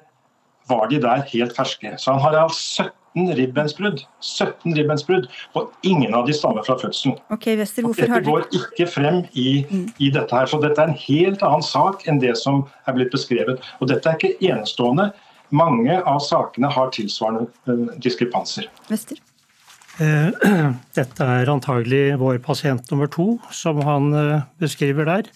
var 0.70 0.88
de 0.88 1.02
der 1.02 1.26
helt 1.34 1.56
ferske. 1.56 1.98
Så 1.98 2.12
han 2.12 2.22
har 2.22 2.44
altså 2.44 2.92
17 3.12 3.22
17 3.22 3.36
ribbensbrudd. 3.36 4.04
17 4.22 4.76
ribbensbrudd, 4.76 5.28
og 5.56 5.72
ingen 5.84 6.14
av 6.16 6.28
de 6.28 6.34
stammer 6.34 6.64
fra 6.64 6.78
fødselen. 6.80 7.18
Okay, 7.34 7.58
Vester, 7.60 7.84
hvorfor 7.84 8.08
dette 8.08 8.24
går 8.26 8.46
ikke 8.56 8.88
frem 8.88 9.24
i, 9.34 9.66
mm. 9.70 9.88
i, 10.00 10.12
dette 10.12 10.36
her. 10.36 10.48
Så 10.48 10.62
dette 10.62 10.80
er 10.82 10.92
en 10.92 11.02
helt 11.08 11.44
annen 11.44 11.66
sak 11.66 12.06
enn 12.08 12.22
det 12.22 12.38
som 12.40 12.64
er 12.88 12.96
blitt 12.96 13.12
beskrevet. 13.12 13.60
Og 13.80 13.92
dette 13.92 14.08
er 14.08 14.20
ikke 14.20 14.52
enestående. 14.52 15.12
Mange 15.52 15.98
av 16.08 16.22
sakene 16.24 16.70
har 16.72 16.94
tilsvarende 16.96 17.50
uh, 17.68 17.92
diskrepanser. 18.00 18.70
Vester? 18.88 19.20
Eh, 20.00 20.54
dette 20.98 21.26
er 21.28 21.52
antagelig 21.52 22.16
vår 22.22 22.40
pasient 22.46 22.88
nummer 22.94 23.12
to, 23.12 23.34
som 23.52 23.82
han 23.84 24.14
eh, 24.16 24.46
beskriver 24.64 25.10
der. 25.10 25.28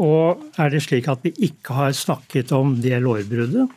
Og 0.00 0.40
er 0.56 0.70
det 0.72 0.80
slik 0.84 1.08
at 1.10 1.20
vi 1.26 1.32
ikke 1.44 1.74
har 1.76 1.90
snakket 1.98 2.54
om 2.56 2.76
det 2.80 3.02
lårbruddet? 3.04 3.74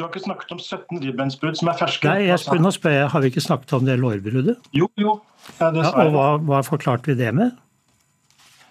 Du 0.00 0.06
har 0.06 0.14
ikke 0.14 0.24
snakket 0.24 0.52
om 0.54 0.60
17 0.62 1.02
ribbensbrudd 1.04 1.58
som 1.60 1.68
er 1.68 1.74
ferske? 1.76 2.08
Nei, 2.08 2.22
jeg 2.30 2.40
spør, 2.40 2.60
nå 2.64 2.70
spør 2.72 2.94
jeg, 2.94 3.08
Har 3.12 3.20
vi 3.20 3.28
ikke 3.28 3.42
snakket 3.44 3.74
om 3.76 3.82
det 3.84 3.98
lårbruddet? 4.00 4.70
Jo, 4.72 4.86
jo. 4.96 5.18
Ja, 5.58 5.68
det 5.74 5.82
ja, 5.84 5.90
og 5.92 6.14
hva, 6.14 6.28
hva, 6.40 6.60
forklarte 6.64 7.10
vi 7.10 7.18
det 7.18 7.34
med? 7.36 7.58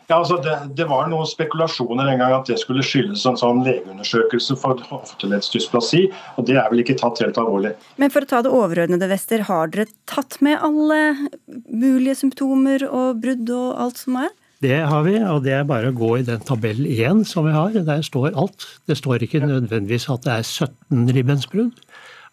Ja, 0.09 0.17
altså 0.17 0.39
det, 0.41 0.55
det, 0.73 0.87
var 0.89 1.05
noen 1.11 1.29
spekulasjoner 1.29 2.09
en 2.09 2.23
gang 2.23 2.33
at 2.33 2.49
det 2.49 2.57
skulle 2.57 2.81
skyldes 2.81 3.27
en 3.29 3.37
sånn 3.37 3.61
legeundersøkelse 3.67 4.57
for 4.57 4.81
hofteleddsdysplasi, 4.89 6.07
og 6.41 6.49
det 6.49 6.57
er 6.57 6.73
vel 6.73 6.81
ikke 6.81 6.97
tatt 6.97 7.21
helt 7.21 7.37
alvorlig. 7.37 7.75
Men 8.01 8.09
for 8.09 8.25
å 8.25 8.31
ta 8.33 8.41
det 8.41 8.49
overordnede, 8.49 9.11
Wester, 9.13 9.45
har 9.51 9.69
dere 9.69 9.85
tatt 10.09 10.39
med 10.41 10.57
alle 10.65 11.29
mulige 11.69 12.17
symptomer 12.23 12.89
og 12.89 13.21
brudd 13.21 13.53
og 13.53 13.85
alt 13.85 14.01
som 14.01 14.17
er? 14.25 14.33
Det 14.59 14.75
har 14.91 15.05
vi, 15.05 15.15
og 15.23 15.45
det 15.45 15.53
er 15.55 15.67
bare 15.67 15.93
å 15.93 15.95
gå 15.95 16.17
i 16.19 16.25
den 16.27 16.41
tabell 16.43 16.81
1 16.83 17.21
som 17.29 17.45
vi 17.47 17.53
har. 17.55 17.77
Der 17.87 18.01
står 18.03 18.35
alt. 18.35 18.65
Det 18.91 18.97
står 18.99 19.23
ikke 19.23 19.39
nødvendigvis 19.45 20.09
at 20.11 20.25
det 20.25 20.33
er 20.33 20.43
17 20.43 21.13
ribbensbrudd, 21.15 21.79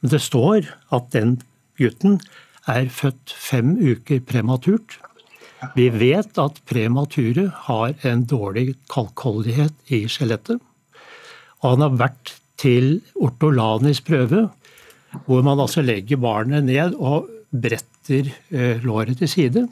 men 0.03 0.13
det 0.13 0.21
står 0.25 0.67
at 0.95 1.13
den 1.15 1.37
gutten 1.79 2.19
er 2.67 2.91
født 2.91 3.31
fem 3.31 3.77
uker 3.79 4.25
prematurt. 4.27 4.99
Vi 5.79 5.87
vet 5.95 6.35
at 6.43 6.59
premature 6.67 7.47
har 7.69 7.95
en 8.03 8.27
dårlig 8.27 8.75
kalkholdighet 8.93 9.95
i 9.95 10.03
skjelettet. 10.11 10.59
Og 11.63 11.71
han 11.71 11.87
har 11.87 11.97
vært 12.03 12.35
til 12.59 13.01
ortolanisk 13.15 14.11
prøve, 14.11 14.49
hvor 15.31 15.47
man 15.47 15.63
altså 15.63 15.85
legger 15.85 16.19
barnet 16.21 16.67
ned 16.67 16.99
og 16.99 17.31
bretter 17.55 18.33
eh, 18.51 18.83
låret 18.83 19.23
til 19.23 19.31
side 19.31 19.69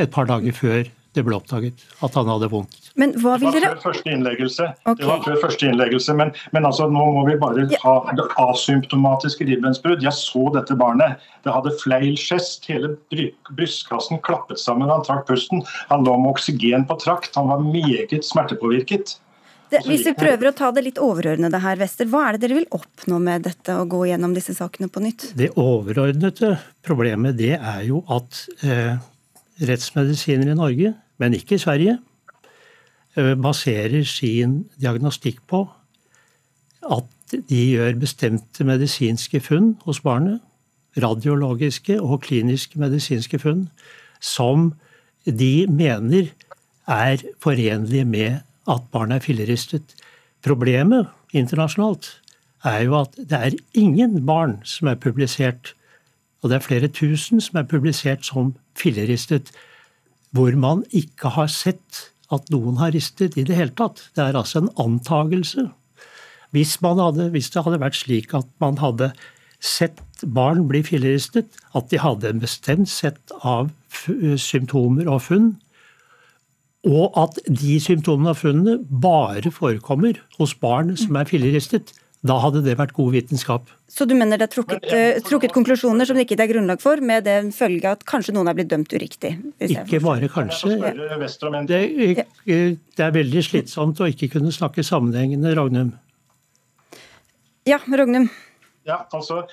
et 0.00 0.12
par 0.12 0.28
dager 0.28 0.54
før 0.54 0.84
det 1.16 1.24
ble 1.26 1.34
oppdaget 1.34 1.84
at 2.06 2.16
han 2.18 2.28
hadde 2.30 2.48
vondt. 2.52 2.76
Men 3.00 3.14
hva 3.18 3.36
vil 3.40 3.50
dere... 3.50 3.60
Det 3.60 3.70
var 3.70 3.80
før 3.80 3.86
første 3.88 4.12
innleggelse. 4.14 4.66
Okay. 4.84 5.00
Det 5.00 5.08
var 5.08 5.22
før 5.24 5.38
første 5.44 5.70
innleggelse, 5.70 6.14
Men, 6.18 6.32
men 6.54 6.68
altså, 6.68 6.86
nå 6.90 7.06
må 7.16 7.24
vi 7.26 7.38
bare 7.40 7.66
ha 7.84 7.94
det 8.18 8.26
asymptomatiske 8.44 9.46
ribbensbrudd. 9.48 10.04
Jeg 10.06 10.16
så 10.18 10.44
dette 10.54 10.76
barnet. 10.78 11.24
Det 11.46 11.54
hadde 11.54 11.74
fleil 11.82 12.14
gest. 12.18 12.68
Hele 12.70 12.94
brystkassen 13.10 14.22
klappet 14.26 14.62
sammen. 14.62 14.90
Han 14.92 15.06
trakk 15.06 15.26
pusten. 15.30 15.64
Han 15.90 16.06
lå 16.06 16.14
med 16.20 16.34
oksygen 16.34 16.86
på 16.86 16.98
trakt. 17.02 17.34
Han 17.40 17.50
var 17.50 17.64
meget 17.64 18.14
smertepåvirket. 18.26 19.16
Det, 19.70 19.84
hvis 19.86 20.02
vi 20.02 20.16
prøver 20.18 20.48
å 20.50 20.54
ta 20.56 20.72
det 20.74 20.82
litt 20.82 20.98
overordnede 20.98 21.60
her, 21.62 21.78
Wester, 21.78 22.08
hva 22.10 22.24
er 22.26 22.34
det 22.34 22.42
dere 22.42 22.56
vil 22.58 22.66
oppnå 22.74 23.20
med 23.22 23.44
dette 23.46 23.76
og 23.78 23.92
gå 23.92 24.00
gjennom 24.08 24.34
disse 24.34 24.56
sakene 24.56 24.90
på 24.90 25.02
nytt? 25.04 25.28
Det 25.38 25.52
overordnede 25.54 26.56
problemet 26.82 27.38
det 27.38 27.52
er 27.54 27.84
jo 27.86 28.02
at 28.10 28.40
eh, 28.66 28.98
rettsmedisiner 29.60 30.50
i 30.50 30.56
Norge, 30.58 30.94
men 31.18 31.36
ikke 31.36 31.54
i 31.54 31.62
Sverige, 31.62 31.98
eh, 33.16 33.34
baserer 33.34 34.04
sin 34.04 34.64
diagnostikk 34.80 35.40
på 35.46 35.68
at 36.90 37.06
de 37.48 37.62
gjør 37.74 37.98
bestemte 38.00 38.64
medisinske 38.64 39.40
funn 39.40 39.76
hos 39.84 40.00
barnet, 40.00 40.40
radiologiske 40.98 42.00
og 42.02 42.22
kliniske 42.22 42.80
medisinske 42.80 43.38
funn, 43.38 43.68
som 44.20 44.72
de 45.24 45.66
mener 45.68 46.32
er 46.88 47.22
forenlige 47.38 48.04
med 48.04 48.40
at 48.68 48.88
barnet 48.92 49.20
er 49.20 49.26
filleristet. 49.26 49.94
Problemet 50.42 51.06
internasjonalt 51.32 52.20
er 52.64 52.82
jo 52.84 52.96
at 53.00 53.14
det 53.16 53.38
er 53.38 53.58
ingen 53.78 54.26
barn 54.26 54.58
som 54.64 54.90
er 54.90 55.00
publisert 55.00 55.74
og 56.40 56.50
det 56.50 56.56
er 56.56 56.64
flere 56.64 56.88
tusen 56.88 57.42
som 57.44 57.60
er 57.60 57.68
publisert 57.68 58.24
som 58.24 58.54
filleristet, 58.78 59.50
hvor 60.32 60.54
man 60.56 60.84
ikke 60.94 61.34
har 61.34 61.50
sett 61.52 62.06
at 62.32 62.48
noen 62.54 62.78
har 62.78 62.94
ristet 62.94 63.36
i 63.36 63.44
det 63.46 63.56
hele 63.58 63.74
tatt. 63.76 64.06
Det 64.14 64.22
er 64.24 64.38
altså 64.38 64.62
en 64.62 64.72
antagelse. 64.80 65.66
Hvis, 66.54 66.78
hadde, 66.82 67.28
hvis 67.34 67.50
det 67.50 67.64
hadde 67.66 67.82
vært 67.82 67.98
slik 67.98 68.34
at 68.34 68.48
man 68.62 68.78
hadde 68.80 69.10
sett 69.60 70.00
barn 70.24 70.64
bli 70.68 70.82
filleristet, 70.86 71.50
at 71.76 71.90
de 71.90 72.00
hadde 72.00 72.30
en 72.30 72.42
bestemt 72.42 72.88
sett 72.90 73.34
av 73.42 73.70
symptomer 74.40 75.10
og 75.10 75.22
funn, 75.26 75.50
og 76.88 77.12
at 77.20 77.36
de 77.44 77.76
symptomene 77.82 78.32
og 78.32 78.40
funnene 78.40 78.78
bare 79.02 79.52
forekommer 79.52 80.16
hos 80.38 80.54
barn 80.56 80.94
som 80.96 81.18
er 81.20 81.28
filleristet, 81.28 81.92
da 82.26 82.36
hadde 82.42 82.60
det 82.66 82.74
vært 82.76 82.92
god 82.96 83.14
vitenskap. 83.14 83.70
Så 83.88 84.04
du 84.04 84.12
mener 84.12 84.36
det 84.40 84.50
er 84.50 84.52
trukket, 84.52 84.84
uh, 84.92 85.20
trukket 85.24 85.54
konklusjoner 85.56 86.08
som 86.08 86.18
det 86.18 86.26
ikke 86.26 86.36
er 86.44 86.50
grunnlag 86.52 86.82
for, 86.82 87.00
med 87.00 87.24
den 87.24 87.48
følge 87.56 87.94
at 87.94 88.04
kanskje 88.08 88.34
noen 88.36 88.50
er 88.52 88.58
blitt 88.58 88.68
dømt 88.72 88.92
uriktig? 88.92 89.32
Ikke 89.64 90.02
bare 90.04 90.28
kanskje. 90.32 90.76
Det, 91.70 91.80
det 92.44 93.06
er 93.06 93.16
veldig 93.16 93.44
slitsomt 93.46 94.02
å 94.04 94.10
ikke 94.12 94.28
kunne 94.36 94.52
snakke 94.52 94.84
sammenhengende, 94.86 95.54
Ragnum. 95.56 95.94
Ja, 97.68 97.80
Ragnum. 97.88 98.28
Ja, 98.88 99.02
altså, 99.16 99.46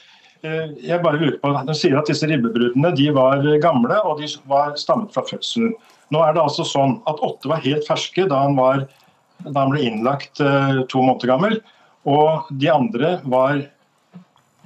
eh, 0.44 0.76
jeg 0.84 1.00
bare 1.04 1.20
lurer 1.22 1.40
på, 1.40 1.54
De 1.68 1.76
sier 1.76 1.96
at 2.00 2.12
disse 2.12 2.28
ribbebruddene 2.28 2.92
de 2.96 3.08
var 3.16 3.48
gamle 3.64 4.02
og 4.04 4.20
de 4.22 4.30
var 4.52 4.76
stammet 4.80 5.16
fra 5.16 5.24
fødselen. 5.28 5.72
Nå 6.12 6.22
er 6.24 6.36
det 6.36 6.44
altså 6.44 6.68
sånn 6.68 7.00
at 7.08 7.24
åtte 7.24 7.50
var 7.52 7.64
helt 7.64 7.88
ferske 7.88 8.28
da 8.28 8.44
han, 8.46 8.56
var, 8.60 8.86
da 9.48 9.58
han 9.60 9.74
ble 9.74 9.88
innlagt 9.88 10.44
eh, 10.44 10.84
to 10.92 11.04
måneder 11.04 11.32
gammel. 11.32 11.60
Og 12.08 12.48
de 12.50 12.70
andre 12.72 13.18
var 13.28 13.66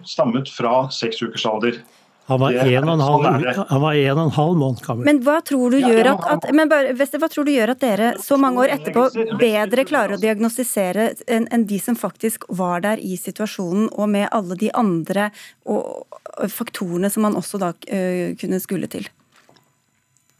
stammet 0.07 0.49
fra 0.49 0.85
seks 0.93 1.21
ukers 1.23 1.45
alder. 1.49 1.81
Han 2.29 2.39
var 2.39 2.53
en 2.53 2.85
og 2.87 2.93
en 2.93 3.01
halv, 3.03 3.25
Sånn 3.25 3.67
han 3.67 3.81
var 3.81 3.97
en 3.97 4.11
og 4.13 4.21
en 4.23 4.33
halv 4.35 4.59
måned 4.59 4.83
gammel. 4.85 5.07
Men 5.07 5.19
hva 5.25 5.39
tror 5.43 5.73
du 5.73 5.79
Ja, 5.81 5.89
gjør 5.89 6.09
at, 6.13 6.27
at, 6.35 6.45
men 6.55 6.69
bare, 6.71 6.93
hva 6.95 7.29
tror 7.31 7.47
du 7.47 7.51
gjør 7.51 7.73
at 7.73 7.81
dere 7.81 8.11
så 8.23 8.37
mange 8.39 8.61
år 8.63 8.75
etterpå 8.77 9.07
bedre 9.41 9.85
klarer 9.89 10.15
å 10.15 10.21
diagnostisere 10.21 11.09
enn 11.27 11.49
en 11.51 11.65
de 11.67 11.79
som 11.81 11.97
faktisk 11.99 12.45
var 12.61 12.85
der 12.85 13.01
i 13.01 13.17
situasjonen, 13.19 13.89
og 13.91 14.13
med 14.13 14.29
alle 14.31 14.55
de 14.59 14.69
andre 14.77 15.31
og, 15.65 16.05
og 16.37 16.53
faktorene 16.53 17.09
som 17.11 17.25
man 17.27 17.35
også 17.39 17.59
da 17.61 17.73
uh, 17.73 18.37
kunne 18.39 18.61
skule 18.63 18.87
til? 18.91 19.09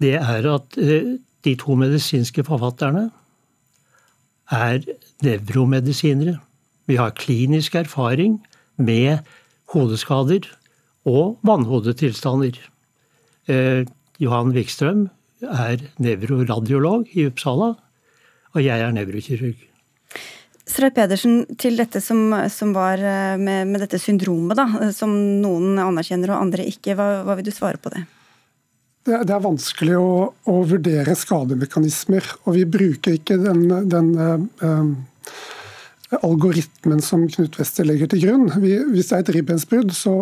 Det 0.01 0.15
er 0.21 0.47
at 0.53 0.79
uh, 0.79 1.11
de 1.43 1.57
to 1.59 1.75
medisinske 1.75 2.45
forfatterne 2.47 3.09
er 4.51 4.79
nevromedisinere. 5.25 6.37
Vi 6.91 6.99
har 6.99 7.13
klinisk 7.15 7.77
erfaring 7.79 8.41
med 8.75 9.21
hodeskader 9.71 10.49
og 11.07 11.37
vannhodetilstander. 11.47 12.57
Eh, 13.47 13.85
Johan 14.19 14.51
Wikstrøm 14.51 15.05
er 15.41 15.85
nevroradiolog 16.03 17.07
i 17.15 17.29
Uppsala, 17.29 17.73
og 18.51 18.59
jeg 18.65 18.83
er 18.83 18.91
nevrokirurg. 18.95 19.61
Stray 20.67 20.91
Pedersen, 20.95 21.45
til 21.59 21.79
dette 21.79 22.01
som, 22.03 22.35
som 22.51 22.73
var 22.75 22.99
øh, 22.99 23.39
med, 23.39 23.71
med, 23.71 23.81
dette 23.85 23.99
syndromet, 23.99 24.59
da, 24.59 24.91
som 24.95 25.15
noen 25.41 25.79
anerkjenner 25.81 26.35
og 26.35 26.43
andre 26.43 26.67
ikke. 26.69 26.97
Hva, 26.99 27.07
hva 27.27 27.37
vil 27.39 27.47
du 27.47 27.53
svare 27.55 27.79
på 27.81 27.91
det? 27.95 28.03
Det, 29.07 29.23
det 29.25 29.33
er 29.33 29.47
vanskelig 29.47 29.95
å, 29.97 30.11
å, 30.29 30.59
vurdere 30.69 31.15
skademekanismer, 31.17 32.27
og 32.45 32.59
vi 32.59 32.67
bruker 32.69 33.17
ikke 33.17 33.39
den, 33.41 33.65
den 33.89 34.13
uh, 34.19 34.83
algoritmen 36.19 37.01
som 37.03 37.23
Knut 37.31 37.59
Wester 37.59 37.87
legger 37.87 38.09
til 38.11 38.25
grunn. 38.25 38.49
Vi, 38.63 38.75
hvis 38.91 39.11
det 39.11 39.17
er 39.17 39.25
et 39.25 39.35
ribbensbrudd, 39.37 39.93
så 39.95 40.15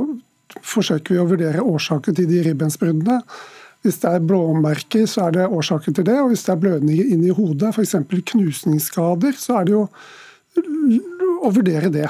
forsøker 0.65 1.15
vi 1.15 1.21
å 1.21 1.29
vurdere 1.29 1.65
årsaken 1.65 2.17
til 2.17 2.29
de 2.29 2.43
ribbensbruddene. 2.45 3.19
Hvis 3.85 4.01
det 4.01 4.11
er 4.11 4.25
blåmerker, 4.27 5.05
så 5.07 5.27
er 5.27 5.37
det 5.37 5.47
årsaken 5.47 5.95
til 5.95 6.07
det. 6.09 6.17
Og 6.19 6.33
hvis 6.33 6.43
det 6.45 6.53
er 6.53 6.61
blødninger 6.63 7.13
inn 7.15 7.23
i 7.25 7.33
hodet, 7.35 7.71
f.eks. 7.71 7.95
knusningsskader, 8.33 9.37
så 9.39 9.61
er 9.61 9.69
det 9.69 9.75
jo 9.77 9.85
å 11.45 11.51
vurdere 11.55 11.91
det. 11.93 12.09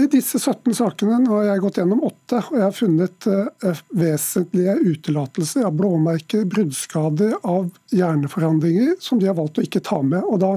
I 0.00 0.06
disse 0.08 0.38
17 0.38 0.72
sakene 0.78 1.18
nå 1.20 1.34
har 1.34 1.48
jeg 1.50 1.62
gått 1.64 1.80
gjennom 1.80 2.04
åtte, 2.06 2.38
og 2.40 2.54
jeg 2.56 2.62
har 2.62 2.76
funnet 2.76 3.26
uh, 3.28 3.80
vesentlige 4.00 4.76
utelatelser 4.86 5.66
av 5.66 5.74
blåmerker, 5.76 6.46
bruddskader, 6.48 7.34
av 7.42 7.68
hjerneforandringer 7.92 8.94
som 9.02 9.20
de 9.20 9.28
har 9.28 9.36
valgt 9.36 9.60
å 9.60 9.66
ikke 9.66 9.82
ta 9.84 9.98
med. 10.00 10.22
og 10.24 10.40
da, 10.40 10.54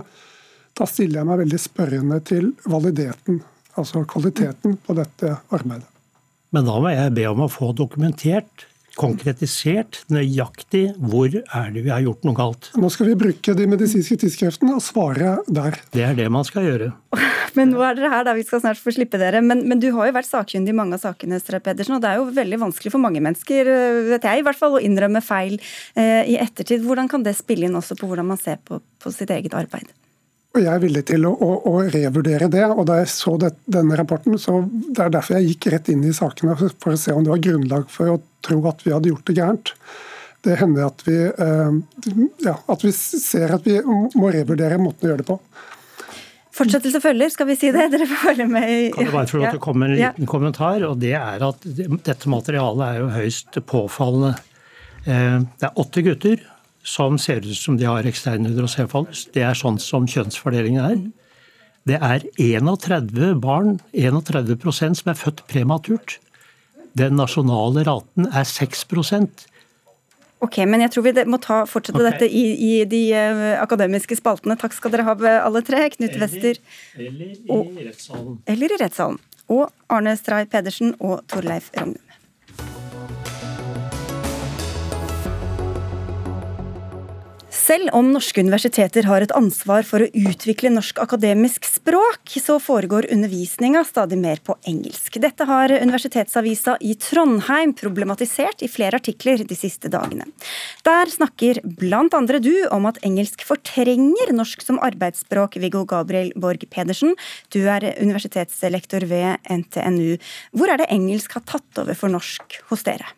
da 0.77 0.87
stiller 0.89 1.21
jeg 1.21 1.29
meg 1.29 1.41
veldig 1.43 1.61
spørrende 1.61 2.19
til 2.25 2.51
validiteten, 2.65 3.41
altså 3.77 4.03
kvaliteten 4.09 4.77
på 4.85 4.97
dette 4.97 5.35
arbeidet. 5.53 5.89
Men 6.53 6.69
da 6.69 6.77
må 6.81 6.93
jeg 6.93 7.13
be 7.17 7.25
om 7.29 7.45
å 7.45 7.49
få 7.51 7.71
dokumentert 7.77 8.67
konkretisert 8.99 10.03
nøyaktig 10.13 10.83
hvor 11.01 11.33
er 11.33 11.71
det 11.73 11.81
vi 11.85 11.89
har 11.89 12.03
gjort 12.03 12.25
noe 12.27 12.37
galt. 12.37 12.69
Nå 12.77 12.89
skal 12.93 13.09
vi 13.09 13.15
bruke 13.23 13.55
de 13.57 13.65
medisinske 13.69 14.19
tidskreftene 14.21 14.75
og 14.77 14.83
svare 14.85 15.39
der. 15.47 15.79
Det 15.93 16.03
er 16.05 16.17
det 16.17 16.27
man 16.33 16.45
skal 16.45 16.67
gjøre. 16.67 16.91
Men 17.57 17.73
nå 17.73 17.81
er 17.85 17.97
dere 17.97 18.11
her, 18.13 18.27
da. 18.27 18.35
Vi 18.37 18.45
skal 18.45 18.61
snart 18.63 18.81
få 18.81 18.93
slippe 18.93 19.17
dere. 19.21 19.41
Men, 19.45 19.65
men 19.69 19.81
du 19.81 19.91
har 19.93 20.09
jo 20.09 20.15
vært 20.15 20.29
sakkyndig 20.29 20.73
i 20.73 20.77
mange 20.77 20.97
av 20.97 21.03
sakene, 21.03 21.37
Stre 21.41 21.59
Pedersen, 21.61 21.97
og 21.97 22.01
det 22.01 22.09
er 22.09 22.17
jo 22.17 22.29
veldig 22.33 22.57
vanskelig 22.63 22.93
for 22.95 23.03
mange 23.03 23.21
mennesker, 23.21 23.69
vet 24.09 24.25
jeg 24.25 24.41
i 24.41 24.45
hvert 24.47 24.57
fall, 24.57 24.77
å 24.77 24.81
innrømme 24.81 25.21
feil 25.21 25.59
eh, 25.59 26.23
i 26.33 26.39
ettertid. 26.41 26.81
Hvordan 26.85 27.11
kan 27.11 27.25
det 27.25 27.35
spille 27.37 27.69
inn 27.69 27.77
også 27.77 27.97
på 27.99 28.09
hvordan 28.09 28.31
man 28.33 28.41
ser 28.41 28.57
på, 28.65 28.81
på 28.81 29.13
sitt 29.13 29.33
eget 29.33 29.53
arbeid? 29.57 29.91
Og 30.53 30.61
Jeg 30.61 30.69
er 30.69 30.81
villig 30.83 31.01
til 31.09 31.23
å, 31.25 31.31
å, 31.33 31.53
å, 31.65 31.73
revurdere 31.89 32.47
det. 32.53 32.65
og 32.69 32.85
Da 32.85 32.99
jeg 32.99 33.09
så 33.09 33.35
det, 33.41 33.55
denne 33.65 33.97
rapporten, 33.97 34.37
så 34.37 34.59
det 34.69 35.01
er 35.01 35.13
derfor 35.15 35.39
jeg 35.39 35.53
gikk 35.53 35.71
rett 35.73 35.89
inn 35.89 36.03
i 36.05 36.13
sakene 36.13 36.53
for 36.59 36.93
å 36.93 36.99
se 36.99 37.15
om 37.15 37.25
det 37.25 37.33
var 37.33 37.41
grunnlag 37.41 37.87
for 37.89 38.13
å 38.13 38.19
tro 38.45 38.59
at 38.69 38.85
vi 38.85 38.93
hadde 38.93 39.09
gjort 39.09 39.25
det 39.29 39.37
gærent. 39.39 39.73
Det 40.43 40.59
hender 40.59 40.89
at 40.91 41.01
vi, 41.07 41.15
eh, 41.25 41.77
ja, 42.43 42.57
at 42.69 42.85
vi 42.85 42.91
ser 42.93 43.55
at 43.55 43.65
vi 43.65 43.79
må 43.81 44.29
revurdere 44.35 44.77
måten 44.81 45.07
å 45.07 45.13
gjøre 45.13 45.23
det 45.23 45.29
på. 45.31 45.39
Fortsettelse 46.53 47.01
følger, 47.01 47.31
skal 47.33 47.49
vi 47.49 47.57
si 47.57 47.71
det? 47.73 47.87
Dere 47.89 48.05
får 48.11 48.19
følge 48.27 48.45
med 48.51 48.69
i 48.69 48.79
Kan 48.93 49.07
jeg 49.07 49.13
bare 49.15 49.31
få 49.31 49.39
lov 49.41 49.55
til 49.55 49.61
å 49.61 49.63
komme 49.63 49.87
med 49.87 49.95
en 49.95 49.97
liten 49.97 50.27
ja. 50.27 50.29
kommentar? 50.29 50.83
og 50.85 50.99
det 51.01 51.15
er 51.17 51.45
at 51.47 51.65
Dette 51.65 52.29
materialet 52.29 52.83
er 52.91 52.99
jo 53.01 53.07
høyst 53.15 53.57
påfallende. 53.65 54.35
Eh, 55.07 55.39
det 55.57 55.71
er 55.71 55.81
åtte 55.81 56.05
gutter 56.05 56.43
som 56.83 57.17
ser 57.17 57.41
ut 57.43 57.57
som 57.57 57.77
de 57.79 57.87
har 57.87 58.05
ekstern 58.07 58.45
hydrocefalus. 58.49 59.27
Det 59.33 59.43
er 59.47 59.57
sånn 59.57 59.79
som 59.81 60.07
kjønnsfordelingen 60.09 60.83
er. 60.83 60.99
Det 61.87 61.97
er 61.99 62.23
31 62.39 63.39
barn, 63.43 63.79
31% 63.91 65.01
som 65.01 65.11
er 65.11 65.19
født 65.19 65.43
prematurt. 65.51 66.19
Den 66.99 67.17
nasjonale 67.17 67.83
raten 67.87 68.29
er 68.29 68.45
6% 68.47 69.47
Ok, 70.43 70.57
men 70.67 70.81
jeg 70.83 70.91
tror 70.91 71.05
vi 71.05 71.11
må 71.31 71.37
ta, 71.39 71.61
fortsette 71.69 72.01
okay. 72.01 72.09
dette 72.11 72.27
i, 72.27 72.43
i 72.67 72.71
de 72.89 73.03
uh, 73.15 73.61
akademiske 73.63 74.17
spaltene. 74.19 74.57
Takk 74.59 74.75
skal 74.75 74.91
dere 74.91 75.05
ha, 75.07 75.15
alle 75.39 75.61
tre. 75.63 75.85
Knut 75.93 76.17
Wester. 76.19 76.59
Eller 76.99 77.29
i 77.31 77.85
rettssalen. 77.87 78.41
Eller 78.51 78.75
i 78.75 78.79
rettssalen. 78.81 79.21
Og 79.53 79.69
Arne 79.91 80.17
Stray 80.19 80.49
Pedersen 80.51 80.97
og 80.99 81.21
Torleif 81.31 81.71
Rognum. 81.77 81.95
Selv 87.73 87.89
om 87.97 88.11
norske 88.13 88.41
universiteter 88.43 89.07
har 89.09 89.23
et 89.23 89.31
ansvar 89.33 89.85
for 89.87 90.03
å 90.03 90.07
utvikle 90.29 90.69
norsk 90.69 90.99
akademisk 91.01 91.63
språk, 91.65 92.35
så 92.37 92.59
foregår 92.61 93.07
undervisninga 93.15 93.81
stadig 93.87 94.19
mer 94.21 94.41
på 94.45 94.53
engelsk. 94.69 95.15
Dette 95.23 95.47
har 95.49 95.73
Universitetsavisa 95.73 96.75
i 96.85 96.91
Trondheim 97.01 97.73
problematisert 97.79 98.61
i 98.61 98.69
flere 98.69 98.99
artikler 99.01 99.41
de 99.49 99.57
siste 99.57 99.89
dagene. 99.89 100.27
Der 100.85 101.09
snakker 101.15 101.63
blant 101.79 102.13
andre 102.13 102.43
du 102.43 102.51
om 102.67 102.85
at 102.91 103.01
engelsk 103.07 103.41
fortrenger 103.47 104.35
norsk 104.37 104.61
som 104.67 104.77
arbeidsspråk, 104.83 105.57
Viggo 105.63 105.81
Gabriel 105.89 106.29
Borg 106.35 106.67
Pedersen. 106.69 107.17
Du 107.49 107.63
er 107.63 107.89
universitetslektor 107.95 109.07
ved 109.09 109.41
NTNU. 109.49 110.21
Hvor 110.53 110.69
er 110.69 110.83
det 110.83 110.91
engelsk 110.93 111.39
har 111.39 111.47
tatt 111.55 111.85
over 111.87 111.97
for 111.97 112.13
norsk 112.13 112.61
hos 112.69 112.85
dere? 112.85 113.15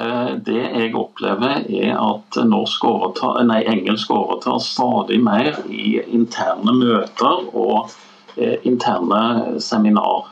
Eh, 0.00 0.34
det 0.46 0.60
jeg 0.60 0.94
opplever, 0.96 1.66
er 1.68 1.96
at 2.00 2.38
overtar, 2.40 3.42
nei, 3.44 3.60
engelsk 3.68 4.10
overtar 4.14 4.60
stadig 4.64 5.18
mer 5.20 5.58
i 5.68 5.98
interne 6.00 6.72
møter 6.72 7.50
og 7.52 7.90
eh, 8.36 8.56
interne 8.64 9.60
seminar. 9.60 10.30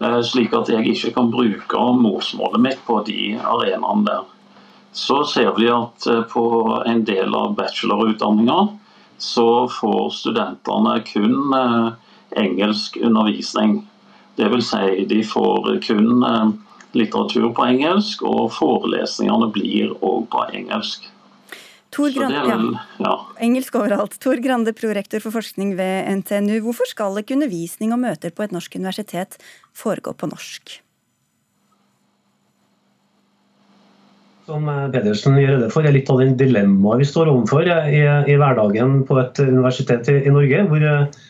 Eh, 0.00 0.20
slik 0.20 0.52
at 0.56 0.68
jeg 0.68 0.92
ikke 0.92 1.14
kan 1.16 1.32
bruke 1.32 1.86
morsmålet 2.02 2.64
mitt 2.66 2.84
på 2.84 3.00
de 3.08 3.38
arenaene 3.40 4.04
der. 4.10 4.28
Så 4.92 5.22
ser 5.30 5.54
vi 5.56 5.70
at 5.70 6.04
på 6.32 6.46
en 6.82 7.04
del 7.06 7.32
av 7.38 7.54
bachelorutdanninga 7.54 8.58
så 9.22 9.68
får 9.70 10.08
studentene 10.16 10.96
kun 11.06 11.54
engelsk 12.36 12.96
undervisning. 12.98 13.84
Dvs. 14.40 14.72
Si 14.72 15.04
de 15.06 15.20
får 15.22 15.76
kun 15.86 16.24
litteratur 16.96 17.50
på 17.54 17.66
engelsk, 17.70 18.24
og 18.26 18.50
forelesningene 18.56 19.50
blir 19.54 19.94
òg 20.00 20.26
på 20.32 20.44
engelsk. 20.56 21.08
Tor 21.90 22.12
Grande, 22.14 22.42
vel, 22.46 22.68
ja. 23.02 23.14
Engelsk 23.42 23.74
overalt. 23.74 24.14
Tor 24.22 24.38
Grande, 24.42 24.72
prorektor 24.78 25.22
for 25.24 25.34
forskning 25.34 25.74
ved 25.78 26.06
NTNU. 26.20 26.60
Hvorfor 26.62 26.86
skal 26.86 27.18
ikke 27.18 27.34
undervisning 27.34 27.90
og 27.94 27.98
møter 28.04 28.30
på 28.30 28.46
et 28.46 28.54
norsk 28.54 28.76
universitet 28.78 29.40
foregå 29.74 30.14
på 30.14 30.30
norsk? 30.30 30.76
Som 34.46 34.70
Pedersen 34.94 35.36
gjør 35.38 35.64
det 35.64 35.72
for, 35.74 35.86
er 35.86 35.94
litt 35.94 36.10
av 36.10 36.22
den 36.22 36.36
dilemmaet 36.38 37.02
vi 37.02 37.10
står 37.10 37.30
overfor 37.30 37.66
i, 37.66 37.74
i, 38.02 38.38
hverdagen 38.38 39.02
på 39.06 39.18
et 39.22 39.42
universitet 39.42 40.10
i, 40.10 40.16
i 40.26 40.32
Norge, 40.34 40.64
hvor, 40.70 40.86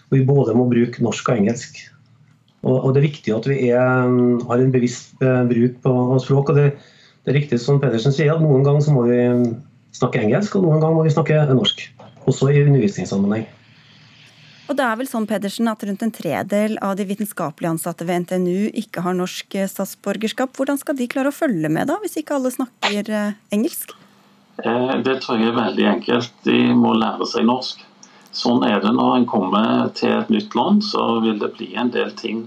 hvor 0.09 0.21
vi 0.21 0.29
både 0.29 0.57
må 0.57 0.69
bruke 0.69 1.05
norsk 1.05 1.33
og 1.33 1.41
engelsk. 1.41 1.83
Og, 2.61 2.93
Det 2.93 3.01
er 3.01 3.09
viktig 3.09 3.33
at 3.33 3.47
vi 3.49 3.59
er, 3.73 4.09
mm, 4.09 4.47
har 4.49 4.61
en 4.61 4.73
bevisst 4.73 5.23
eh, 5.25 5.45
bruk 5.49 5.79
på 5.85 5.93
språk. 6.21 6.51
og 6.53 6.57
det, 6.57 6.67
det, 7.25 7.33
er 7.33 7.39
riktig 7.39 7.61
som 7.61 7.81
Pedersen 7.81 8.13
sier, 8.13 8.35
at 8.35 8.43
Noen 8.45 8.65
ganger 8.67 8.85
så 8.85 8.93
må 8.93 9.07
vi 9.09 9.21
snakke 9.97 10.21
engelsk, 10.21 10.57
og 10.57 10.67
noen 10.67 10.83
ganger 10.83 10.99
må 10.99 11.07
vi 11.07 11.15
snakke 11.15 11.41
norsk. 11.55 11.87
Også 12.29 12.51
i 12.53 12.61
undervisningssammenheng. 12.63 13.49
Og 14.71 14.77
det 14.79 14.85
er 14.87 14.99
vel 15.01 15.09
sånn 15.11 15.27
Pedersen, 15.27 15.67
at 15.67 15.83
rundt 15.83 16.05
en 16.05 16.13
tredel 16.15 16.77
av 16.85 16.95
de 16.95 17.09
vitenskapelig 17.09 17.73
ansatte 17.73 18.07
ved 18.07 18.23
NTNU 18.23 18.71
ikke 18.85 19.03
har 19.03 19.17
norsk 19.19 19.57
eh, 19.59 19.67
statsborgerskap. 19.67 20.53
Hvordan 20.55 20.79
skal 20.79 20.99
de 21.01 21.09
klare 21.11 21.33
å 21.33 21.35
følge 21.35 21.73
med, 21.73 21.89
da, 21.91 21.97
hvis 22.05 22.21
ikke 22.21 22.37
alle 22.37 22.53
snakker 22.55 23.11
eh, 23.11 23.33
engelsk? 23.57 23.97
Det 24.61 25.17
tror 25.25 25.41
jeg 25.41 25.49
er 25.49 25.57
veldig 25.57 25.87
enkelt. 25.97 26.35
De 26.45 26.59
må 26.77 26.93
lære 27.01 27.27
seg 27.27 27.49
norsk. 27.49 27.83
Sånn 28.37 28.63
er 28.67 28.79
det 28.83 28.93
når 28.95 29.17
en 29.17 29.29
kommer 29.29 29.89
til 29.99 30.13
et 30.15 30.31
nytt 30.31 30.55
land, 30.55 30.85
så 30.87 31.19
vil 31.25 31.41
det 31.41 31.53
bli 31.57 31.73
en 31.79 31.91
del 31.91 32.13
ting, 32.19 32.45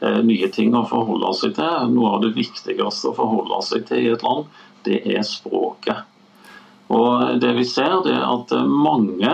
eh, 0.00 0.22
nye 0.24 0.48
ting 0.52 0.74
å 0.74 0.86
forholde 0.88 1.32
seg 1.36 1.56
til. 1.58 1.90
Noe 1.92 2.14
av 2.16 2.22
det 2.22 2.32
viktigste 2.36 2.76
å 2.80 3.16
forholde 3.16 3.60
seg 3.62 3.86
til 3.88 4.06
i 4.06 4.12
et 4.14 4.24
land, 4.24 4.46
det 4.88 5.02
er 5.04 5.26
språket. 5.26 6.06
Og 6.88 7.40
det 7.40 7.52
vi 7.56 7.64
ser, 7.64 8.00
det 8.06 8.14
er 8.14 8.24
at 8.24 8.52
mange 8.70 9.32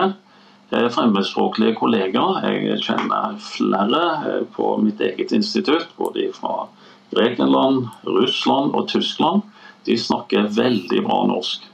eh, 0.73 0.89
fremmedspråklige 0.89 1.77
kollegaer, 1.77 2.43
jeg 2.49 2.81
kjenner 2.83 3.37
flere 3.39 4.03
eh, 4.27 4.43
på 4.55 4.75
mitt 4.83 4.99
eget 4.99 5.31
institutt, 5.31 5.93
både 5.97 6.31
fra 6.35 6.67
Grekenland, 7.13 7.87
Russland 8.09 8.73
og 8.73 8.89
Tyskland 8.89 9.43
de 9.85 9.97
snakker 9.99 10.47
veldig 10.55 11.01
bra 11.05 11.23
norsk 11.27 11.65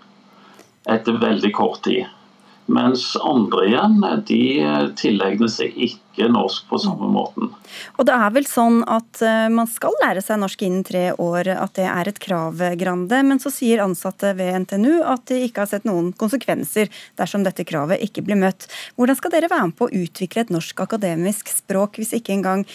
etter 0.89 1.19
veldig 1.21 1.51
kort 1.53 1.83
tid. 1.85 2.07
Mens 2.69 3.15
andre 3.25 3.63
igjen 3.65 3.95
de 4.27 4.41
tilegner 4.99 5.49
seg 5.49 5.73
ikke 5.73 6.27
norsk 6.29 6.67
på 6.69 6.77
samme 6.81 7.07
måten. 7.09 7.49
Og 7.97 8.05
det 8.05 8.13
er 8.13 8.33
vel 8.35 8.45
sånn 8.45 8.83
at 8.89 9.21
eh, 9.25 9.47
man 9.53 9.69
skal 9.69 9.95
lære 10.03 10.21
seg 10.21 10.41
norsk 10.41 10.61
innen 10.67 10.85
tre 10.85 11.07
år, 11.15 11.49
at 11.55 11.73
det 11.79 11.87
er 11.89 12.11
et 12.11 12.21
krav, 12.21 12.61
Grande. 12.79 13.23
Men 13.25 13.41
så 13.41 13.51
sier 13.53 13.81
ansatte 13.81 14.35
ved 14.37 14.65
NTNU 14.65 14.99
at 15.01 15.25
de 15.31 15.41
ikke 15.47 15.63
har 15.63 15.71
sett 15.71 15.87
noen 15.89 16.11
konsekvenser 16.13 16.91
dersom 17.17 17.45
dette 17.47 17.65
kravet 17.65 18.03
ikke 18.05 18.25
blir 18.27 18.37
møtt. 18.39 18.69
Hvordan 18.99 19.17
skal 19.17 19.33
dere 19.33 19.49
være 19.51 19.71
med 19.71 19.79
på 19.79 19.89
å 19.89 20.03
utvikle 20.03 20.45
et 20.45 20.53
norsk 20.53 20.85
akademisk 20.85 21.49
språk 21.53 21.97
hvis 22.01 22.13
ikke 22.19 22.35
engang 22.37 22.67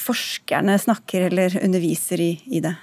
forskerne 0.00 0.78
snakker 0.80 1.28
eller 1.28 1.60
underviser 1.60 2.22
i, 2.22 2.32
i 2.48 2.64
det? 2.64 2.76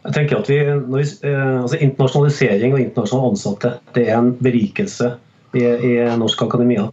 Jeg 0.00 0.14
tenker 0.16 0.38
at 0.40 0.48
vi, 0.48 0.58
vi, 0.64 1.02
eh, 1.28 1.56
altså 1.60 1.80
Internasjonalisering 1.84 2.72
og 2.72 2.80
internasjonale 2.80 3.34
ansatte 3.34 3.72
det 3.96 4.06
er 4.08 4.16
en 4.16 4.32
berikelse 4.40 5.12
i, 5.52 5.64
i 5.64 5.92
norsk 6.20 6.46
akademia. 6.46 6.86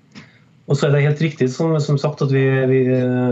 Og 0.68 0.76
så 0.76 0.88
er 0.90 0.96
det 0.96 1.06
helt 1.06 1.24
riktig 1.24 1.48
som, 1.54 1.72
som 1.80 2.00
sagt 2.02 2.26
at 2.26 2.34
vi, 2.36 2.44
vi, 2.68 2.82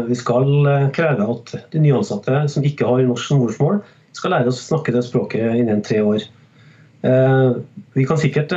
vi, 0.07 0.15
skal 0.15 0.47
eh, 0.71 0.87
kreve 0.95 1.27
at 1.33 1.51
de 1.73 1.83
nyansatte 1.83 2.45
som 2.53 2.67
ikke 2.67 2.87
har 2.87 3.03
norsk 3.03 3.33
som 3.33 3.43
morsmål, 3.43 3.83
skal 4.15 4.31
lære 4.31 4.47
oss 4.47 4.63
å 4.63 4.69
snakke 4.69 4.95
det 4.95 5.03
språket 5.03 5.59
innen 5.59 5.83
tre 5.83 5.99
år. 6.07 6.23
Eh, 7.03 7.59
vi 7.99 8.07
kan 8.07 8.21
sikkert 8.21 8.55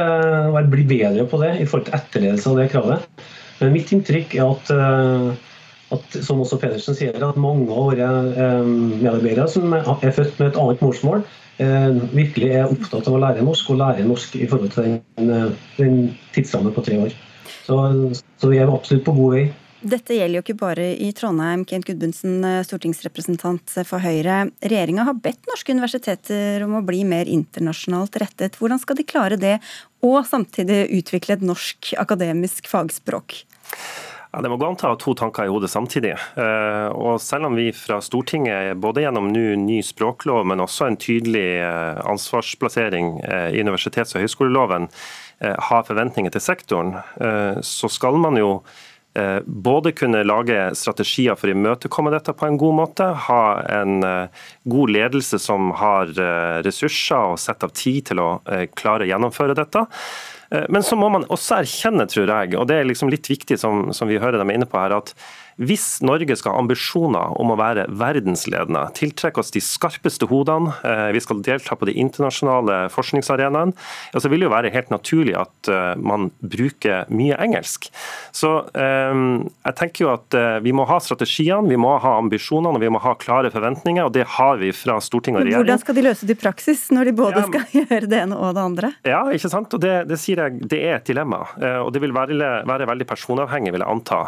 bli 0.71 0.87
bedre 0.87 1.27
på 1.27 1.43
det 1.43 1.57
i 1.59 1.66
forhold 1.66 1.89
til 1.89 1.99
etterledelse 1.99 2.53
av 2.53 2.62
det 2.62 2.71
kravet. 2.77 3.27
Men 3.59 3.75
mitt 3.75 3.91
inntrykk 3.91 4.39
er 4.39 4.53
at 4.55 4.71
at, 5.95 6.16
som 6.24 6.43
også 6.43 6.59
Pedersen 6.61 6.97
sier, 6.97 7.16
at 7.16 7.39
mange 7.41 7.68
av 7.72 7.91
våre 7.91 8.09
eh, 8.09 8.72
medarbeidere 9.03 9.49
som 9.51 9.72
er 9.72 9.86
født 10.14 10.41
med 10.41 10.51
et 10.51 10.59
annet 10.61 10.82
morsmål, 10.84 11.22
eh, 11.62 12.03
virkelig 12.12 12.51
er 12.51 12.74
opptatt 12.74 13.09
av 13.09 13.16
å 13.16 13.22
lære 13.22 13.47
norsk, 13.47 13.70
og 13.72 13.80
lære 13.80 14.09
norsk 14.09 14.36
i 14.36 14.49
forhold 14.51 14.74
til 14.74 14.99
den, 14.99 15.32
eh, 15.32 15.49
den 15.78 15.97
tidsrammen 16.36 16.76
på 16.76 16.84
tre 16.84 17.01
år. 17.07 17.16
Så, 17.64 17.78
så 18.41 18.53
vi 18.53 18.61
er 18.61 18.70
absolutt 18.72 19.07
på 19.07 19.16
god 19.16 19.34
vei. 19.39 19.49
Dette 19.78 20.16
gjelder 20.16 20.41
jo 20.41 20.43
ikke 20.43 20.59
bare 20.59 20.84
i 20.99 21.12
Trondheim. 21.14 21.62
Kent 21.68 21.86
Gudmundsen, 21.86 22.43
stortingsrepresentant 22.66 23.76
for 23.86 24.03
Høyre. 24.03 24.49
Regjeringa 24.59 25.05
har 25.07 25.20
bedt 25.22 25.47
norske 25.47 25.70
universiteter 25.70 26.64
om 26.66 26.74
å 26.80 26.82
bli 26.84 27.05
mer 27.07 27.30
internasjonalt 27.30 28.18
rettet. 28.18 28.59
Hvordan 28.59 28.82
skal 28.82 28.99
de 28.99 29.07
klare 29.07 29.39
det, 29.39 29.55
og 30.03 30.26
samtidig 30.26 30.89
utvikle 30.99 31.39
et 31.39 31.47
norsk 31.47 31.93
akademisk 32.03 32.66
fagspråk? 32.66 33.39
Ja, 34.31 34.43
Det 34.43 34.51
må 34.53 34.59
gå 34.61 34.66
an 34.68 34.76
å 34.76 34.91
ha 34.91 34.97
to 35.01 35.14
tanker 35.16 35.49
i 35.49 35.53
hodet 35.53 35.70
samtidig. 35.72 36.12
Eh, 36.12 36.89
og 36.93 37.16
Selv 37.24 37.49
om 37.49 37.57
vi 37.57 37.70
fra 37.72 38.01
Stortinget, 38.05 38.76
både 38.76 39.07
gjennom 39.07 39.31
ny 39.33 39.79
språklov, 39.83 40.45
men 40.47 40.61
også 40.61 40.89
en 40.89 40.99
tydelig 41.01 41.47
eh, 41.64 42.01
ansvarsplassering 42.05 43.14
eh, 43.24 43.49
i 43.57 43.64
universitets- 43.64 44.14
og 44.16 44.26
høyskoleloven, 44.26 44.91
har 45.39 45.85
forventninger 45.87 46.33
til 46.35 46.43
sektoren, 46.43 46.97
så 47.62 47.87
skal 47.95 48.16
man 48.18 48.35
jo 48.35 48.49
både 49.47 49.93
kunne 49.95 50.24
lage 50.26 50.57
strategier 50.74 51.37
for 51.39 51.47
å 51.47 51.55
imøtekomme 51.55 52.11
dette 52.11 52.35
på 52.35 52.49
en 52.49 52.59
god 52.59 52.74
måte, 52.74 53.07
ha 53.29 53.45
en 53.76 54.03
god 54.66 54.93
ledelse 54.97 55.39
som 55.39 55.70
har 55.79 56.11
ressurser 56.66 57.37
og 57.37 57.39
sett 57.39 57.62
av 57.62 57.70
tid 57.70 58.09
til 58.11 58.24
å 58.24 58.26
klare 58.74 59.07
å 59.07 59.11
gjennomføre 59.12 59.55
dette. 59.61 59.85
Eh, 60.51 60.68
men 60.68 60.84
så 60.84 60.96
må 60.96 61.11
man 61.12 61.26
også 61.28 61.61
erkjenne, 61.62 62.09
tror 62.11 62.30
jeg, 62.30 62.57
og 62.57 62.68
det 62.70 62.80
er 62.80 62.88
liksom 62.88 63.12
litt 63.12 63.28
viktig 63.28 63.59
som, 63.61 63.88
som 63.96 64.09
vi 64.11 64.20
hører 64.20 64.40
dem 64.40 64.55
inne 64.55 64.68
på 64.68 64.80
her, 64.80 64.96
at 64.96 65.14
hvis 65.59 65.96
Norge 66.07 66.36
skal 66.38 66.55
ha 66.55 66.61
ambisjoner 66.62 67.32
om 67.42 67.51
å 67.51 67.57
være 67.59 67.88
verdensledende, 67.99 68.84
tiltrekke 68.94 69.42
oss 69.42 69.51
de 69.51 69.62
skarpeste 69.64 70.28
hodene, 70.30 70.70
eh, 70.86 71.09
vi 71.16 71.22
skal 71.22 71.42
delta 71.42 71.74
på 71.74 71.88
de 71.88 71.96
internasjonale 71.99 72.84
forskningsarenaene, 72.94 73.74
ja, 74.12 74.22
så 74.22 74.30
vil 74.30 74.44
det 74.44 74.46
jo 74.46 74.55
være 74.55 74.70
helt 74.70 74.92
naturlig 74.94 75.34
at 75.40 75.72
eh, 75.72 75.99
man 75.99 76.30
bruker 76.38 77.11
mye 77.11 77.38
engelsk. 77.42 77.90
Så 78.38 78.49
jeg 78.68 79.74
tenker 79.78 80.05
jo 80.05 80.09
at 80.12 80.34
vi 80.62 80.70
må 80.74 80.84
ha 80.88 80.99
strategiene, 81.03 81.68
vi 81.70 81.78
må 81.80 81.90
ha 82.01 82.12
ambisjonene 82.20 82.78
og 82.78 82.82
vi 82.82 82.90
må 82.92 83.01
ha 83.03 83.14
klare 83.18 83.51
forventninger, 83.53 84.07
og 84.07 84.14
det 84.14 84.24
har 84.36 84.61
vi 84.61 84.70
fra 84.76 84.99
storting 85.03 85.36
og 85.36 85.42
regjering. 85.42 85.64
Hvordan 85.64 85.82
skal 85.82 85.99
de 85.99 86.05
løse 86.07 86.28
det 86.28 86.36
i 86.36 86.40
praksis, 86.40 86.84
når 86.94 87.11
de 87.11 87.14
både 87.18 87.42
ja, 87.42 87.46
skal 87.49 87.66
gjøre 87.80 88.11
det 88.11 88.20
ene 88.22 88.38
og 88.38 88.55
det 88.55 88.64
andre? 88.64 88.92
Ja, 89.09 89.24
ikke 89.34 89.51
sant. 89.53 89.74
Og 89.74 89.82
det, 89.82 89.94
det 90.11 90.20
sier 90.22 90.38
det 90.70 90.78
er 90.78 90.97
et 90.99 91.09
dilemma. 91.09 91.41
Og 91.84 91.91
det 91.95 92.03
vil 92.03 92.14
være, 92.14 92.36
være 92.68 92.89
veldig 92.89 93.07
personavhengig, 93.09 93.72
vil 93.74 93.84
jeg 93.84 93.91
anta. 93.91 94.20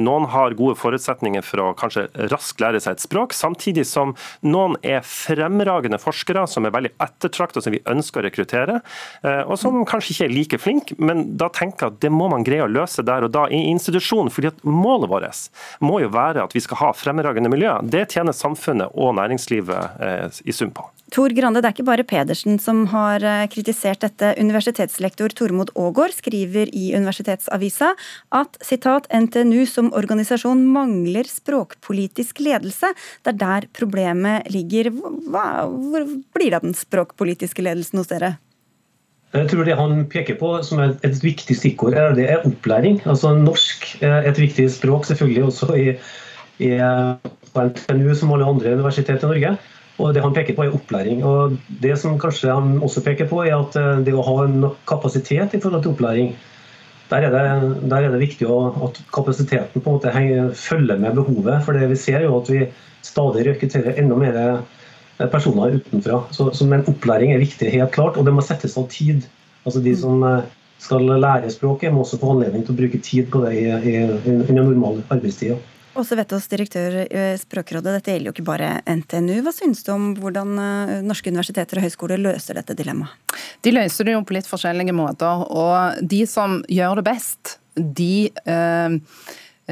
Noen 0.00 0.28
har 0.32 0.56
gode 0.58 0.76
forutsetninger 0.80 1.44
for 1.46 1.62
å 1.62 1.68
kanskje 1.78 2.06
raskt 2.32 2.62
lære 2.62 2.80
seg 2.82 2.96
et 2.96 3.04
språk, 3.04 3.36
samtidig 3.36 3.86
som 3.88 4.14
noen 4.46 4.76
er 4.82 5.04
fremragende 5.06 6.00
forskere 6.02 6.46
som 6.50 6.66
er 6.66 6.74
veldig 6.74 6.92
ettertraktet, 7.02 7.64
som 7.64 7.74
vi 7.74 7.82
ønsker 7.90 8.22
å 8.22 8.26
rekruttere, 8.26 8.80
eh, 9.22 9.42
og 9.44 9.58
som 9.60 9.80
kanskje 9.88 10.14
ikke 10.14 10.28
er 10.28 10.34
like 10.34 10.60
flinke. 10.62 10.98
Men 10.98 11.24
da 11.40 11.50
tenker 11.54 11.86
jeg 11.86 11.96
at 11.96 12.02
det 12.04 12.12
må 12.14 12.28
man 12.32 12.46
greie 12.46 12.66
å 12.66 12.70
løse 12.70 13.04
der 13.06 13.26
og 13.26 13.34
da 13.34 13.46
i 13.48 13.64
institusjonen. 13.72 14.32
fordi 14.32 14.52
at 14.52 14.64
Målet 14.64 15.10
vårt 15.10 15.50
må 15.80 16.00
jo 16.00 16.08
være 16.12 16.44
at 16.44 16.54
vi 16.54 16.60
skal 16.60 16.80
ha 16.82 16.92
fremragende 16.92 17.50
miljø. 17.50 17.78
Det 17.82 18.08
tjener 18.12 18.36
samfunnet 18.36 18.94
og 18.94 19.16
næringslivet 19.18 20.00
eh, 20.00 20.40
i 20.44 20.52
sum 20.52 20.70
på. 20.70 20.86
Tor 21.08 21.32
Grande, 21.32 21.62
det 21.64 21.70
er 21.70 21.74
ikke 21.76 21.86
bare 21.88 22.04
Pedersen 22.04 22.58
som 22.60 22.82
har 22.92 23.22
eh, 23.24 23.46
kritisert 23.48 24.02
dette. 24.04 24.34
Universitetslektor 24.36 25.32
Tormod 25.32 25.70
Aagaard 25.72 26.12
skriver 26.12 26.68
i 26.76 26.90
Universitetsavisa 26.96 27.94
at 28.36 28.58
citat, 28.64 29.08
NTNU 29.08 29.62
som 29.70 29.88
organisasjon 29.96 30.66
mangler 30.68 31.28
språkpolitisk 31.30 32.42
ledelse. 32.44 32.90
Det 33.24 33.32
er 33.32 33.38
der 33.40 33.68
problemet 33.78 34.50
ligger. 34.52 34.90
Hva, 35.32 35.64
hvor 35.64 36.04
blir 36.36 36.52
det 36.52 36.60
av 36.60 36.68
den 36.68 36.76
språkpolitiske 36.76 37.64
ledelsen 37.64 38.02
hos 38.02 38.12
dere? 38.12 38.34
Jeg 39.32 39.48
tror 39.50 39.64
det 39.64 39.76
han 39.80 40.04
peker 40.12 40.36
på 40.40 40.54
som 40.64 40.80
er 40.84 40.94
et 41.04 41.18
viktig 41.24 41.56
stikkord, 41.56 41.96
er 41.96 42.14
det 42.16 42.28
er 42.32 42.44
opplæring. 42.48 43.00
Altså 43.08 43.32
Norsk 43.36 43.90
er 44.04 44.28
et 44.28 44.40
viktig 44.40 44.68
språk, 44.76 45.08
selvfølgelig 45.08 45.48
også 45.48 45.72
i, 45.76 45.88
i 46.64 46.70
på 47.52 47.66
NTNU 47.72 48.14
som 48.16 48.32
alle 48.36 48.48
andre 48.48 48.76
universiteter 48.76 49.24
i 49.24 49.32
Norge. 49.32 49.56
Og 49.98 50.14
Det 50.14 50.22
han 50.22 50.34
peker 50.34 50.54
på, 50.54 50.64
er 50.64 50.74
opplæring. 50.74 51.24
Og 51.26 51.56
Det 51.82 51.96
som 51.98 52.18
kanskje 52.18 52.54
han 52.54 52.78
også 52.82 53.02
peker 53.04 53.28
på, 53.30 53.42
er 53.44 53.56
at 53.58 53.76
eh, 53.76 54.04
det 54.06 54.14
å 54.14 54.24
ha 54.26 54.46
nok 54.46 54.78
kapasitet 54.86 55.54
i 55.54 55.60
forhold 55.60 55.82
til 55.82 55.94
opplæring, 55.96 56.36
der 57.08 57.24
er 57.24 57.32
det, 57.32 57.44
der 57.88 58.04
er 58.04 58.12
det 58.12 58.20
viktig 58.20 58.46
at 58.84 58.98
kapasiteten 59.14 59.80
på 59.80 59.90
en 59.90 59.96
måte 59.96 60.52
følger 60.54 60.98
med 61.00 61.16
behovet. 61.16 61.64
For 61.64 61.72
det 61.72 61.88
vi 61.88 61.96
ser 61.96 62.26
jo 62.26 62.36
at 62.36 62.50
vi 62.52 62.66
stadig 63.02 63.46
rekrutterer 63.46 63.96
enda 63.98 64.18
mer 64.20 64.36
eh, 64.36 65.28
personer 65.32 65.78
utenfra. 65.80 66.22
Så, 66.30 66.50
så, 66.52 66.66
men 66.68 66.86
opplæring 66.86 67.32
er 67.32 67.42
viktig, 67.42 67.72
helt 67.72 67.92
klart, 67.96 68.16
og 68.16 68.28
det 68.28 68.34
må 68.36 68.44
settes 68.44 68.76
av 68.78 68.86
tid. 68.92 69.24
Altså 69.64 69.80
De 69.82 69.96
som 69.96 70.22
eh, 70.22 70.44
skal 70.78 71.08
lære 71.20 71.50
språket, 71.50 71.92
må 71.92 72.04
også 72.04 72.20
få 72.20 72.36
anledning 72.36 72.62
til 72.66 72.76
å 72.76 72.80
bruke 72.82 73.00
tid 73.02 73.32
på 73.32 73.42
det 73.46 73.56
i, 73.58 73.66
i, 73.66 73.96
under 74.30 74.62
normal 74.62 75.02
arbeidstid. 75.08 75.56
Åse 75.96 76.16
Vettås, 76.16 76.46
direktør 76.48 77.00
i 77.08 77.22
Språkrådet. 77.40 77.94
Dette 77.96 78.12
gjelder 78.12 78.30
jo 78.30 78.34
ikke 78.36 78.46
bare 78.46 78.68
NTNU. 78.84 79.40
Hva 79.46 79.52
synes 79.54 79.80
du 79.86 79.90
om 79.94 80.10
hvordan 80.20 80.54
eh, 80.60 80.92
norske 81.06 81.32
universiteter 81.32 81.80
og 81.80 81.86
høyskoler 81.86 82.20
løser 82.20 82.58
dette 82.58 82.76
dilemmaet? 82.78 83.16
De 83.64 83.72
løser 83.72 84.06
det 84.06 84.14
jo 84.14 84.22
på 84.26 84.36
litt 84.36 84.48
forskjellige 84.50 84.94
måter. 84.94 85.46
Og 85.48 86.02
de 86.04 86.22
som 86.28 86.60
gjør 86.68 87.00
det 87.00 87.06
best, 87.08 87.54
de 87.74 88.28
eh, 88.28 88.98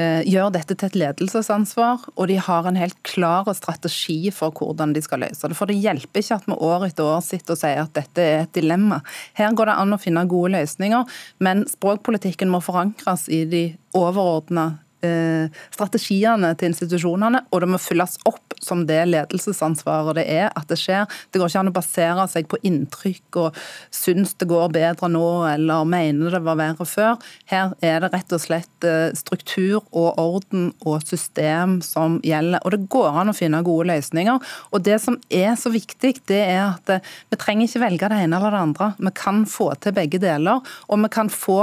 eh, 0.01 0.23
gjør 0.27 0.55
dette 0.57 0.79
til 0.79 0.89
et 0.89 0.99
ledelsesansvar, 1.05 2.09
og 2.17 2.31
de 2.33 2.39
har 2.49 2.71
en 2.71 2.81
helt 2.81 2.97
klar 3.07 3.51
strategi 3.59 4.33
for 4.35 4.57
hvordan 4.57 4.97
de 4.97 5.05
skal 5.05 5.23
løse 5.27 5.53
det. 5.53 5.59
For 5.59 5.69
det 5.69 5.77
hjelper 5.83 6.25
ikke 6.25 6.41
at 6.41 6.49
vi 6.49 6.59
år 6.71 6.89
etter 6.89 7.11
år 7.11 7.21
sitter 7.27 7.55
og 7.59 7.61
sier 7.61 7.85
at 7.85 7.95
dette 7.99 8.25
er 8.25 8.47
et 8.47 8.57
dilemma. 8.57 9.03
Her 9.37 9.53
går 9.53 9.71
det 9.71 9.77
an 9.85 9.95
å 9.95 10.01
finne 10.01 10.25
gode 10.33 10.57
løsninger, 10.57 11.21
men 11.45 11.69
språkpolitikken 11.71 12.51
må 12.51 12.65
forankres 12.65 13.29
i 13.29 13.45
de 13.53 13.69
overordna 13.97 14.73
Eh, 14.75 14.86
strategiene 15.75 16.53
til 16.59 16.73
institusjonene, 16.73 17.45
og 17.51 17.63
det 17.63 17.71
må 17.71 17.81
fylles 17.83 18.19
opp 18.29 18.57
som 18.63 18.85
det 18.89 19.03
ledelsesansvaret 19.11 20.17
det 20.19 20.27
er 20.33 20.49
at 20.49 20.69
det 20.71 20.79
skjer. 20.81 21.07
Det 21.31 21.41
går 21.41 21.51
ikke 21.51 21.63
an 21.63 21.71
å 21.71 21.77
basere 21.77 22.27
seg 22.31 22.49
på 22.51 22.61
inntrykk 22.67 23.41
og 23.43 23.59
synes 23.95 24.35
det 24.41 24.49
går 24.51 24.73
bedre 24.75 25.11
nå 25.13 25.27
eller 25.51 25.89
mener 25.89 26.37
det 26.37 26.43
var 26.47 26.59
verre 26.61 26.87
før. 26.89 27.17
Her 27.51 27.75
er 27.85 28.03
det 28.03 28.13
rett 28.15 28.35
og 28.35 28.43
slett 28.43 28.87
eh, 28.87 29.11
struktur 29.17 29.83
og 29.93 30.21
orden 30.21 30.71
og 30.87 31.05
system 31.07 31.79
som 31.85 32.19
gjelder. 32.27 32.63
Og 32.65 32.75
det 32.75 32.89
går 32.93 33.21
an 33.23 33.33
å 33.33 33.37
finne 33.37 33.65
gode 33.67 33.91
løsninger. 33.93 34.41
Og 34.73 34.87
det 34.87 34.99
som 35.05 35.19
er 35.31 35.55
så 35.61 35.73
viktig, 35.75 36.17
det 36.31 36.43
er 36.47 36.63
at 36.71 36.97
eh, 36.97 37.13
vi 37.31 37.41
trenger 37.41 37.69
ikke 37.69 37.85
velge 37.85 38.13
det 38.13 38.23
ene 38.25 38.41
eller 38.41 38.55
det 38.55 38.65
andre. 38.69 38.91
Vi 38.99 39.15
kan 39.17 39.45
få 39.51 39.73
til 39.81 39.97
begge 39.97 40.21
deler, 40.23 40.65
og 40.89 41.05
vi 41.05 41.13
kan 41.13 41.31
få 41.33 41.61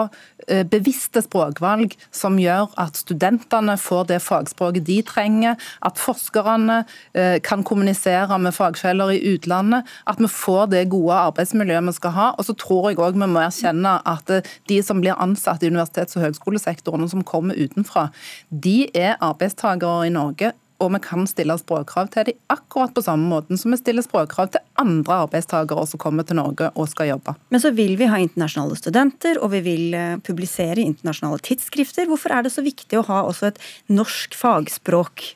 bevisste 0.67 1.21
språkvalg 1.23 1.93
som 2.11 2.35
gjør 2.41 2.73
at 2.81 2.97
studenter 2.99 3.32
studentene 3.33 3.77
får 3.77 4.07
det 4.09 4.19
fagspråket 4.21 4.85
de 4.85 5.01
trenger, 5.05 5.55
at 5.81 5.97
forskerne 5.97 6.83
eh, 7.13 7.39
kan 7.41 7.63
kommunisere 7.63 8.37
med 8.39 8.53
fagfeller 8.53 9.13
i 9.13 9.33
utlandet, 9.33 9.83
at 10.07 10.19
vi 10.19 10.27
får 10.27 10.69
det 10.71 10.89
gode 10.89 11.13
arbeidsmiljøet 11.13 11.87
vi 11.87 11.93
skal 11.93 12.11
ha. 12.11 12.29
Og 12.37 12.45
så 12.45 12.53
tror 12.53 12.89
jeg 12.89 12.99
òg 12.99 13.17
vi 13.17 13.27
må 13.27 13.41
erkjenne 13.41 13.99
at 14.05 14.29
eh, 14.29 14.43
de 14.69 14.81
som 14.83 15.01
blir 15.01 15.17
ansatt 15.17 15.63
i 15.63 15.71
universitets- 15.71 16.17
og 16.17 16.27
høgskolesektoren, 16.27 17.03
og 17.03 17.09
som 17.09 17.23
kommer 17.23 17.57
utenfra, 17.57 18.09
de 18.49 18.89
er 18.93 19.17
arbeidstakere 19.21 20.07
i 20.07 20.13
Norge 20.13 20.53
og 20.81 20.91
vi 20.95 21.01
kan 21.03 21.27
stille 21.29 21.55
språkkrav 21.59 22.09
til 22.13 22.29
dem 22.29 22.39
akkurat 22.53 22.93
på 22.95 23.03
samme 23.05 23.29
måten 23.29 23.59
som 23.59 23.73
vi 23.73 23.79
stiller 23.79 24.05
språkkrav 24.05 24.51
til 24.53 24.63
andre 24.81 25.23
arbeidstakere 25.25 25.85
som 25.89 26.01
kommer 26.01 26.27
til 26.27 26.39
Norge 26.39 26.69
og 26.73 26.89
skal 26.91 27.11
jobbe. 27.13 27.35
Men 27.53 27.63
så 27.63 27.73
vil 27.75 27.95
vi 27.99 28.09
ha 28.09 28.19
internasjonale 28.21 28.77
studenter, 28.79 29.39
og 29.39 29.53
vi 29.55 29.63
vil 29.65 29.97
eh, 29.97 30.19
publisere 30.25 30.83
internasjonale 30.83 31.43
tidsskrifter. 31.45 32.09
Hvorfor 32.09 32.35
er 32.35 32.45
det 32.45 32.53
så 32.55 32.65
viktig 32.65 32.99
å 32.99 33.05
ha 33.09 33.23
også 33.29 33.51
et 33.51 33.61
norsk 33.93 34.35
fagspråk? 34.37 35.27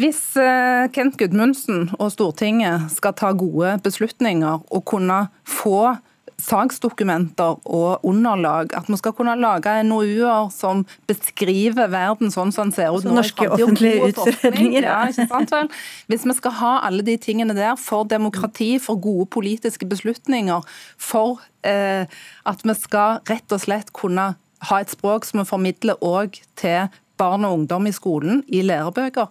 Hvis 0.00 0.22
eh, 0.40 0.86
Kent 0.94 1.18
Gudmundsen 1.20 1.90
og 1.98 2.12
Stortinget 2.14 2.88
skal 2.94 3.16
ta 3.18 3.34
gode 3.36 3.76
beslutninger 3.84 4.62
og 4.64 4.86
kunne 4.88 5.26
få 5.44 5.98
saksdokumenter 6.40 7.58
og 7.68 8.04
underlag. 8.06 8.74
At 8.76 8.88
vi 8.90 8.98
skal 9.00 9.14
kunne 9.16 9.36
lage 9.40 9.74
NOU-er 9.86 10.50
som 10.54 10.84
beskriver 11.10 11.90
verden 11.92 12.32
sånn 12.32 12.52
som 12.54 12.70
den 12.70 12.76
ser 12.76 12.94
ut 12.94 13.04
Så 13.04 13.14
Norske 13.14 13.48
offentlige 13.50 14.10
utredninger. 14.10 14.86
Ja, 14.86 15.02
ikke 15.10 15.28
sant 15.30 15.54
vel? 15.54 15.70
Hvis 16.10 16.26
vi 16.28 16.36
skal 16.38 16.56
ha 16.60 16.72
alle 16.88 17.04
de 17.06 17.16
tingene 17.20 17.56
der 17.56 17.76
for 17.80 18.08
demokrati, 18.08 18.72
for 18.82 19.00
gode 19.00 19.28
politiske 19.32 19.88
beslutninger, 19.88 20.66
for 20.98 21.40
eh, 21.66 22.04
at 22.46 22.64
vi 22.64 22.76
skal 22.78 23.20
rett 23.30 23.56
og 23.56 23.64
slett 23.64 23.92
kunne 23.96 24.32
ha 24.68 24.80
et 24.80 24.92
språk 24.92 25.24
som 25.28 25.40
vi 25.40 25.48
formidler 25.48 26.00
òg 26.04 26.40
til 26.60 26.90
barn 27.20 27.44
og 27.44 27.60
ungdom 27.60 27.88
i 27.88 27.94
skolen, 27.94 28.42
i 28.48 28.62
lærebøker, 28.64 29.28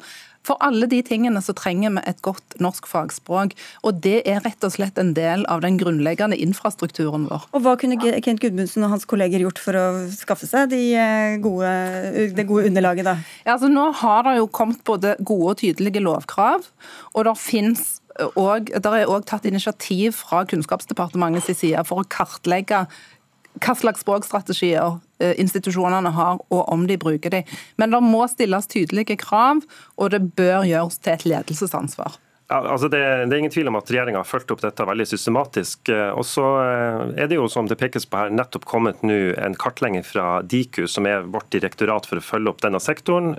for 0.47 0.59
alle 0.63 0.87
de 0.89 1.01
tingene 1.05 1.41
så 1.43 1.53
trenger 1.57 1.93
vi 1.97 2.03
et 2.09 2.21
godt 2.25 2.57
norsk 2.63 2.87
fagspråk. 2.89 3.55
Og 3.85 3.99
det 4.03 4.21
er 4.29 4.41
rett 4.45 4.63
og 4.65 4.73
slett 4.73 4.99
en 5.01 5.13
del 5.17 5.45
av 5.51 5.63
den 5.65 5.77
grunnleggende 5.81 6.39
infrastrukturen 6.39 7.27
vår. 7.29 7.47
Og 7.53 7.65
Hva 7.65 7.75
kunne 7.79 7.99
Kent 7.99 8.41
Gudmundsen 8.43 8.85
og 8.87 8.95
hans 8.95 9.07
kolleger 9.09 9.43
gjort 9.45 9.61
for 9.61 9.77
å 9.77 9.85
skaffe 10.13 10.49
seg 10.49 10.71
de 10.73 10.81
eh, 10.97 11.37
gode, 11.43 11.71
det 12.35 12.47
gode 12.49 12.71
underlaget, 12.71 13.09
da? 13.09 13.17
Ja, 13.45 13.55
altså 13.57 13.71
Nå 13.71 13.89
har 14.01 14.25
det 14.25 14.39
jo 14.39 14.49
kommet 14.51 14.83
både 14.87 15.15
gode 15.19 15.53
og 15.53 15.61
tydelige 15.61 16.03
lovkrav, 16.03 16.65
og 17.13 17.25
det 17.27 17.39
finnes 17.39 17.97
og 18.19 18.67
der 18.67 18.95
er 18.97 19.07
òg 19.07 19.23
tatt 19.29 19.45
initiativ 19.47 20.17
fra 20.25 20.41
Kunnskapsdepartementets 20.49 21.61
side 21.61 21.85
for 21.87 22.01
å 22.01 22.09
kartlegge 22.11 22.81
hva 23.63 23.75
slags 23.77 24.03
språkstrategier 24.05 24.97
eh, 25.19 25.35
institusjonene 25.41 26.13
har, 26.15 26.39
og 26.49 26.71
om 26.71 26.87
de 26.89 26.97
bruker 26.99 27.33
dem. 27.33 27.59
Men 27.81 27.93
det 27.93 28.01
må 28.05 28.25
stilles 28.31 28.69
tydelige 28.71 29.19
krav, 29.21 29.63
og 29.97 30.15
det 30.15 30.23
bør 30.37 30.65
gjøres 30.67 30.99
til 30.99 31.15
et 31.15 31.29
ledelsesansvar. 31.33 32.19
Altså 32.49 32.87
det, 32.89 32.97
det, 33.29 33.35
er 33.35 33.41
ingen 33.43 33.53
tvil 33.53 33.67
om 33.69 33.75
at 33.77 33.91
regjeringa 33.93 34.23
har 34.23 34.25
fulgt 34.25 34.49
opp 34.49 34.63
dette 34.63 34.85
veldig 34.89 35.05
systematisk. 35.05 35.91
Eh, 35.93 36.09
og 36.17 36.25
så 36.25 36.45
eh, 36.63 37.01
er 37.21 37.29
det 37.29 37.37
jo, 37.37 37.45
som 37.51 37.69
det 37.69 37.77
pekes 37.77 38.07
på 38.09 38.17
her, 38.17 38.33
nettopp 38.33 38.65
kommet 38.69 39.03
nå 39.05 39.17
en 39.37 39.57
kartlegging 39.59 40.01
fra 40.07 40.39
Diku, 40.41 40.87
som 40.89 41.05
er 41.09 41.27
vårt 41.29 41.51
direktorat 41.53 42.09
for 42.09 42.17
å 42.17 42.25
følge 42.25 42.53
opp 42.53 42.63
denne 42.65 42.81
sektoren, 42.81 43.35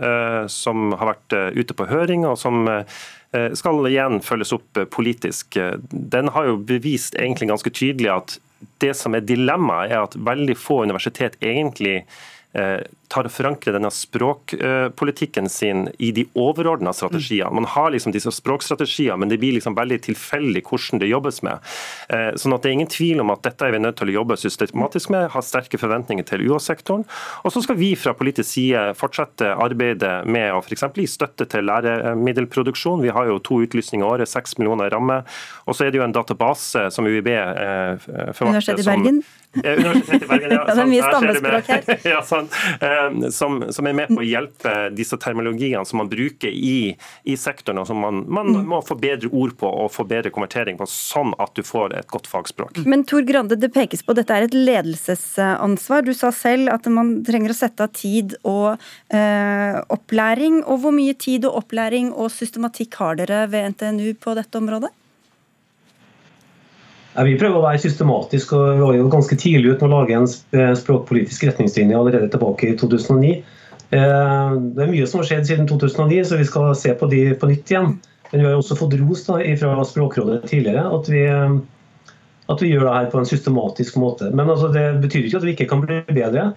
som 0.53 0.93
har 0.95 1.15
vært 1.15 1.35
ute 1.59 1.75
på 1.75 1.87
høring, 1.91 2.23
og 2.29 2.37
som 2.39 2.69
skal 3.59 3.87
igjen 3.87 4.19
følges 4.25 4.53
opp 4.55 4.79
politisk. 4.95 5.59
Den 5.91 6.31
har 6.35 6.49
jo 6.49 6.57
bevist 6.67 7.19
egentlig 7.19 7.51
ganske 7.51 7.73
tydelig 7.75 8.11
at 8.15 8.39
det 8.83 8.95
som 8.99 9.17
er 9.17 9.25
dilemmaet, 9.27 9.93
er 9.93 10.05
at 10.05 10.17
veldig 10.17 10.57
få 10.59 10.83
universitet 10.87 11.39
egentlig 11.41 12.01
eh, 12.53 12.81
tar 13.11 13.27
og 13.27 13.35
forankrer 13.35 13.75
denne 13.75 13.91
språkpolitikken 13.91 15.49
sin 15.51 15.89
i 15.99 16.13
de 16.15 16.27
overordna 16.39 16.93
strategiene. 16.95 17.51
Man 17.59 17.67
har 17.73 17.91
liksom 17.91 18.15
disse 18.15 18.31
språkstrategiene, 18.35 19.19
men 19.19 19.33
det 19.33 19.41
blir 19.43 19.57
liksom 19.57 19.75
veldig 19.79 19.99
tilfeldig 20.07 20.63
hvordan 20.69 21.03
det 21.03 21.11
jobbes 21.11 21.43
med. 21.47 21.73
Eh, 22.09 22.31
sånn 22.39 22.55
at 22.55 22.63
Det 22.63 22.71
er 22.71 22.77
ingen 22.77 22.93
tvil 22.93 23.23
om 23.23 23.33
at 23.33 23.43
dette 23.43 23.67
er 23.67 23.73
vi 23.75 23.81
nødt 23.83 23.97
til 23.99 24.13
å 24.13 24.17
jobbe 24.21 24.37
systematisk 24.39 25.11
med, 25.11 25.31
ha 25.33 25.43
sterke 25.43 25.81
forventninger 25.81 26.27
til 26.29 26.45
UH-sektoren. 26.47 27.07
Og 27.43 27.55
så 27.55 27.63
skal 27.65 27.79
vi 27.81 27.95
fra 27.99 28.15
politisk 28.15 28.51
side 28.53 28.95
fortsette 29.01 29.49
arbeidet 29.57 30.27
med 30.29 30.53
å 30.53 30.61
f.eks. 30.61 30.87
gi 30.95 31.09
støtte 31.09 31.49
til 31.51 31.67
læremiddelproduksjon. 31.67 33.03
Vi 33.03 33.15
har 33.17 33.27
jo 33.27 33.41
to 33.43 33.63
utlysninger 33.65 34.07
i 34.07 34.11
året, 34.11 34.31
seks 34.31 34.59
millioner 34.61 34.87
i 34.87 34.95
ramme. 34.95 35.23
Og 35.67 35.75
så 35.75 35.87
er 35.87 35.91
det 35.91 35.99
jo 35.99 36.07
en 36.07 36.15
database 36.15 36.87
som 36.95 37.09
UiB 37.09 37.33
eh, 37.33 37.97
forvalter. 37.99 38.55
Universitetet 38.55 38.87
i 38.87 38.91
Bergen? 38.93 39.23
Som, 39.25 39.65
eh, 39.65 39.81
Universitetet 39.81 40.23
i 40.23 40.31
Bergen, 40.31 40.55
ja. 40.55 40.63
ja 40.69 40.75
det 40.77 40.85
er 40.85 40.93
mye 40.95 41.11
stammespråk 41.11 41.75
her. 41.75 41.93
ja, 42.15 42.23
sant. 42.29 42.61
Eh, 42.79 43.00
Eh, 43.00 43.00
som, 43.35 43.61
som, 43.73 43.87
er 43.87 43.97
med 43.97 44.11
på 44.13 44.21
å 44.23 44.27
hjelpe 44.27 44.75
disse 44.95 45.19
terminologiene 45.21 45.85
som 45.89 46.01
man 46.03 46.11
bruker 46.11 46.51
i, 46.51 46.93
i 47.25 47.37
sektoren, 47.39 47.83
og 47.83 47.89
som 47.89 48.01
man, 48.03 48.23
man 48.29 48.53
mm. 48.53 48.69
må 48.71 48.81
få 48.87 48.97
bedre 49.01 49.31
ord 49.33 49.57
på 49.61 49.69
og 49.69 49.91
få 49.95 50.07
bedre 50.09 50.33
konvertering 50.35 50.79
på, 50.81 50.89
sånn 50.91 51.35
at 51.43 51.55
du 51.57 51.65
får 51.67 51.97
et 51.99 52.11
godt 52.11 52.31
fagspråk. 52.31 52.83
Men 52.91 53.05
Tor 53.09 53.25
Grande, 53.29 53.59
det 53.61 53.73
pekes 53.75 54.05
på 54.05 54.15
at 54.15 54.23
dette 54.23 54.37
er 54.37 54.49
et 54.49 54.57
ledelsesansvar. 54.57 56.07
Du 56.07 56.13
sa 56.17 56.33
selv 56.35 56.73
at 56.75 56.89
man 56.93 57.19
trenger 57.27 57.55
å 57.55 57.59
sette 57.59 57.87
av 57.87 57.95
tid 57.97 58.37
og 58.43 58.81
eh, 59.15 59.81
opplæring. 59.93 60.63
Og 60.67 60.85
hvor 60.85 60.95
mye 60.97 61.17
tid 61.19 61.49
og 61.49 61.63
opplæring 61.65 62.13
og 62.15 62.33
systematikk 62.35 63.01
har 63.01 63.21
dere 63.21 63.45
ved 63.51 63.75
NTNU 63.75 64.15
på 64.21 64.37
dette 64.39 64.61
området? 64.61 64.93
Ja, 67.17 67.25
vi 67.27 67.39
prøver 67.39 67.59
å 67.59 67.65
være 67.65 67.81
systematiske 67.83 68.55
og 68.55 68.77
vi 68.77 68.85
var 68.85 68.95
jo 68.95 69.09
ganske 69.11 69.39
tidlig 69.39 69.73
ute 69.73 69.87
med 69.87 69.97
å 69.97 70.03
lage 70.05 70.15
en 70.15 70.29
eh, 70.55 70.75
språkpolitisk 70.79 71.49
retningslinje 71.49 71.99
allerede 71.99 72.29
tilbake 72.31 72.69
i 72.71 72.77
2009. 72.79 73.33
Eh, 73.91 74.53
det 74.77 74.85
er 74.85 74.93
mye 74.93 75.09
som 75.11 75.19
har 75.19 75.27
skjedd 75.27 75.49
siden 75.49 75.67
2009, 75.67 76.21
så 76.29 76.39
vi 76.39 76.47
skal 76.47 76.71
se 76.79 76.95
på 76.95 77.09
de 77.11 77.25
på 77.41 77.49
nytt 77.51 77.73
igjen. 77.73 77.97
Men 78.31 78.45
vi 78.45 78.47
har 78.47 78.61
også 78.61 78.79
fått 78.79 78.95
ros 79.01 79.25
da, 79.27 79.41
fra 79.59 79.87
Språkrådet 79.89 80.45
tidligere 80.53 80.85
at 80.87 81.11
vi, 81.11 81.25
eh, 81.27 81.57
at 82.55 82.63
vi 82.63 82.71
gjør 82.71 82.87
det 82.87 82.93
her 82.95 83.09
på 83.11 83.19
en 83.19 83.27
systematisk 83.27 83.99
måte. 83.99 84.29
Men 84.31 84.53
altså, 84.53 84.69
det 84.75 84.85
betyr 85.03 85.27
ikke 85.27 85.41
at 85.41 85.47
vi 85.49 85.55
ikke 85.57 85.67
kan 85.73 85.83
bli 85.83 85.99
bedre. 86.13 86.53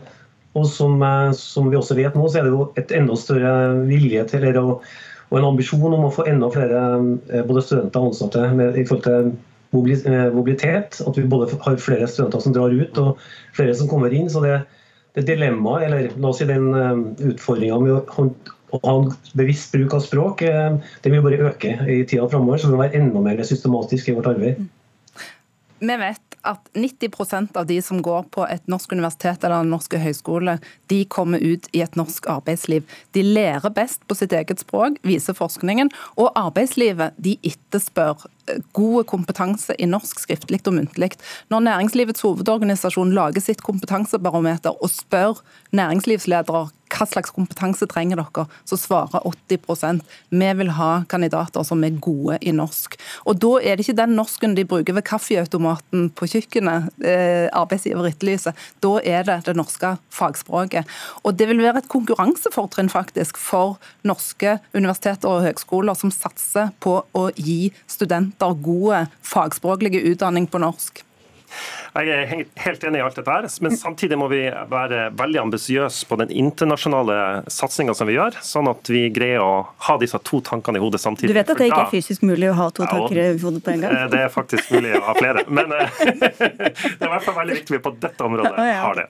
Og 0.53 0.67
som, 0.69 1.01
som, 1.33 1.71
vi 1.73 1.79
også 1.79 1.97
vet 1.97 2.13
nå, 2.13 2.27
så 2.29 2.39
er 2.39 2.45
det 2.45 2.53
jo 2.53 2.67
et 2.77 2.93
enda 2.93 3.15
større 3.17 3.53
vilje 3.87 4.21
til 4.29 4.45
og, 4.61 4.85
og 5.31 5.39
en 5.39 5.47
ambisjon 5.47 5.95
om 5.97 6.05
å 6.05 6.11
få 6.13 6.27
enda 6.29 6.45
flere 6.53 6.83
både 7.49 7.63
studenter 7.65 8.03
og 8.03 8.11
ansatte 8.11 8.43
med, 8.53 8.77
i 8.77 8.85
forhold 8.85 9.01
til 9.07 9.31
mobilitet. 9.73 10.99
At 11.01 11.17
vi 11.17 11.25
både 11.29 11.57
har 11.65 11.81
flere 11.81 12.07
studenter 12.09 12.43
som 12.43 12.55
drar 12.55 12.73
ut 12.73 12.99
og 13.01 13.21
flere 13.57 13.75
som 13.77 13.89
kommer 13.91 14.13
inn. 14.13 14.29
så 14.29 14.43
det, 14.43 14.61
det 15.17 15.27
dilemmaet, 15.29 15.87
eller 15.87 16.11
la 16.17 16.31
oss 16.31 16.41
si 16.41 16.49
den 16.49 16.73
eh, 16.77 16.93
utfordringa 17.33 17.79
med 17.83 17.97
å, 17.97 18.27
ha 18.73 18.93
en 18.97 19.11
bevisst 19.37 19.73
bruk 19.75 19.93
av 19.93 20.01
språk, 20.05 20.41
eh, 20.47 20.77
det 21.03 21.11
vil 21.13 21.25
bare 21.25 21.51
øke 21.51 21.75
i 21.85 21.99
tida 22.05 22.29
framover. 22.29 22.61
Så 22.61 22.71
vi 22.71 22.77
må 22.77 22.85
være 22.85 23.01
enda 23.01 23.21
mer 23.25 23.43
systematisk 23.45 24.09
i 24.09 24.17
vårt 24.17 24.31
arbeid. 24.33 24.63
Vi 25.83 25.95
vet 25.99 26.35
at 26.47 26.69
90% 26.73 27.57
av 27.57 27.65
de 27.65 27.81
som 27.81 28.01
går 28.01 28.23
på 28.31 28.45
et 28.47 28.67
norsk 28.71 28.91
universitet 28.95 29.43
eller 29.43 29.63
en 29.63 29.71
norsk 29.73 29.95
høyskole, 29.99 30.57
de 30.91 30.99
kommer 31.11 31.43
ut 31.43 31.67
i 31.75 31.81
et 31.83 31.97
norsk 31.99 32.27
arbeidsliv. 32.31 32.85
De 33.15 33.23
lærer 33.23 33.71
best 33.75 34.03
på 34.07 34.15
sitt 34.15 34.35
eget 34.35 34.63
språk, 34.63 34.95
viser 35.07 35.35
forskningen. 35.35 35.91
Og 36.15 36.31
arbeidslivet 36.39 37.15
de 37.23 37.35
etterspør 37.47 38.23
eh, 38.47 38.61
god 38.75 39.09
kompetanse 39.11 39.75
i 39.75 39.87
norsk 39.89 40.23
skriftlig 40.23 40.61
og 40.67 40.77
muntlig. 40.79 41.13
Når 41.51 41.67
Næringslivets 41.67 42.23
hovedorganisasjon 42.23 43.11
lager 43.15 43.43
sitt 43.43 43.63
kompetansebarometer 43.67 44.79
og 44.79 44.91
spør 44.91 45.43
næringslivsledere 45.75 46.69
hva 46.93 47.07
slags 47.09 47.33
kompetanse 47.33 47.87
trenger 47.89 48.21
dere, 48.21 48.45
så 48.69 48.77
svarer 48.79 49.25
80% 49.25 50.03
vi 50.33 50.49
vil 50.59 50.73
ha 50.77 50.91
kandidater 51.09 51.65
som 51.67 51.83
er 51.85 51.97
gode 52.03 52.39
i 52.41 52.53
norsk. 52.55 52.97
Og 53.25 53.39
Da 53.43 53.53
er 53.59 53.75
det 53.75 53.85
ikke 53.85 53.97
den 53.97 54.15
norsken 54.15 54.55
de 54.55 54.65
bruker 54.65 54.95
ved 54.95 55.05
kaffeautomaten 55.07 56.09
på 56.15 56.29
kjøkkenet, 56.31 56.91
eh, 57.03 57.49
arbeidsgiver 57.51 58.07
etterlyser. 58.07 58.53
Da 58.81 58.99
er 59.03 59.23
det 59.23 59.45
det 59.45 59.55
norske 59.55 59.97
fagspråket. 60.09 60.85
Og 61.23 61.37
Det 61.37 61.47
vil 61.47 61.57
være 61.57 61.77
et 61.77 61.89
konkurransefortrinn 61.89 62.89
faktisk 62.89 63.37
for 63.37 63.79
norske 64.03 64.59
universiteter 64.73 65.27
og 65.27 65.43
høgskoler 65.43 65.95
som 65.97 66.11
satser 66.11 66.71
på 66.79 67.03
å 67.13 67.31
gi 67.35 67.73
studenter 67.87 68.53
gode 68.61 69.07
fagspråklige 69.21 70.03
utdanning 70.13 70.47
på 70.47 70.59
norsk. 70.59 71.03
Jeg 71.93 72.09
er 72.09 72.45
helt 72.63 72.83
enig 72.87 72.99
i 72.99 73.03
alt 73.05 73.17
dette, 73.19 73.29
her, 73.29 73.45
men 73.61 73.75
samtidig 73.77 74.17
må 74.17 74.25
vi 74.31 74.41
være 74.71 75.05
veldig 75.13 75.39
ambisiøse 75.43 76.07
på 76.09 76.17
den 76.23 76.31
internasjonale 76.33 77.17
satsinga 77.53 77.93
som 77.97 78.09
vi 78.09 78.15
gjør, 78.17 78.39
sånn 78.41 78.69
at 78.71 78.89
vi 78.89 79.03
greier 79.13 79.43
å 79.45 79.51
ha 79.87 79.97
disse 80.01 80.17
to 80.25 80.39
tankene 80.45 80.81
i 80.81 80.83
hodet 80.83 81.03
samtidig. 81.03 81.29
Du 81.29 81.37
vet 81.37 81.53
at 81.53 81.61
det 81.61 81.69
ikke 81.69 81.83
er 81.85 81.93
fysisk 81.93 82.25
mulig 82.25 82.49
å 82.49 82.57
ha 82.57 82.67
to 82.73 82.87
tanker 82.89 83.21
i 83.21 83.27
hodet 83.43 83.61
på 83.61 83.75
en 83.75 83.85
gang? 83.85 83.93
Eh, 83.93 84.07
det 84.09 84.23
er 84.25 84.33
faktisk 84.33 84.73
mulig 84.73 84.95
å 84.97 85.03
ha 85.05 85.15
flere, 85.19 85.45
men 85.53 85.77
eh, 85.77 86.01
det 86.17 86.33
er 86.33 87.07
i 87.07 87.13
hvert 87.13 87.27
fall 87.29 87.39
veldig 87.43 87.59
viktig 87.59 87.77
vi 87.77 87.81
på 87.85 87.93
dette 88.01 88.25
området 88.25 88.67
har 88.83 89.01
det. 89.01 89.07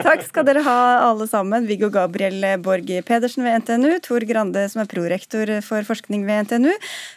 Takk 0.00 0.26
skal 0.26 0.50
dere 0.50 0.66
ha 0.66 0.78
alle 1.06 1.30
sammen. 1.30 1.70
Viggo 1.70 1.90
Gabriel 1.94 2.42
Borg 2.64 2.90
Pedersen 3.06 3.46
ved 3.46 3.62
NTNU, 3.62 3.92
Tor 4.02 4.26
Grande 4.26 4.66
som 4.72 4.82
er 4.82 4.90
prorektor 4.90 5.54
for 5.66 5.86
forskning 5.86 6.26
ved 6.26 6.48
NTNU, 6.48 6.72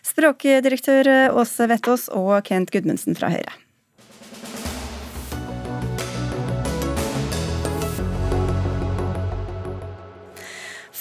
språkdirektør 0.05 1.31
Åse 1.37 1.69
Vettås 1.73 2.11
og 2.13 2.35
Kent 2.45 2.73
Gudmundsen 2.75 3.17
fra 3.17 3.33
Høyre. 3.33 3.57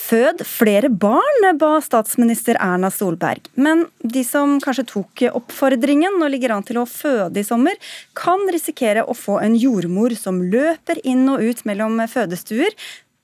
Fød 0.06 0.42
flere 0.46 0.86
barn, 0.92 1.46
ba 1.58 1.80
statsminister 1.82 2.58
Erna 2.62 2.92
Solberg. 2.94 3.48
Men 3.58 3.86
de 4.06 4.22
som 4.26 4.58
kanskje 4.62 4.84
tok 4.92 5.22
oppfordringen 5.32 6.20
og 6.20 6.30
ligger 6.30 6.54
an 6.54 6.66
til 6.66 6.78
å 6.78 6.84
føde 6.86 7.42
i 7.42 7.46
sommer, 7.46 7.74
kan 8.14 8.44
risikere 8.52 9.02
å 9.02 9.16
få 9.18 9.40
en 9.42 9.56
jordmor 9.58 10.14
som 10.18 10.38
løper 10.52 11.00
inn 11.02 11.26
og 11.32 11.42
ut 11.42 11.64
mellom 11.66 11.98
fødestuer. 12.12 12.76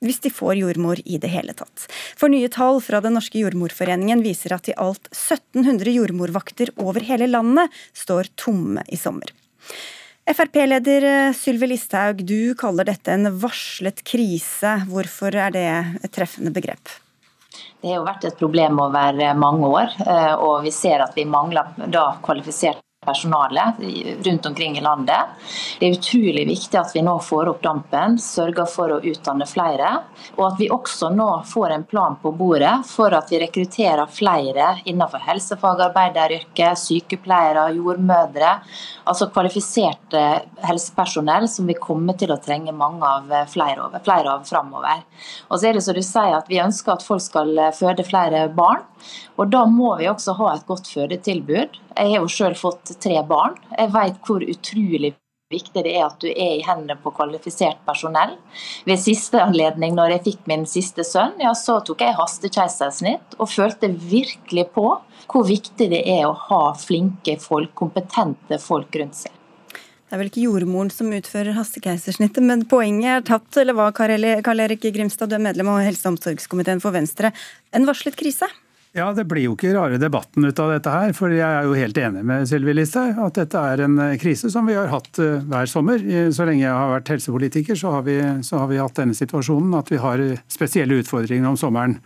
hvis 0.03 0.19
de 0.19 0.27
får 0.27 0.57
jordmor 0.59 0.99
i 1.07 1.15
det 1.15 1.29
hele 1.31 1.53
tatt. 1.55 1.85
For 2.19 2.27
nye 2.27 2.49
tall 2.51 2.81
fra 2.83 2.99
Den 2.99 3.13
norske 3.15 3.39
jordmorforeningen 3.39 4.19
viser 4.19 4.51
at 4.51 4.67
i 4.67 4.75
alt 4.75 5.07
1700 5.13 5.95
jordmorvakter 5.95 6.73
over 6.75 6.99
hele 7.07 7.29
landet 7.31 7.71
står 7.95 8.27
tomme 8.35 8.83
i 8.91 8.99
sommer. 8.99 9.31
Frp-leder 10.23 11.03
eh, 11.03 11.33
Sylvi 11.35 11.67
Listhaug, 11.67 12.21
du 12.23 12.55
kaller 12.55 12.87
dette 12.87 13.11
en 13.11 13.27
varslet 13.41 13.99
krise. 14.07 14.77
Hvorfor 14.87 15.35
er 15.35 15.51
det 15.51 15.65
et 15.99 16.13
treffende 16.15 16.53
begrep? 16.55 16.93
Det 17.83 17.91
har 17.91 17.99
jo 17.99 18.05
vært 18.07 18.23
et 18.29 18.39
problem 18.39 18.79
over 18.79 19.19
mange 19.35 19.67
år, 19.67 19.91
eh, 20.07 20.33
og 20.39 20.63
vi 20.63 20.71
ser 20.71 21.03
at 21.03 21.17
vi 21.19 21.27
mangler 21.27 21.75
da 21.91 22.13
kvalifisert 22.23 22.79
personale 23.05 23.73
rundt 24.25 24.45
omkring 24.45 24.77
i 24.77 24.81
landet. 24.81 25.33
Det 25.79 25.87
er 25.87 25.97
utrolig 25.97 26.45
viktig 26.47 26.79
at 26.79 26.93
vi 26.95 27.03
nå 27.05 27.15
får 27.23 27.51
opp 27.51 27.61
dampen, 27.63 28.17
sørger 28.21 28.67
for 28.69 28.95
å 28.95 29.01
utdanne 29.03 29.47
flere. 29.49 29.91
Og 30.37 30.45
at 30.47 30.59
vi 30.61 30.69
også 30.73 31.09
nå 31.13 31.29
får 31.49 31.75
en 31.75 31.85
plan 31.89 32.17
på 32.21 32.31
bordet 32.37 32.73
for 32.89 33.13
at 33.15 33.31
vi 33.31 33.41
rekrutterer 33.43 34.09
flere 34.11 34.69
innenfor 34.89 35.23
helsefagarbeideryrket, 35.27 36.79
sykepleiere, 36.79 37.67
jordmødre. 37.77 38.55
Altså 39.09 39.29
kvalifiserte 39.33 40.23
helsepersonell 40.63 41.47
som 41.51 41.67
vi 41.67 41.77
kommer 41.79 42.17
til 42.19 42.31
å 42.33 42.39
trenge 42.41 42.75
mange 42.75 43.07
av 43.07 43.31
flere, 43.51 43.87
over, 43.87 44.03
flere 44.05 44.37
av 44.37 44.47
framover. 44.47 45.03
Og 45.49 45.59
så 45.59 45.69
er 45.69 45.77
det 45.77 45.85
som 45.85 45.97
du 45.97 46.03
sier 46.03 46.37
at 46.37 46.49
Vi 46.53 46.61
ønsker 46.61 46.93
at 46.93 47.05
folk 47.05 47.23
skal 47.23 47.55
føde 47.75 48.05
flere 48.07 48.47
barn. 48.53 48.83
Og 49.37 49.49
Da 49.51 49.65
må 49.69 49.95
vi 49.99 50.09
også 50.09 50.35
ha 50.39 50.53
et 50.53 50.67
godt 50.67 50.89
fødetilbud. 50.93 51.79
Jeg 51.93 52.13
har 52.13 52.23
jo 52.23 52.31
selv 52.31 52.57
fått 52.57 52.95
tre 53.03 53.19
barn. 53.27 53.59
Jeg 53.77 53.91
vet 53.93 54.23
hvor 54.25 54.45
utrolig 54.45 55.13
viktig 55.53 55.83
det 55.85 55.93
er 55.93 56.07
at 56.07 56.17
du 56.23 56.29
er 56.31 56.57
i 56.57 56.63
hendene 56.65 56.97
på 57.01 57.11
kvalifisert 57.13 57.83
personell. 57.87 58.35
Ved 58.87 59.01
siste 59.01 59.41
anledning, 59.43 59.93
når 59.97 60.15
jeg 60.15 60.25
fikk 60.29 60.49
min 60.49 60.65
siste 60.69 61.05
sønn, 61.07 61.35
ja, 61.43 61.53
så 61.57 61.79
tok 61.85 62.01
jeg 62.01 62.17
hastekeisersnitt 62.17 63.37
og 63.37 63.51
følte 63.51 63.91
virkelig 63.93 64.67
på 64.73 64.87
hvor 65.29 65.47
viktig 65.47 65.91
det 65.93 66.03
er 66.09 66.25
å 66.27 66.35
ha 66.49 66.65
flinke 66.79 67.37
folk, 67.41 67.73
kompetente 67.77 68.59
folk 68.61 68.97
rundt 69.01 69.23
seg. 69.25 69.39
Det 69.73 70.17
er 70.17 70.21
vel 70.21 70.29
ikke 70.29 70.43
jordmoren 70.43 70.91
som 70.93 71.07
utfører 71.09 71.55
hastekeisersnittet, 71.57 72.43
men 72.45 72.67
poenget 72.69 73.15
er 73.15 73.23
tatt, 73.25 73.49
eller 73.57 73.73
hva, 73.73 73.87
Karl 73.95 74.61
Erik 74.61 74.83
Grimstad, 74.93 75.31
du 75.31 75.39
er 75.39 75.41
medlem 75.41 75.71
av 75.73 75.81
helse- 75.81 76.05
og 76.05 76.13
omsorgskomiteen 76.13 76.83
for 76.83 76.93
Venstre. 76.93 77.31
En 77.73 77.87
varslet 77.89 78.17
krise? 78.19 78.45
Ja, 78.93 79.07
Det 79.13 79.23
blir 79.25 79.47
jo 79.47 79.55
ikke 79.55 79.71
rare 79.73 79.97
debatten 79.97 80.45
ut 80.45 80.59
av 80.61 80.69
dette 80.69 80.91
her. 80.93 81.15
For 81.17 81.33
jeg 81.33 81.41
er 81.41 81.65
jo 81.65 81.73
helt 81.73 81.97
enig 81.97 82.21
med 82.29 82.45
Sylvi 82.45 82.75
Listhaug 82.77 83.17
at 83.25 83.39
dette 83.39 83.57
er 83.57 83.81
en 83.87 83.97
eh, 83.97 84.19
krise 84.21 84.51
som 84.53 84.69
vi 84.69 84.75
har 84.77 84.91
hatt 84.91 85.17
eh, 85.17 85.41
hver 85.49 85.65
sommer. 85.71 86.03
Så 86.29 86.45
lenge 86.45 86.61
jeg 86.61 86.77
har 86.77 86.91
vært 86.91 87.09
helsepolitiker, 87.15 87.79
så 87.79 87.95
har 87.95 88.05
vi, 88.05 88.19
så 88.45 88.61
har 88.61 88.69
vi 88.69 88.77
hatt 88.77 89.01
denne 89.01 89.17
situasjonen 89.17 89.73
at 89.79 89.89
vi 89.89 89.97
har 89.97 90.21
spesielle 90.45 90.99
utfordringer 91.01 91.49
om 91.49 91.57
sommeren. 91.57 91.97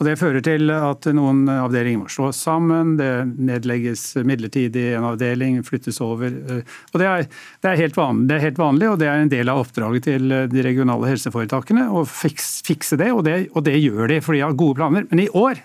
Og 0.00 0.06
Det 0.08 0.16
fører 0.16 0.40
til 0.40 0.72
at 0.72 1.04
noen 1.12 1.42
avdelinger 1.52 2.00
må 2.00 2.08
slås 2.08 2.40
sammen, 2.40 2.94
det 2.96 3.10
nedlegges 3.36 4.06
midlertidig 4.24 4.94
en 4.96 5.10
avdeling, 5.10 5.60
flyttes 5.66 6.00
over. 6.00 6.32
Eh, 6.32 6.64
og 6.94 7.04
det 7.04 7.10
er, 7.10 7.28
det, 7.60 7.74
er 7.74 7.96
vanlig, 7.98 8.30
det 8.30 8.38
er, 8.38 8.44
helt 8.46 8.62
vanlig, 8.64 8.88
og 8.88 8.98
det 9.04 9.12
er 9.12 9.26
en 9.26 9.34
del 9.36 9.52
av 9.52 9.60
oppdraget 9.66 10.08
til 10.08 10.32
de 10.48 10.64
regionale 10.64 11.12
helseforetakene 11.12 11.90
å 11.92 12.06
fikse 12.08 12.96
det, 12.96 13.12
og 13.12 13.26
det, 13.28 13.42
og 13.52 13.68
det 13.68 13.76
gjør 13.76 14.08
de, 14.08 14.22
for 14.24 14.32
de 14.32 14.46
har 14.46 14.56
gode 14.56 14.80
planer. 14.80 15.04
Men 15.12 15.26
i 15.28 15.28
år 15.36 15.60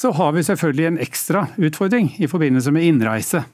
så 0.00 0.12
har 0.16 0.32
vi 0.32 0.44
selvfølgelig 0.46 0.86
en 0.88 1.00
ekstra 1.04 1.46
utfordring 1.60 2.14
i 2.22 2.28
forbindelse 2.30 2.72
med 2.72 2.86
innreise. 2.88 3.44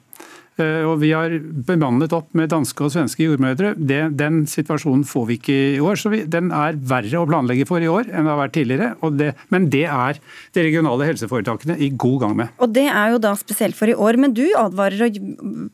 Eh, 0.57 0.83
og 0.87 0.97
Vi 1.01 1.11
har 1.13 1.33
bemannet 1.67 2.13
opp 2.15 2.31
med 2.37 2.49
danske 2.49 2.85
og 2.85 2.93
svenske 2.93 3.25
jordmødre. 3.25 3.73
Det, 3.77 3.99
den 4.17 4.41
situasjonen 4.49 5.03
får 5.07 5.25
vi 5.29 5.37
ikke 5.37 5.57
i 5.75 5.81
år. 5.83 5.99
så 5.99 6.11
vi, 6.13 6.23
Den 6.25 6.51
er 6.55 6.77
verre 6.77 7.21
å 7.21 7.27
planlegge 7.29 7.67
for 7.69 7.83
i 7.83 7.89
år 7.91 8.09
enn 8.09 8.25
det 8.25 8.33
har 8.33 8.41
vært 8.41 8.55
tidligere. 8.57 8.89
Det, 9.17 9.31
men 9.53 9.69
det 9.73 9.85
er 9.85 10.21
de 10.55 10.65
regionale 10.65 11.09
helseforetakene 11.09 11.77
i 11.77 11.91
god 11.93 12.19
gang 12.23 12.37
med. 12.41 12.53
Og 12.57 12.73
Det 12.73 12.87
er 12.87 13.13
jo 13.13 13.21
da 13.21 13.35
spesielt 13.37 13.77
for 13.77 13.91
i 13.91 13.97
år. 13.97 14.17
Men 14.17 14.33
du 14.33 14.45
advarer 14.57 15.19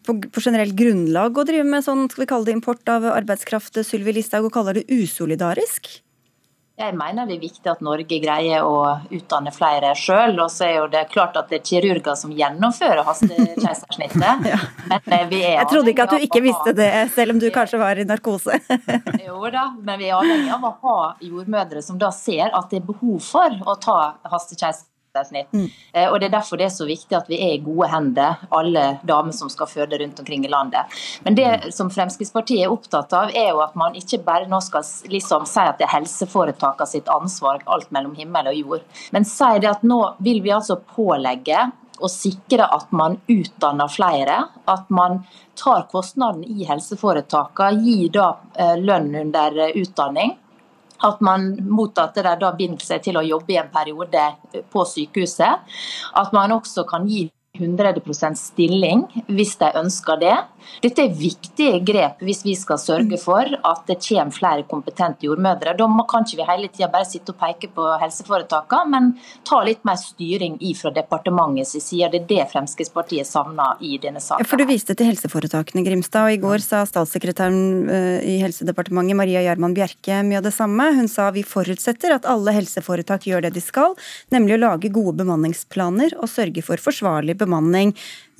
på, 0.04 0.18
på 0.26 0.44
generelt 0.44 0.76
grunnlag 0.76 1.38
å 1.38 1.48
drive 1.48 1.68
med 1.68 1.86
sånn, 1.86 2.10
skal 2.12 2.26
vi 2.26 2.32
kalle 2.34 2.50
det 2.50 2.58
import 2.58 2.90
av 2.92 3.08
arbeidskraft, 3.14 3.80
Sylvi 3.86 4.18
Listhaug, 4.18 4.50
og 4.50 4.58
kaller 4.58 4.82
det 4.82 4.90
usolidarisk? 4.92 6.02
Jeg 6.74 6.96
mener 6.98 7.28
det 7.30 7.36
er 7.36 7.42
viktig 7.44 7.70
at 7.70 7.82
Norge 7.86 8.18
greier 8.18 8.66
å 8.66 8.78
utdanne 9.14 9.52
flere 9.54 9.92
sjøl. 9.94 10.40
Og 10.42 10.50
så 10.50 10.66
er 10.66 10.72
jo 10.80 10.88
det 10.90 11.04
klart 11.12 11.36
at 11.38 11.52
det 11.52 11.60
er 11.60 11.68
kirurger 11.68 12.16
som 12.18 12.32
gjennomfører 12.34 13.04
hastekeisersnittet. 13.06 14.48
ja. 14.52 14.58
Jeg 14.90 15.68
trodde 15.70 15.94
ikke 15.94 16.08
at 16.08 16.16
du 16.16 16.26
ikke 16.26 16.42
visste 16.42 16.74
det, 16.78 16.90
selv 17.14 17.36
om 17.36 17.44
du 17.44 17.46
kanskje 17.54 17.78
var 17.82 18.02
i 18.02 18.08
narkose. 18.10 18.58
jo 19.28 19.52
da, 19.54 19.68
men 19.86 20.02
vi 20.02 20.10
er 20.10 20.18
avhengig 20.18 20.50
av 20.56 20.66
å 20.66 20.74
ha 20.88 20.98
jordmødre 21.22 21.86
som 21.86 22.02
da 22.02 22.10
ser 22.16 22.50
at 22.50 22.74
det 22.74 22.82
er 22.82 22.90
behov 22.90 23.22
for 23.22 23.62
å 23.70 23.78
ta 23.78 24.00
hastekeisersnitt 24.34 24.90
Mm. 25.14 25.70
Eh, 25.94 26.10
og 26.10 26.20
Det 26.20 26.26
er 26.26 26.32
derfor 26.34 26.58
det 26.58 26.66
er 26.66 26.74
så 26.74 26.88
viktig 26.90 27.14
at 27.18 27.28
vi 27.30 27.38
er 27.38 27.54
i 27.54 27.62
gode 27.62 27.90
hender, 27.92 28.40
alle 28.50 28.86
damer 29.06 29.32
som 29.32 29.50
skal 29.50 29.70
føde 29.70 30.00
rundt 30.02 30.20
omkring 30.20 30.46
i 30.46 30.50
landet. 30.50 30.90
Men 31.24 31.36
det 31.36 31.46
mm. 31.46 31.72
som 31.72 31.92
Fremskrittspartiet 31.94 32.66
er 32.66 32.74
opptatt 32.74 33.14
av, 33.14 33.30
er 33.30 33.52
jo 33.52 33.62
at 33.62 33.76
man 33.78 33.94
ikke 34.00 34.24
bare 34.26 34.50
nå 34.50 34.62
skal 34.66 34.86
liksom 35.14 35.46
si 35.46 35.62
at 35.62 35.78
det 35.78 35.86
er 35.86 35.94
helseforetakene 36.00 36.90
sitt 36.90 37.14
ansvar, 37.14 37.62
alt 37.66 37.92
mellom 37.94 38.16
himmel 38.18 38.50
og 38.50 38.58
jord. 38.58 38.90
Men 39.14 39.26
si 39.26 39.54
det 39.62 39.70
at 39.70 39.86
nå 39.86 40.02
vil 40.26 40.42
vi 40.42 40.56
altså 40.56 40.80
pålegge 40.82 41.70
å 42.04 42.10
sikre 42.10 42.66
at 42.74 42.90
man 42.92 43.20
utdanner 43.30 43.92
flere. 43.94 44.40
At 44.66 44.90
man 44.90 45.22
tar 45.60 45.86
kostnaden 45.92 46.42
i 46.44 46.66
helseforetakene, 46.66 47.84
gir 47.86 48.10
da 48.18 48.32
eh, 48.58 48.80
lønn 48.82 49.14
under 49.28 49.68
utdanning 49.78 50.40
at 51.04 51.22
man 51.22 51.52
mot 51.70 51.98
at 52.00 52.16
det 52.16 52.36
da 52.42 52.52
binder 52.58 52.84
seg 52.84 53.04
til 53.04 53.20
å 53.20 53.26
jobbe 53.26 53.56
i 53.56 53.60
en 53.62 53.72
periode 53.74 54.26
på 54.72 54.86
sykehuset. 54.88 55.74
At 56.20 56.34
man 56.36 56.56
også 56.56 56.86
kan 56.90 57.08
gi 57.10 57.26
100% 57.54 58.34
stilling 58.34 59.04
hvis 59.30 59.52
de 59.62 59.68
ønsker 59.78 60.18
det. 60.18 60.34
Dette 60.82 61.04
er 61.04 61.12
viktige 61.14 61.82
grep 61.86 62.22
hvis 62.26 62.40
vi 62.42 62.56
skal 62.58 62.80
sørge 62.82 63.20
for 63.22 63.46
at 63.46 63.84
det 63.86 64.00
kommer 64.02 64.34
flere 64.34 64.64
kompetente 64.66 65.28
jordmødre. 65.28 65.76
Da 65.78 65.86
kan 66.10 66.26
ikke 66.26 66.40
vi 66.40 66.48
hele 66.48 66.70
tida 66.74 66.90
bare 66.90 67.06
sitte 67.06 67.36
og 67.36 67.38
peke 67.38 67.70
på 67.76 67.86
helseforetakene, 68.02 68.90
men 68.90 69.12
ta 69.46 69.60
litt 69.62 69.84
mer 69.86 70.00
styring 70.02 70.56
fra 70.80 70.90
departementets 70.96 71.76
side. 71.78 72.10
Det 72.16 72.24
er 72.24 72.26
det 72.32 72.48
Fremskrittspartiet 72.56 73.30
savner 73.30 73.78
i 73.86 74.00
denne 74.02 74.24
saken. 74.24 74.50
For 74.50 74.58
Du 74.58 74.66
viste 74.66 74.96
til 74.98 75.12
helseforetakene, 75.12 75.86
Grimstad. 75.86 76.26
og 76.26 76.34
I 76.34 76.42
går 76.42 76.64
sa 76.64 76.82
statssekretæren 76.90 77.90
eh, 77.92 78.26
i 78.34 78.40
Helsedepartementet 78.42 79.20
Maria 79.20 79.46
Gjerman 79.46 79.78
Bjerke 79.78 80.24
mye 80.26 80.42
av 80.42 80.48
det 80.48 80.56
samme. 80.58 80.90
Hun 80.98 81.12
sa 81.12 81.30
vi 81.36 81.46
forutsetter 81.46 82.16
at 82.18 82.26
alle 82.26 82.56
helseforetak 82.58 83.30
gjør 83.30 83.46
det 83.46 83.54
de 83.60 83.62
skal, 83.62 83.94
nemlig 84.34 84.58
å 84.58 84.64
lage 84.66 84.94
gode 84.94 85.20
bemanningsplaner 85.22 86.18
og 86.18 86.32
sørge 86.32 86.66
for 86.66 86.82
forsvarlig 86.82 87.38
bemanning 87.38 87.43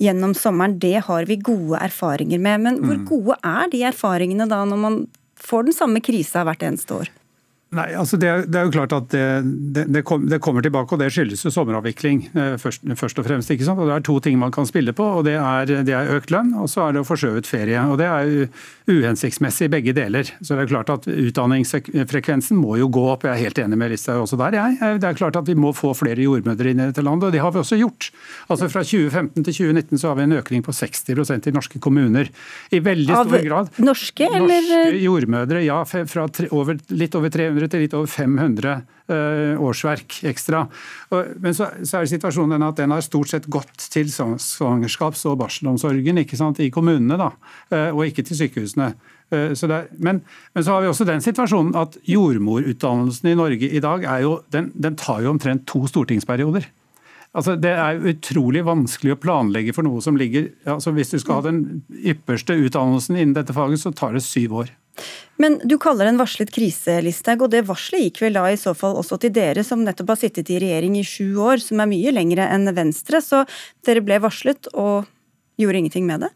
gjennom 0.02 0.34
sommeren. 0.34 0.78
Det 0.78 1.04
har 1.06 1.26
vi 1.28 1.36
gode 1.36 1.80
erfaringer 1.82 2.38
med. 2.38 2.60
Men 2.60 2.80
hvor 2.84 3.00
mm. 3.00 3.04
gode 3.10 3.38
er 3.42 3.70
de 3.72 3.82
erfaringene 3.90 4.48
da, 4.50 4.62
når 4.68 4.80
man 4.80 4.98
får 5.40 5.68
den 5.68 5.76
samme 5.76 6.02
krisa 6.04 6.44
hvert 6.46 6.64
eneste 6.66 7.02
år? 7.02 7.12
Nei, 7.74 7.88
altså 7.98 8.18
det, 8.20 8.30
det, 8.52 8.58
er 8.58 8.68
jo 8.68 8.74
klart 8.74 8.92
at 8.94 9.08
det, 9.10 9.24
det, 9.74 9.84
det, 10.30 10.38
kommer 10.42 10.64
tilbake, 10.64 10.94
og 10.94 11.00
det 11.00 11.10
skyldes 11.14 11.42
jo 11.46 11.50
sommeravvikling 11.54 12.22
eh, 12.30 12.54
først, 12.60 12.84
først, 13.00 13.18
og 13.18 13.26
fremst. 13.26 13.50
ikke 13.50 13.66
sant? 13.66 13.80
Og 13.82 13.90
Det 13.90 13.96
er 13.96 14.04
to 14.06 14.18
ting 14.22 14.38
man 14.38 14.54
kan 14.54 14.68
spille 14.68 14.94
på. 14.96 15.06
og 15.18 15.24
Det 15.26 15.34
er, 15.40 15.72
er 15.82 16.12
økt 16.14 16.30
lønn 16.34 16.52
og 16.60 16.68
så 16.70 16.86
er 16.86 16.94
det 16.94 17.02
å 17.02 17.08
forskjøvet 17.08 17.48
ferie. 17.50 17.80
og 17.90 17.98
Det 17.98 18.06
er 18.06 18.30
jo 18.30 18.46
uhensiktsmessig 18.94 19.70
begge 19.72 19.94
deler. 19.96 20.28
Så 20.40 20.54
det 20.54 20.66
er 20.66 20.70
klart 20.70 20.92
at 20.92 21.08
Utdanningsfrekvensen 21.08 22.58
må 22.60 22.78
jo 22.78 22.90
gå 22.92 23.04
opp. 23.14 23.26
Jeg 23.26 23.34
er 23.34 23.44
helt 23.48 23.60
enig 23.64 23.80
med 23.80 23.94
Listhaug 23.94 24.24
også 24.26 24.38
der. 24.40 24.58
jeg. 24.60 24.78
Eh, 24.80 24.98
det 25.02 25.10
er 25.10 25.18
klart 25.18 25.40
at 25.40 25.48
Vi 25.48 25.56
må 25.58 25.74
få 25.76 25.92
flere 25.98 26.22
jordmødre 26.22 26.70
inn 26.70 26.80
i 26.80 26.88
dette 26.88 27.02
landet, 27.04 27.28
og 27.28 27.34
det 27.34 27.42
har 27.42 27.52
vi 27.54 27.62
også 27.62 27.80
gjort. 27.80 28.10
Altså 28.48 28.70
Fra 28.70 28.84
2015 28.86 29.42
til 29.42 29.52
2019 29.52 29.98
så 29.98 30.12
har 30.12 30.20
vi 30.20 30.28
en 30.28 30.38
økning 30.38 30.62
på 30.64 30.72
60% 30.72 31.50
i 31.50 31.54
norske 31.54 31.82
kommuner. 31.82 32.30
I 32.70 32.80
veldig 32.84 33.10
stor 33.10 33.44
grad. 33.48 33.74
Av 33.74 33.84
norske, 33.90 34.30
eller? 34.30 34.70
Norske 34.70 35.02
jordmødre, 35.02 35.64
ja. 35.64 35.82
Fra 35.84 36.28
tre, 36.28 36.48
over, 36.54 36.78
litt 36.94 37.14
over 37.18 37.32
300 37.32 37.63
100 37.64 37.72
til 37.72 37.84
litt 37.84 37.94
over 37.96 38.10
500 38.10 38.74
eh, 39.08 39.60
årsverk 39.60 40.20
ekstra. 40.30 40.64
Men 41.40 41.56
så, 41.56 41.70
er 41.80 42.08
situasjonen 42.10 42.56
den 42.56 42.66
at 42.66 42.78
den 42.80 42.94
har 42.94 43.04
stort 43.04 43.32
sett 43.32 43.48
gått 43.48 43.88
til 43.92 44.10
svangerskaps- 44.12 45.24
og 45.30 45.38
barselomsorgen 45.42 46.20
i 46.20 46.70
kommunene, 46.70 47.18
da, 47.20 47.32
eh, 47.70 47.90
og 47.90 48.06
ikke 48.06 48.24
til 48.26 48.44
sykehusene. 48.44 48.92
Eh, 49.32 49.52
så 49.56 49.68
er, 49.70 49.90
men, 49.98 50.22
men, 50.54 50.64
så 50.64 50.76
har 50.76 50.84
vi 50.84 50.92
også 50.92 51.08
den 51.08 51.24
situasjonen 51.24 51.74
at 51.76 51.98
jordmorutdannelsen 52.08 53.32
i 53.32 53.36
Norge 53.38 53.70
i 53.70 53.82
dag 53.82 54.04
jo, 54.22 54.38
den, 54.52 54.72
den 54.74 54.96
tar 54.96 55.22
jo 55.24 55.34
omtrent 55.34 55.66
to 55.70 55.86
stortingsperioder. 55.90 56.68
Altså, 57.34 57.56
det 57.58 57.72
er 57.74 58.04
utrolig 58.12 58.62
vanskelig 58.66 59.16
å 59.16 59.18
planlegge 59.18 59.74
for 59.74 59.86
noe 59.86 60.02
som 60.04 60.14
ligger 60.18 60.52
altså, 60.70 60.92
Hvis 60.94 61.10
du 61.10 61.18
skal 61.18 61.40
ha 61.40 61.46
den 61.48 61.82
ypperste 61.90 62.54
utdannelsen 62.54 63.18
innen 63.18 63.34
dette 63.34 63.56
faget, 63.56 63.82
så 63.82 63.90
tar 63.90 64.14
det 64.14 64.22
syv 64.22 64.54
år. 64.62 64.70
Men 65.42 65.56
du 65.66 65.74
kaller 65.82 66.06
det 66.06 66.12
en 66.12 66.20
varslet 66.20 66.52
krise, 66.54 67.00
Listhaug, 67.02 67.42
og 67.42 67.50
det 67.50 67.64
varselet 67.66 68.06
gikk 68.06 68.20
vel 68.22 68.38
da 68.38 68.44
i 68.46 68.60
så 68.60 68.70
fall 68.78 68.94
også 69.00 69.18
til 69.24 69.34
dere 69.34 69.64
som 69.66 69.82
nettopp 69.82 70.12
har 70.14 70.20
sittet 70.20 70.52
i 70.54 70.60
regjering 70.62 70.94
i 71.00 71.02
sju 71.06 71.40
år, 71.42 71.58
som 71.64 71.82
er 71.82 71.90
mye 71.90 72.14
lengre 72.14 72.46
enn 72.54 72.70
Venstre. 72.76 73.18
Så 73.18 73.42
dere 73.86 74.04
ble 74.06 74.20
varslet 74.22 74.70
og 74.70 75.10
gjorde 75.58 75.82
ingenting 75.82 76.06
med 76.06 76.28
det? 76.28 76.30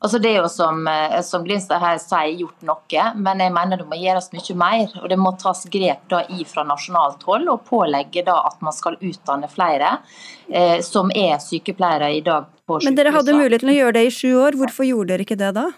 Altså 0.00 0.18
Det 0.18 0.30
er 0.30 0.38
jo 0.40 0.48
som, 0.48 0.86
eh, 0.88 1.20
som 1.22 1.42
Glinstad 1.44 1.80
her 1.82 1.98
sier, 2.00 2.32
gjort 2.40 2.62
noe, 2.64 3.02
men 3.20 3.42
jeg 3.44 3.52
mener 3.52 3.82
det 3.82 3.88
må 3.88 3.98
gjøres 4.00 4.30
mye 4.32 4.56
mer. 4.56 4.94
Og 5.02 5.08
det 5.12 5.18
må 5.20 5.34
tas 5.40 5.66
grep 5.68 6.06
da 6.08 6.22
fra 6.48 6.64
nasjonalt 6.64 7.22
hold 7.28 7.50
og 7.52 7.66
pålegge 7.68 8.24
da 8.24 8.38
at 8.48 8.62
man 8.64 8.72
skal 8.72 8.96
utdanne 8.96 9.50
flere 9.52 9.98
eh, 10.48 10.80
som 10.80 11.12
er 11.12 11.36
sykepleiere 11.44 12.14
i 12.16 12.24
dag 12.24 12.48
på 12.64 12.80
Men 12.84 12.96
dere 12.96 13.12
hadde 13.12 13.36
mulighet 13.36 13.60
til 13.60 13.74
å 13.74 13.76
gjøre 13.76 13.96
det 13.98 14.06
i 14.06 14.14
sju 14.14 14.30
år, 14.40 14.56
hvorfor 14.56 14.88
gjorde 14.88 15.12
dere 15.12 15.28
ikke 15.28 15.40
det 15.40 15.52
da? 15.58 15.68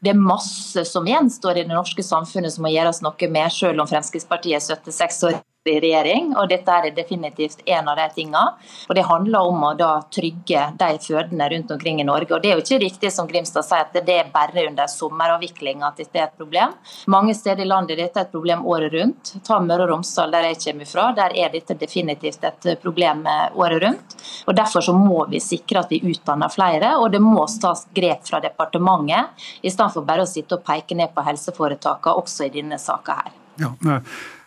Det 0.00 0.14
er 0.14 0.18
masse 0.18 0.82
som 0.88 1.06
gjenstår 1.06 1.60
i 1.60 1.64
det 1.68 1.74
norske 1.76 2.02
samfunnet 2.02 2.54
som 2.54 2.64
må 2.64 2.72
gjøres 2.72 3.02
noe 3.04 3.30
med, 3.30 3.52
selv 3.52 3.84
om 3.84 3.88
Fremskrittspartiet 3.90 4.56
er 4.58 4.66
76 4.66 5.22
år 5.28 5.38
i 5.68 5.74
regjering, 5.76 6.30
og 6.40 6.46
dette 6.48 6.72
er 6.72 6.94
definitivt 6.96 7.58
en 7.68 7.88
av 7.92 7.98
de 7.98 8.06
tingene. 8.14 8.54
Og 8.88 8.94
Det 8.96 9.02
handler 9.04 9.48
om 9.50 9.64
å 9.68 9.74
da 9.76 9.90
trygge 10.08 10.62
de 10.80 10.88
fødende 11.04 11.48
rundt 11.52 11.74
omkring 11.74 12.00
i 12.00 12.06
Norge. 12.08 12.32
Og 12.32 12.40
Det 12.40 12.48
er 12.48 12.56
jo 12.56 12.64
ikke 12.64 12.78
riktig 12.80 13.10
som 13.12 13.28
Grimstad 13.28 13.66
sier 13.68 13.84
at 13.84 13.92
det 13.92 14.14
er 14.14 14.30
bare 14.32 14.64
under 14.66 14.88
sommeravvikling 14.88 15.84
at 15.84 16.00
dette 16.00 16.16
er 16.16 16.30
et 16.30 16.38
problem. 16.38 16.72
Mange 17.12 17.34
steder 17.34 17.60
i 17.60 17.68
landet 17.68 17.98
dette 17.98 18.16
er 18.16 18.24
et 18.24 18.32
problem 18.32 18.64
året 18.64 18.94
rundt. 18.94 19.34
Ta 19.44 19.60
Møre 19.60 19.84
og 19.84 19.92
Romsdal, 19.92 20.32
der 20.32 20.48
jeg 20.48 20.62
kommer 20.64 20.88
fra. 20.88 21.12
Der 21.12 21.36
er 21.36 21.52
dette 21.52 21.76
definitivt 21.76 22.42
et 22.42 22.80
problem 22.80 23.26
året 23.54 23.82
rundt. 23.84 24.16
Og 24.46 24.56
Derfor 24.56 24.80
så 24.80 24.96
må 24.96 25.28
vi 25.28 25.44
sikre 25.44 25.84
at 25.84 25.92
vi 25.92 26.00
utdanner 26.00 26.48
flere, 26.48 26.96
og 26.96 27.12
det 27.12 27.20
må 27.20 27.44
tas 27.60 27.84
grep 27.92 28.24
fra 28.24 28.40
departementet, 28.40 29.36
i 29.62 29.68
stedet 29.68 29.92
for 29.92 30.08
bare 30.08 30.24
å 30.24 30.28
sitte 30.28 30.56
og 30.56 30.64
peke 30.64 30.96
ned 30.96 31.12
på 31.12 31.20
helseforetakene, 31.20 32.16
også 32.16 32.48
i 32.48 32.52
denne 32.54 32.78
saka 32.78 33.20
her. 33.20 33.32
Ja, 33.60 34.00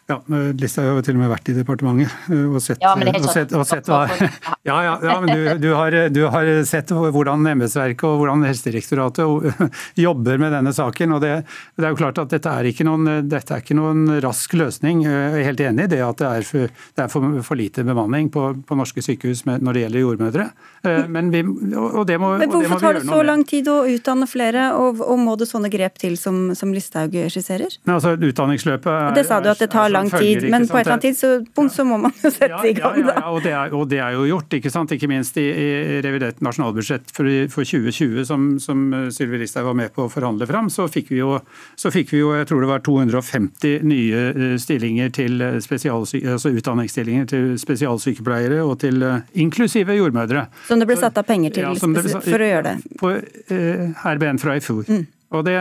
ja, 0.10 0.18
Listhaug 0.60 0.90
har 0.90 0.98
jo 0.98 1.04
til 1.06 1.16
og 1.16 1.22
med 1.22 1.30
vært 1.32 1.50
i 1.54 1.54
departementet 1.56 2.12
eh, 2.28 2.42
og 2.44 2.60
sett, 2.60 2.82
ja, 2.84 2.92
og 2.92 3.28
sett, 3.32 3.54
og 3.56 3.64
sett 3.68 3.88
hva 3.88 4.02
ja, 4.68 4.76
ja, 4.84 4.96
ja, 5.00 5.14
men 5.24 5.30
du, 5.32 5.46
du, 5.64 5.70
har, 5.80 5.96
du, 6.12 6.20
har, 6.34 6.50
sett 6.68 6.92
hvordan 6.92 7.46
embetsverket 7.48 8.04
og 8.10 8.20
hvordan 8.20 8.44
Helsedirektoratet 8.44 9.64
jobber 10.06 10.42
med 10.44 10.52
denne 10.58 10.74
saken. 10.76 11.16
og 11.16 11.24
det, 11.24 11.32
det, 11.78 11.86
er 11.86 11.94
jo 11.94 12.00
klart 12.02 12.20
at 12.20 12.34
Dette 12.34 12.52
er 12.52 12.68
ikke 12.68 12.84
noen, 12.88 13.08
dette 13.32 13.56
er 13.56 13.64
ikke 13.64 13.78
noen 13.80 14.18
rask 14.26 14.52
løsning. 14.60 15.06
Jeg 15.08 15.40
er 15.40 15.48
helt 15.48 15.64
enig 15.64 15.88
i 15.88 15.94
det 15.96 16.02
at 16.04 16.20
det 16.20 16.28
er 16.28 16.48
for, 16.50 16.76
det 16.98 17.06
er 17.06 17.14
for, 17.14 17.40
for 17.48 17.60
lite 17.60 17.88
bemanning 17.88 18.28
på, 18.34 18.50
på, 18.68 18.80
norske 18.80 19.04
sykehus 19.06 19.46
med, 19.48 19.64
når 19.64 19.78
det 19.78 19.86
gjelder 19.86 20.04
jordmødre. 20.04 20.50
Eh, 20.84 21.08
men, 21.08 21.32
vi, 21.32 21.46
og 21.80 22.04
det 22.10 22.20
må, 22.20 22.34
men 22.44 22.52
hvorfor 22.52 22.84
tar 22.84 23.00
det 23.00 23.06
så 23.08 23.22
lang 23.24 23.48
tid 23.48 23.72
å 23.72 23.80
utdanne 23.88 24.28
flere, 24.28 24.68
og, 24.76 25.00
og 25.00 25.24
må 25.24 25.38
det 25.40 25.48
sånne 25.48 25.72
grep 25.72 25.96
til 26.04 26.20
som, 26.20 26.50
som 26.60 26.76
Listhaug 26.76 27.16
skisserer? 27.32 27.80
Altså, 27.88 28.18
utdanningsløpet 28.20 28.92
er, 28.92 29.16
det 29.16 29.28
sa 29.30 29.40
du 29.40 29.52
at 29.54 29.64
det 29.64 29.72
tar 29.72 29.93
lang 29.94 30.10
tid, 30.12 30.48
men 30.50 30.68
på 30.68 30.78
et 30.80 30.86
eller 30.86 30.98
annet 30.98 31.08
tidspunkt 31.10 31.76
så 31.76 31.86
må 31.88 32.00
man 32.02 32.14
jo 32.20 32.32
sette 32.34 32.52
ja, 32.52 32.62
i 32.68 32.74
gang. 32.78 33.00
Ja, 33.00 33.16
ja, 33.16 33.26
og, 33.30 33.42
det 33.46 33.54
er, 33.54 33.76
og, 33.78 33.88
det 33.92 34.02
er, 34.02 34.18
jo 34.18 34.28
gjort, 34.30 34.58
ikke 34.60 34.74
sant? 34.74 34.94
Ikke 34.96 35.10
minst 35.12 35.38
i, 35.42 35.46
i 35.48 36.02
revidert 36.06 36.42
nasjonalbudsjett 36.46 37.14
for, 37.16 37.30
for 37.54 37.68
2020, 37.68 38.26
som, 38.30 38.48
som 38.64 38.86
Sylvi 39.14 39.42
Listhaug 39.44 39.70
var 39.72 39.78
med 39.78 39.94
på 39.96 40.08
å 40.08 40.12
forhandle 40.12 40.48
fram, 40.50 40.70
så 40.74 40.88
fikk, 40.92 41.14
vi 41.14 41.22
jo, 41.22 41.38
så 41.80 41.92
fikk 41.94 42.14
vi 42.14 42.24
jo, 42.24 42.34
jeg 42.38 42.50
tror 42.50 42.64
det 42.64 42.72
var 42.72 42.84
250 42.86 43.88
nye 43.88 44.24
eh, 44.32 44.56
stillinger 44.62 45.14
til 45.16 45.42
altså 45.44 46.54
utdanningsstillinger 46.54 47.30
til 47.30 47.50
spesialsykepleiere 47.62 48.62
og 48.64 48.78
til 48.84 49.04
eh, 49.06 49.26
inklusive 49.44 49.98
jordmødre. 49.98 50.48
Som 50.68 50.82
det 50.82 50.90
ble 50.90 51.00
satt 51.00 51.18
av 51.20 51.28
penger 51.28 51.56
til 51.56 51.68
ja, 51.68 51.74
ble, 51.74 52.06
for 52.20 52.46
å 52.46 52.52
gjøre 52.52 52.70
det? 52.70 52.96
På 53.00 53.14
eh, 53.18 54.08
RBN 54.14 54.42
fra 54.42 54.58
i 54.58 54.64
fjor. 54.64 54.86
Mm. 54.88 55.06
Og, 55.34 55.42
det, 55.48 55.56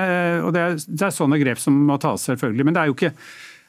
og 0.45 0.53
det, 0.53 0.62
er, 0.62 0.76
det, 0.76 1.07
er, 1.07 1.14
sånne 1.16 1.39
grep 1.41 1.61
som 1.61 1.76
må 1.89 1.97
tas, 2.01 2.28
selvfølgelig. 2.28 2.68
Men 2.68 2.76
det 2.76 2.83
er 2.83 2.91
jo 2.91 2.97
ikke 2.99 3.14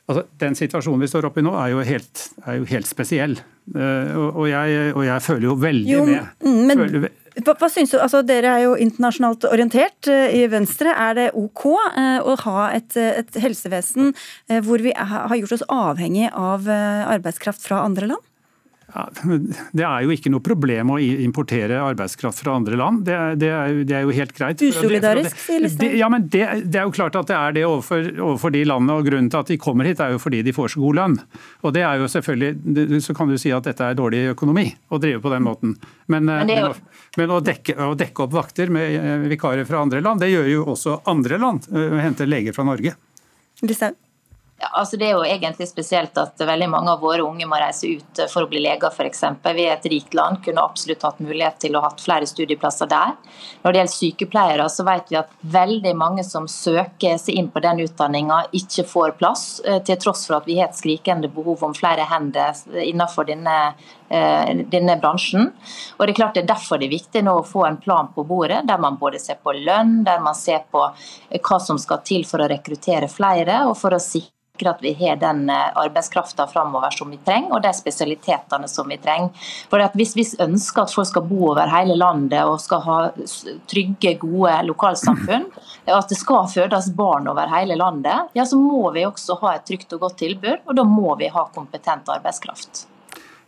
Altså, 0.04 0.26
den 0.42 0.56
situasjonen 0.60 1.00
vi 1.00 1.08
står 1.08 1.30
oppe 1.30 1.40
i 1.40 1.46
nå, 1.46 1.54
er 1.56 1.72
jo 1.72 1.84
helt, 1.88 2.26
er 2.44 2.58
jo 2.60 2.66
helt 2.68 2.88
spesiell. 2.90 3.38
Uh, 3.72 4.34
og, 4.34 4.48
jeg, 4.52 4.90
og, 4.92 5.04
jeg, 5.08 5.24
føler 5.24 5.46
jo 5.48 5.54
veldig 5.62 5.94
jo, 5.94 6.02
med. 6.10 6.34
Mm, 6.44 6.58
men, 6.68 6.82
føler, 6.82 7.06
hva, 7.46 7.54
hva 7.62 7.70
synes 7.72 7.94
du? 7.94 7.98
Altså, 8.04 8.20
dere 8.28 8.52
er 8.52 8.66
jo 8.66 8.74
internasjonalt 8.84 9.48
orientert 9.48 10.12
uh, 10.12 10.28
i 10.28 10.44
Venstre. 10.52 10.92
Er 10.92 11.16
det 11.22 11.30
OK 11.40 11.64
uh, 11.72 12.20
å 12.20 12.36
ha 12.44 12.68
et, 12.76 12.98
et 13.00 13.40
helsevesen 13.46 14.12
hvor 14.68 14.84
vi 14.84 14.92
har 14.92 15.38
gjort 15.40 15.56
oss 15.56 15.66
avhengig 15.72 16.28
av 16.36 16.68
arbeidskraft 16.68 17.64
fra 17.64 17.86
andre 17.88 18.12
land? 18.12 18.30
Ja, 18.94 19.08
det 19.78 19.86
er 19.88 20.06
jo 20.06 20.14
ikke 20.14 20.32
noe 20.34 20.44
problem 20.46 20.94
å 20.94 21.00
importere 21.02 21.80
arbeidskraft 21.82 22.44
fra 22.44 22.58
andre 22.60 22.78
land. 22.80 23.02
Det 23.08 23.16
er, 23.18 23.38
det 23.40 23.50
er, 23.50 23.80
det 23.90 23.96
er 23.98 24.06
jo 24.06 24.14
helt 24.14 24.34
greit. 24.38 24.62
Usolidarisk, 24.62 25.40
sier 25.42 25.64
Listhaug. 25.64 25.96
Ja, 25.98 26.10
men 26.14 26.28
det, 26.28 26.44
det, 26.68 26.80
er 26.80 26.86
jo 26.86 26.94
klart 26.96 27.18
at 27.20 27.32
det 27.32 27.38
er 27.38 27.58
det 27.58 27.66
overfor, 27.68 28.06
overfor, 28.14 28.54
de 28.54 28.64
landene. 28.70 29.00
og 29.00 29.10
Grunnen 29.10 29.32
til 29.34 29.42
at 29.42 29.50
de 29.50 29.58
kommer 29.62 29.90
hit 29.90 30.04
er 30.04 30.14
jo 30.14 30.22
fordi 30.22 30.44
de 30.46 30.54
får 30.56 30.76
så 30.76 30.84
god 30.84 31.00
lønn. 31.00 31.18
Og 31.66 31.76
det 31.76 31.86
er 31.88 32.04
jo 32.04 32.12
selvfølgelig, 32.12 33.02
Så 33.04 33.18
kan 33.18 33.32
du 33.32 33.38
si 33.42 33.52
at 33.56 33.66
dette 33.66 33.90
er 33.90 33.98
dårlig 33.98 34.28
økonomi 34.36 34.68
å 34.94 35.02
drive 35.02 35.24
på 35.24 35.34
den 35.34 35.46
måten. 35.48 35.76
Men, 36.06 36.30
men, 36.30 36.54
jo... 36.54 36.72
men 37.18 37.34
å, 37.34 37.42
dekke, 37.44 37.78
å, 37.82 37.94
dekke, 37.98 38.28
opp 38.28 38.38
vakter 38.38 38.70
med 38.74 38.98
eh, 39.00 39.28
vikarer 39.34 39.66
fra 39.66 39.82
andre 39.82 40.04
land, 40.06 40.22
det 40.22 40.30
gjør 40.30 40.50
jo 40.52 40.66
også 40.76 41.00
andre 41.10 41.42
land. 41.42 41.70
Eh, 41.74 42.00
henter 42.04 42.30
leger 42.30 42.56
fra 42.56 42.68
Norge. 42.68 42.94
Listhaug? 43.64 43.98
Altså 44.72 44.98
det 45.00 45.08
er 45.10 45.18
jo 45.18 45.26
egentlig 45.26 45.68
spesielt 45.70 46.18
at 46.20 46.40
veldig 46.40 46.70
mange 46.72 46.94
av 46.94 47.02
våre 47.04 47.26
unge 47.26 47.48
må 47.50 47.60
reise 47.60 47.90
ut 47.98 48.22
for 48.32 48.46
å 48.46 48.50
bli 48.52 48.62
leger 48.64 48.94
f.eks. 48.94 49.24
Vi 49.44 49.66
er 49.66 49.76
et 49.76 49.88
rikt 49.92 50.16
land, 50.18 50.42
kunne 50.46 50.64
absolutt 50.64 51.04
hatt 51.06 51.22
mulighet 51.24 51.60
til 51.64 51.78
å 51.78 51.84
ha 51.84 51.92
flere 52.00 52.28
studieplasser 52.30 52.90
der. 52.92 53.16
Når 53.64 53.74
det 53.74 53.82
gjelder 53.82 53.96
sykepleiere, 53.96 54.68
så 54.70 54.86
vet 54.88 55.12
vi 55.12 55.20
at 55.20 55.34
veldig 55.56 55.96
mange 56.00 56.26
som 56.28 56.48
søker 56.52 57.18
seg 57.22 57.40
inn 57.40 57.50
på 57.54 57.64
den 57.64 57.84
utdanninga, 57.86 58.44
ikke 58.56 58.86
får 58.90 59.18
plass, 59.20 59.46
eh, 59.66 59.82
til 59.86 60.00
tross 60.02 60.28
for 60.28 60.40
at 60.40 60.48
vi 60.50 60.60
har 60.60 60.70
et 60.70 60.80
skrikende 60.80 61.32
behov 61.34 61.64
om 61.64 61.76
flere 61.78 62.08
hender 62.10 62.54
innenfor 62.84 63.28
denne, 63.30 63.58
eh, 63.68 64.02
denne 64.14 64.98
bransjen. 65.02 65.50
Og 65.98 66.06
Det 66.06 66.14
er 66.14 66.20
klart 66.20 66.38
det 66.38 66.44
er 66.44 66.52
derfor 66.54 66.78
det 66.82 66.90
er 66.90 66.98
viktig 66.98 67.24
nå 67.26 67.40
å 67.40 67.48
få 67.48 67.66
en 67.68 67.80
plan 67.82 68.12
på 68.14 68.26
bordet, 68.28 68.62
der 68.68 68.82
man 68.82 69.00
både 69.02 69.22
ser 69.22 69.40
på 69.42 69.56
lønn, 69.58 70.04
der 70.06 70.22
man 70.22 70.38
ser 70.38 70.66
på 70.72 70.86
hva 71.34 71.60
som 71.60 71.82
skal 71.82 72.04
til 72.06 72.26
for 72.28 72.44
å 72.44 72.50
rekruttere 72.52 73.10
flere, 73.12 73.64
og 73.68 73.78
for 73.80 73.96
å 73.96 74.02
sikre 74.02 74.34
at 74.70 74.82
vi 74.82 74.94
har 74.94 75.16
den 75.18 75.50
eh, 75.50 75.72
arbeidskrafta 75.76 76.46
framover 76.48 76.94
som 76.94 77.10
vi 77.10 77.18
trenger, 77.18 77.56
og 77.56 77.64
de 77.64 77.72
spesialitetene 77.74 78.68
som 78.70 78.88
vi 78.88 79.00
trenger. 79.02 79.32
For 79.70 79.82
Hvis 79.98 80.16
vi 80.16 80.26
ønsker 80.46 80.84
at 80.84 80.94
folk 80.94 81.10
skal 81.10 81.26
bo 81.26 81.50
over 81.52 81.72
hele 81.74 81.96
landet 81.98 82.46
og 82.46 82.62
skal 82.62 82.84
ha 82.86 82.98
trygge, 83.70 84.14
gode 84.22 84.60
lokalsamfunn, 84.70 85.50
at 86.00 86.10
det 86.10 86.20
skal 86.20 86.48
fødes 86.54 86.92
barn 86.94 87.28
over 87.28 87.50
hele 87.50 87.76
landet, 87.80 88.30
ja, 88.38 88.46
så 88.46 88.60
må 88.62 88.92
vi 88.94 89.08
også 89.08 89.40
ha 89.42 89.56
et 89.58 89.66
trygt 89.66 89.98
og 89.98 90.06
godt 90.06 90.22
tilbud, 90.22 90.64
og 90.68 90.78
da 90.78 90.86
må 90.86 91.18
vi 91.18 91.34
ha 91.34 91.48
kompetent 91.56 92.14
arbeidskraft. 92.14 92.86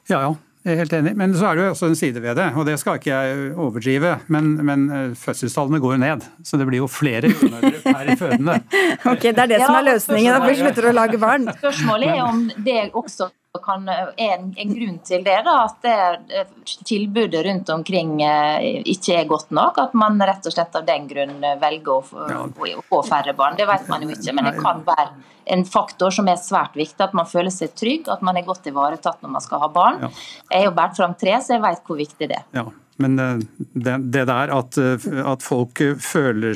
Ja, 0.10 0.22
ja. 0.22 0.36
Jeg 0.66 0.74
er 0.74 0.80
helt 0.82 0.94
enig, 0.98 1.12
Men 1.14 1.34
så 1.38 1.52
er 1.52 1.58
det 1.60 1.66
jo 1.66 1.72
også 1.76 1.88
en 1.92 1.96
side 2.00 2.22
ved 2.24 2.40
det, 2.40 2.48
og 2.58 2.66
det 2.66 2.80
skal 2.82 2.98
ikke 2.98 3.14
jeg 3.14 3.52
overdrive. 3.54 4.16
Men, 4.34 4.48
men 4.66 4.86
eh, 4.90 5.12
fødselstallene 5.14 5.78
går 5.84 5.94
jo 5.94 6.00
ned, 6.02 6.26
så 6.42 6.58
det 6.58 6.66
blir 6.66 6.82
jo 6.82 6.88
flere 6.90 7.30
jordmødre 7.30 7.84
per 7.86 8.10
fødende. 8.18 8.56
ok, 9.12 9.28
Det 9.30 9.44
er 9.44 9.52
det 9.52 9.60
ja, 9.60 9.68
som 9.68 9.78
er 9.78 9.86
løsningen, 9.92 10.32
at 10.34 10.50
vi 10.50 10.56
slutter 10.64 10.90
å 10.90 10.96
lage 10.98 11.22
barn. 11.22 11.46
Spørsmålet 11.60 12.16
er 12.16 12.24
om 12.26 12.48
det 12.66 12.80
også 12.98 13.30
kan, 13.64 13.88
er 13.90 14.14
en, 14.16 14.50
en, 14.58 14.74
grunn 14.76 14.98
til 15.06 15.24
det, 15.26 15.38
da, 15.46 15.56
at 15.66 15.86
det, 15.86 15.96
eh, 16.36 16.74
tilbudet 16.88 17.44
rundt 17.46 17.70
omkring 17.74 18.18
eh, 18.26 18.82
ikke 18.96 19.20
er 19.20 19.30
godt 19.30 19.54
nok. 19.56 19.80
At 19.84 19.96
man 19.98 20.20
rett 20.22 20.46
og 20.46 20.56
slett 20.56 20.76
av 20.76 20.88
den 20.88 21.08
grunn 21.12 21.38
velger 21.62 21.94
å 21.96 22.02
få, 22.06 22.28
ja. 22.32 22.44
å 22.46 22.86
få 22.90 23.02
færre 23.08 23.36
barn. 23.38 23.58
Det 23.60 23.68
vet 23.70 23.90
man 23.92 24.06
jo 24.06 24.12
ikke, 24.16 24.36
men 24.36 24.50
det 24.50 24.56
kan 24.60 24.84
være 24.88 25.10
en 25.56 25.66
faktor 25.70 26.14
som 26.16 26.30
er 26.32 26.42
svært 26.42 26.78
viktig. 26.78 27.00
At 27.06 27.16
man 27.18 27.30
føler 27.30 27.54
seg 27.54 27.76
trygg, 27.78 28.10
at 28.12 28.24
man 28.26 28.38
er 28.40 28.48
godt 28.48 28.68
ivaretatt 28.72 29.22
når 29.24 29.36
man 29.38 29.46
skal 29.46 29.62
ha 29.66 29.70
barn. 29.72 30.02
Ja. 30.08 30.12
Jeg 30.52 30.70
har 30.70 30.76
båret 30.80 30.98
fram 30.98 31.16
tre, 31.20 31.38
så 31.42 31.58
jeg 31.58 31.66
vet 31.66 31.86
hvor 31.86 32.02
viktig 32.02 32.32
det 32.32 32.42
er. 32.42 32.50
Ja. 32.58 32.68
Men 33.02 33.20
eh, 33.20 33.40
det, 33.58 33.96
det 34.14 34.26
der 34.30 34.52
at, 34.56 34.78
eh, 34.80 35.08
at 35.28 35.44
folk 35.44 35.82
føler, 36.02 36.56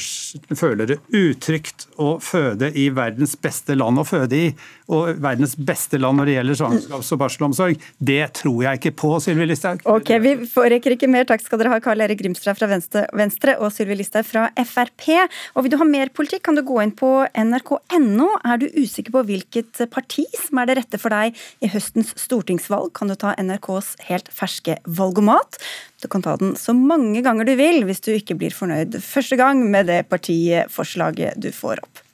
føler, 0.55 0.93
det 0.93 0.99
utrygt 1.15 1.87
å 1.99 2.13
føde 2.23 2.71
i 2.79 2.87
verdens 2.95 3.35
beste 3.39 3.75
land 3.75 3.99
å 3.99 4.05
føde 4.07 4.37
i, 4.37 4.51
og 4.89 5.19
verdens 5.21 5.53
beste 5.55 5.99
land 5.99 6.19
når 6.19 6.29
det 6.29 6.35
gjelder 6.37 6.59
svangerskaps- 6.61 7.11
og 7.13 7.21
barselomsorg, 7.21 7.83
det 7.99 8.21
tror 8.39 8.63
jeg 8.65 8.79
ikke 8.79 8.93
på, 9.03 9.11
Sylvi 9.23 9.49
Listhaug. 9.49 9.83
Ok, 9.89 10.13
Vi 10.23 10.33
forekker 10.49 10.95
ikke 10.95 11.09
mer. 11.11 11.27
Takk 11.29 11.43
skal 11.43 11.61
dere 11.61 11.75
ha, 11.75 11.81
Karl 11.83 12.01
Erik 12.05 12.21
Grimstad 12.23 12.57
fra 12.57 12.69
Venstre 12.71 13.57
og 13.59 13.73
Sylvi 13.75 13.99
Listhaug 13.99 14.25
fra 14.27 14.47
Frp. 14.57 15.09
Og 15.55 15.65
Vil 15.65 15.75
du 15.75 15.77
ha 15.81 15.87
mer 15.87 16.13
politikk, 16.15 16.45
kan 16.47 16.57
du 16.57 16.63
gå 16.65 16.79
inn 16.81 16.95
på 16.95 17.11
nrk.no. 17.27 18.29
Er 18.47 18.63
du 18.63 18.67
usikker 18.79 19.13
på 19.13 19.25
hvilket 19.27 19.83
parti 19.93 20.25
som 20.39 20.61
er 20.61 20.71
det 20.71 20.79
rette 20.81 21.01
for 21.01 21.13
deg 21.13 21.37
i 21.61 21.69
høstens 21.69 22.15
stortingsvalg, 22.17 22.91
kan 22.95 23.11
du 23.11 23.17
ta 23.19 23.35
NRKs 23.37 23.95
helt 24.09 24.31
ferske 24.33 24.79
valgomat. 24.87 25.59
Du 26.01 26.07
kan 26.11 26.23
ta 26.23 26.35
den 26.39 26.55
så 26.59 26.73
mange 26.75 27.21
ganger 27.25 27.47
du 27.47 27.55
vil 27.59 27.83
hvis 27.87 28.03
du 28.05 28.13
ikke 28.15 28.37
blir 28.39 28.55
fornøyd 28.55 28.99
første 29.03 29.39
gang 29.39 29.65
med 29.71 29.89
det 29.91 30.05
partiforslaget 30.11 31.39
du 31.43 31.51
får 31.55 31.83
opp. 31.83 32.05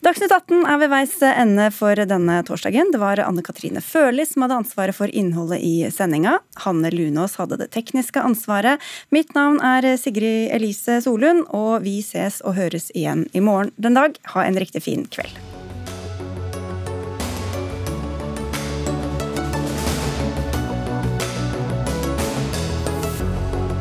Dagsnytt 0.00 0.32
18 0.32 0.62
er 0.64 0.78
ved 0.80 0.88
veis 0.88 1.18
ende 1.28 1.66
for 1.76 2.00
denne 2.08 2.38
torsdagen. 2.48 2.88
Det 2.88 3.02
var 3.02 3.20
Anne 3.20 3.44
Katrine 3.44 3.82
Førli 3.84 4.24
som 4.24 4.46
hadde 4.46 4.56
ansvaret 4.62 4.96
for 4.96 5.12
innholdet 5.12 5.60
i 5.60 5.74
sendinga. 5.92 6.38
Hanne 6.64 6.88
Lunås 6.94 7.36
hadde 7.36 7.60
det 7.60 7.68
tekniske 7.76 8.24
ansvaret. 8.24 8.80
Mitt 9.12 9.36
navn 9.36 9.60
er 9.60 9.92
Sigrid 10.00 10.54
Elise 10.56 11.02
Solund, 11.04 11.44
og 11.52 11.84
vi 11.84 11.98
ses 12.00 12.40
og 12.40 12.56
høres 12.56 12.88
igjen 12.96 13.26
i 13.36 13.44
morgen 13.44 13.74
den 13.76 14.00
dag. 14.00 14.16
Ha 14.32 14.48
en 14.48 14.62
riktig 14.64 14.88
fin 14.88 15.04
kveld. 15.04 15.59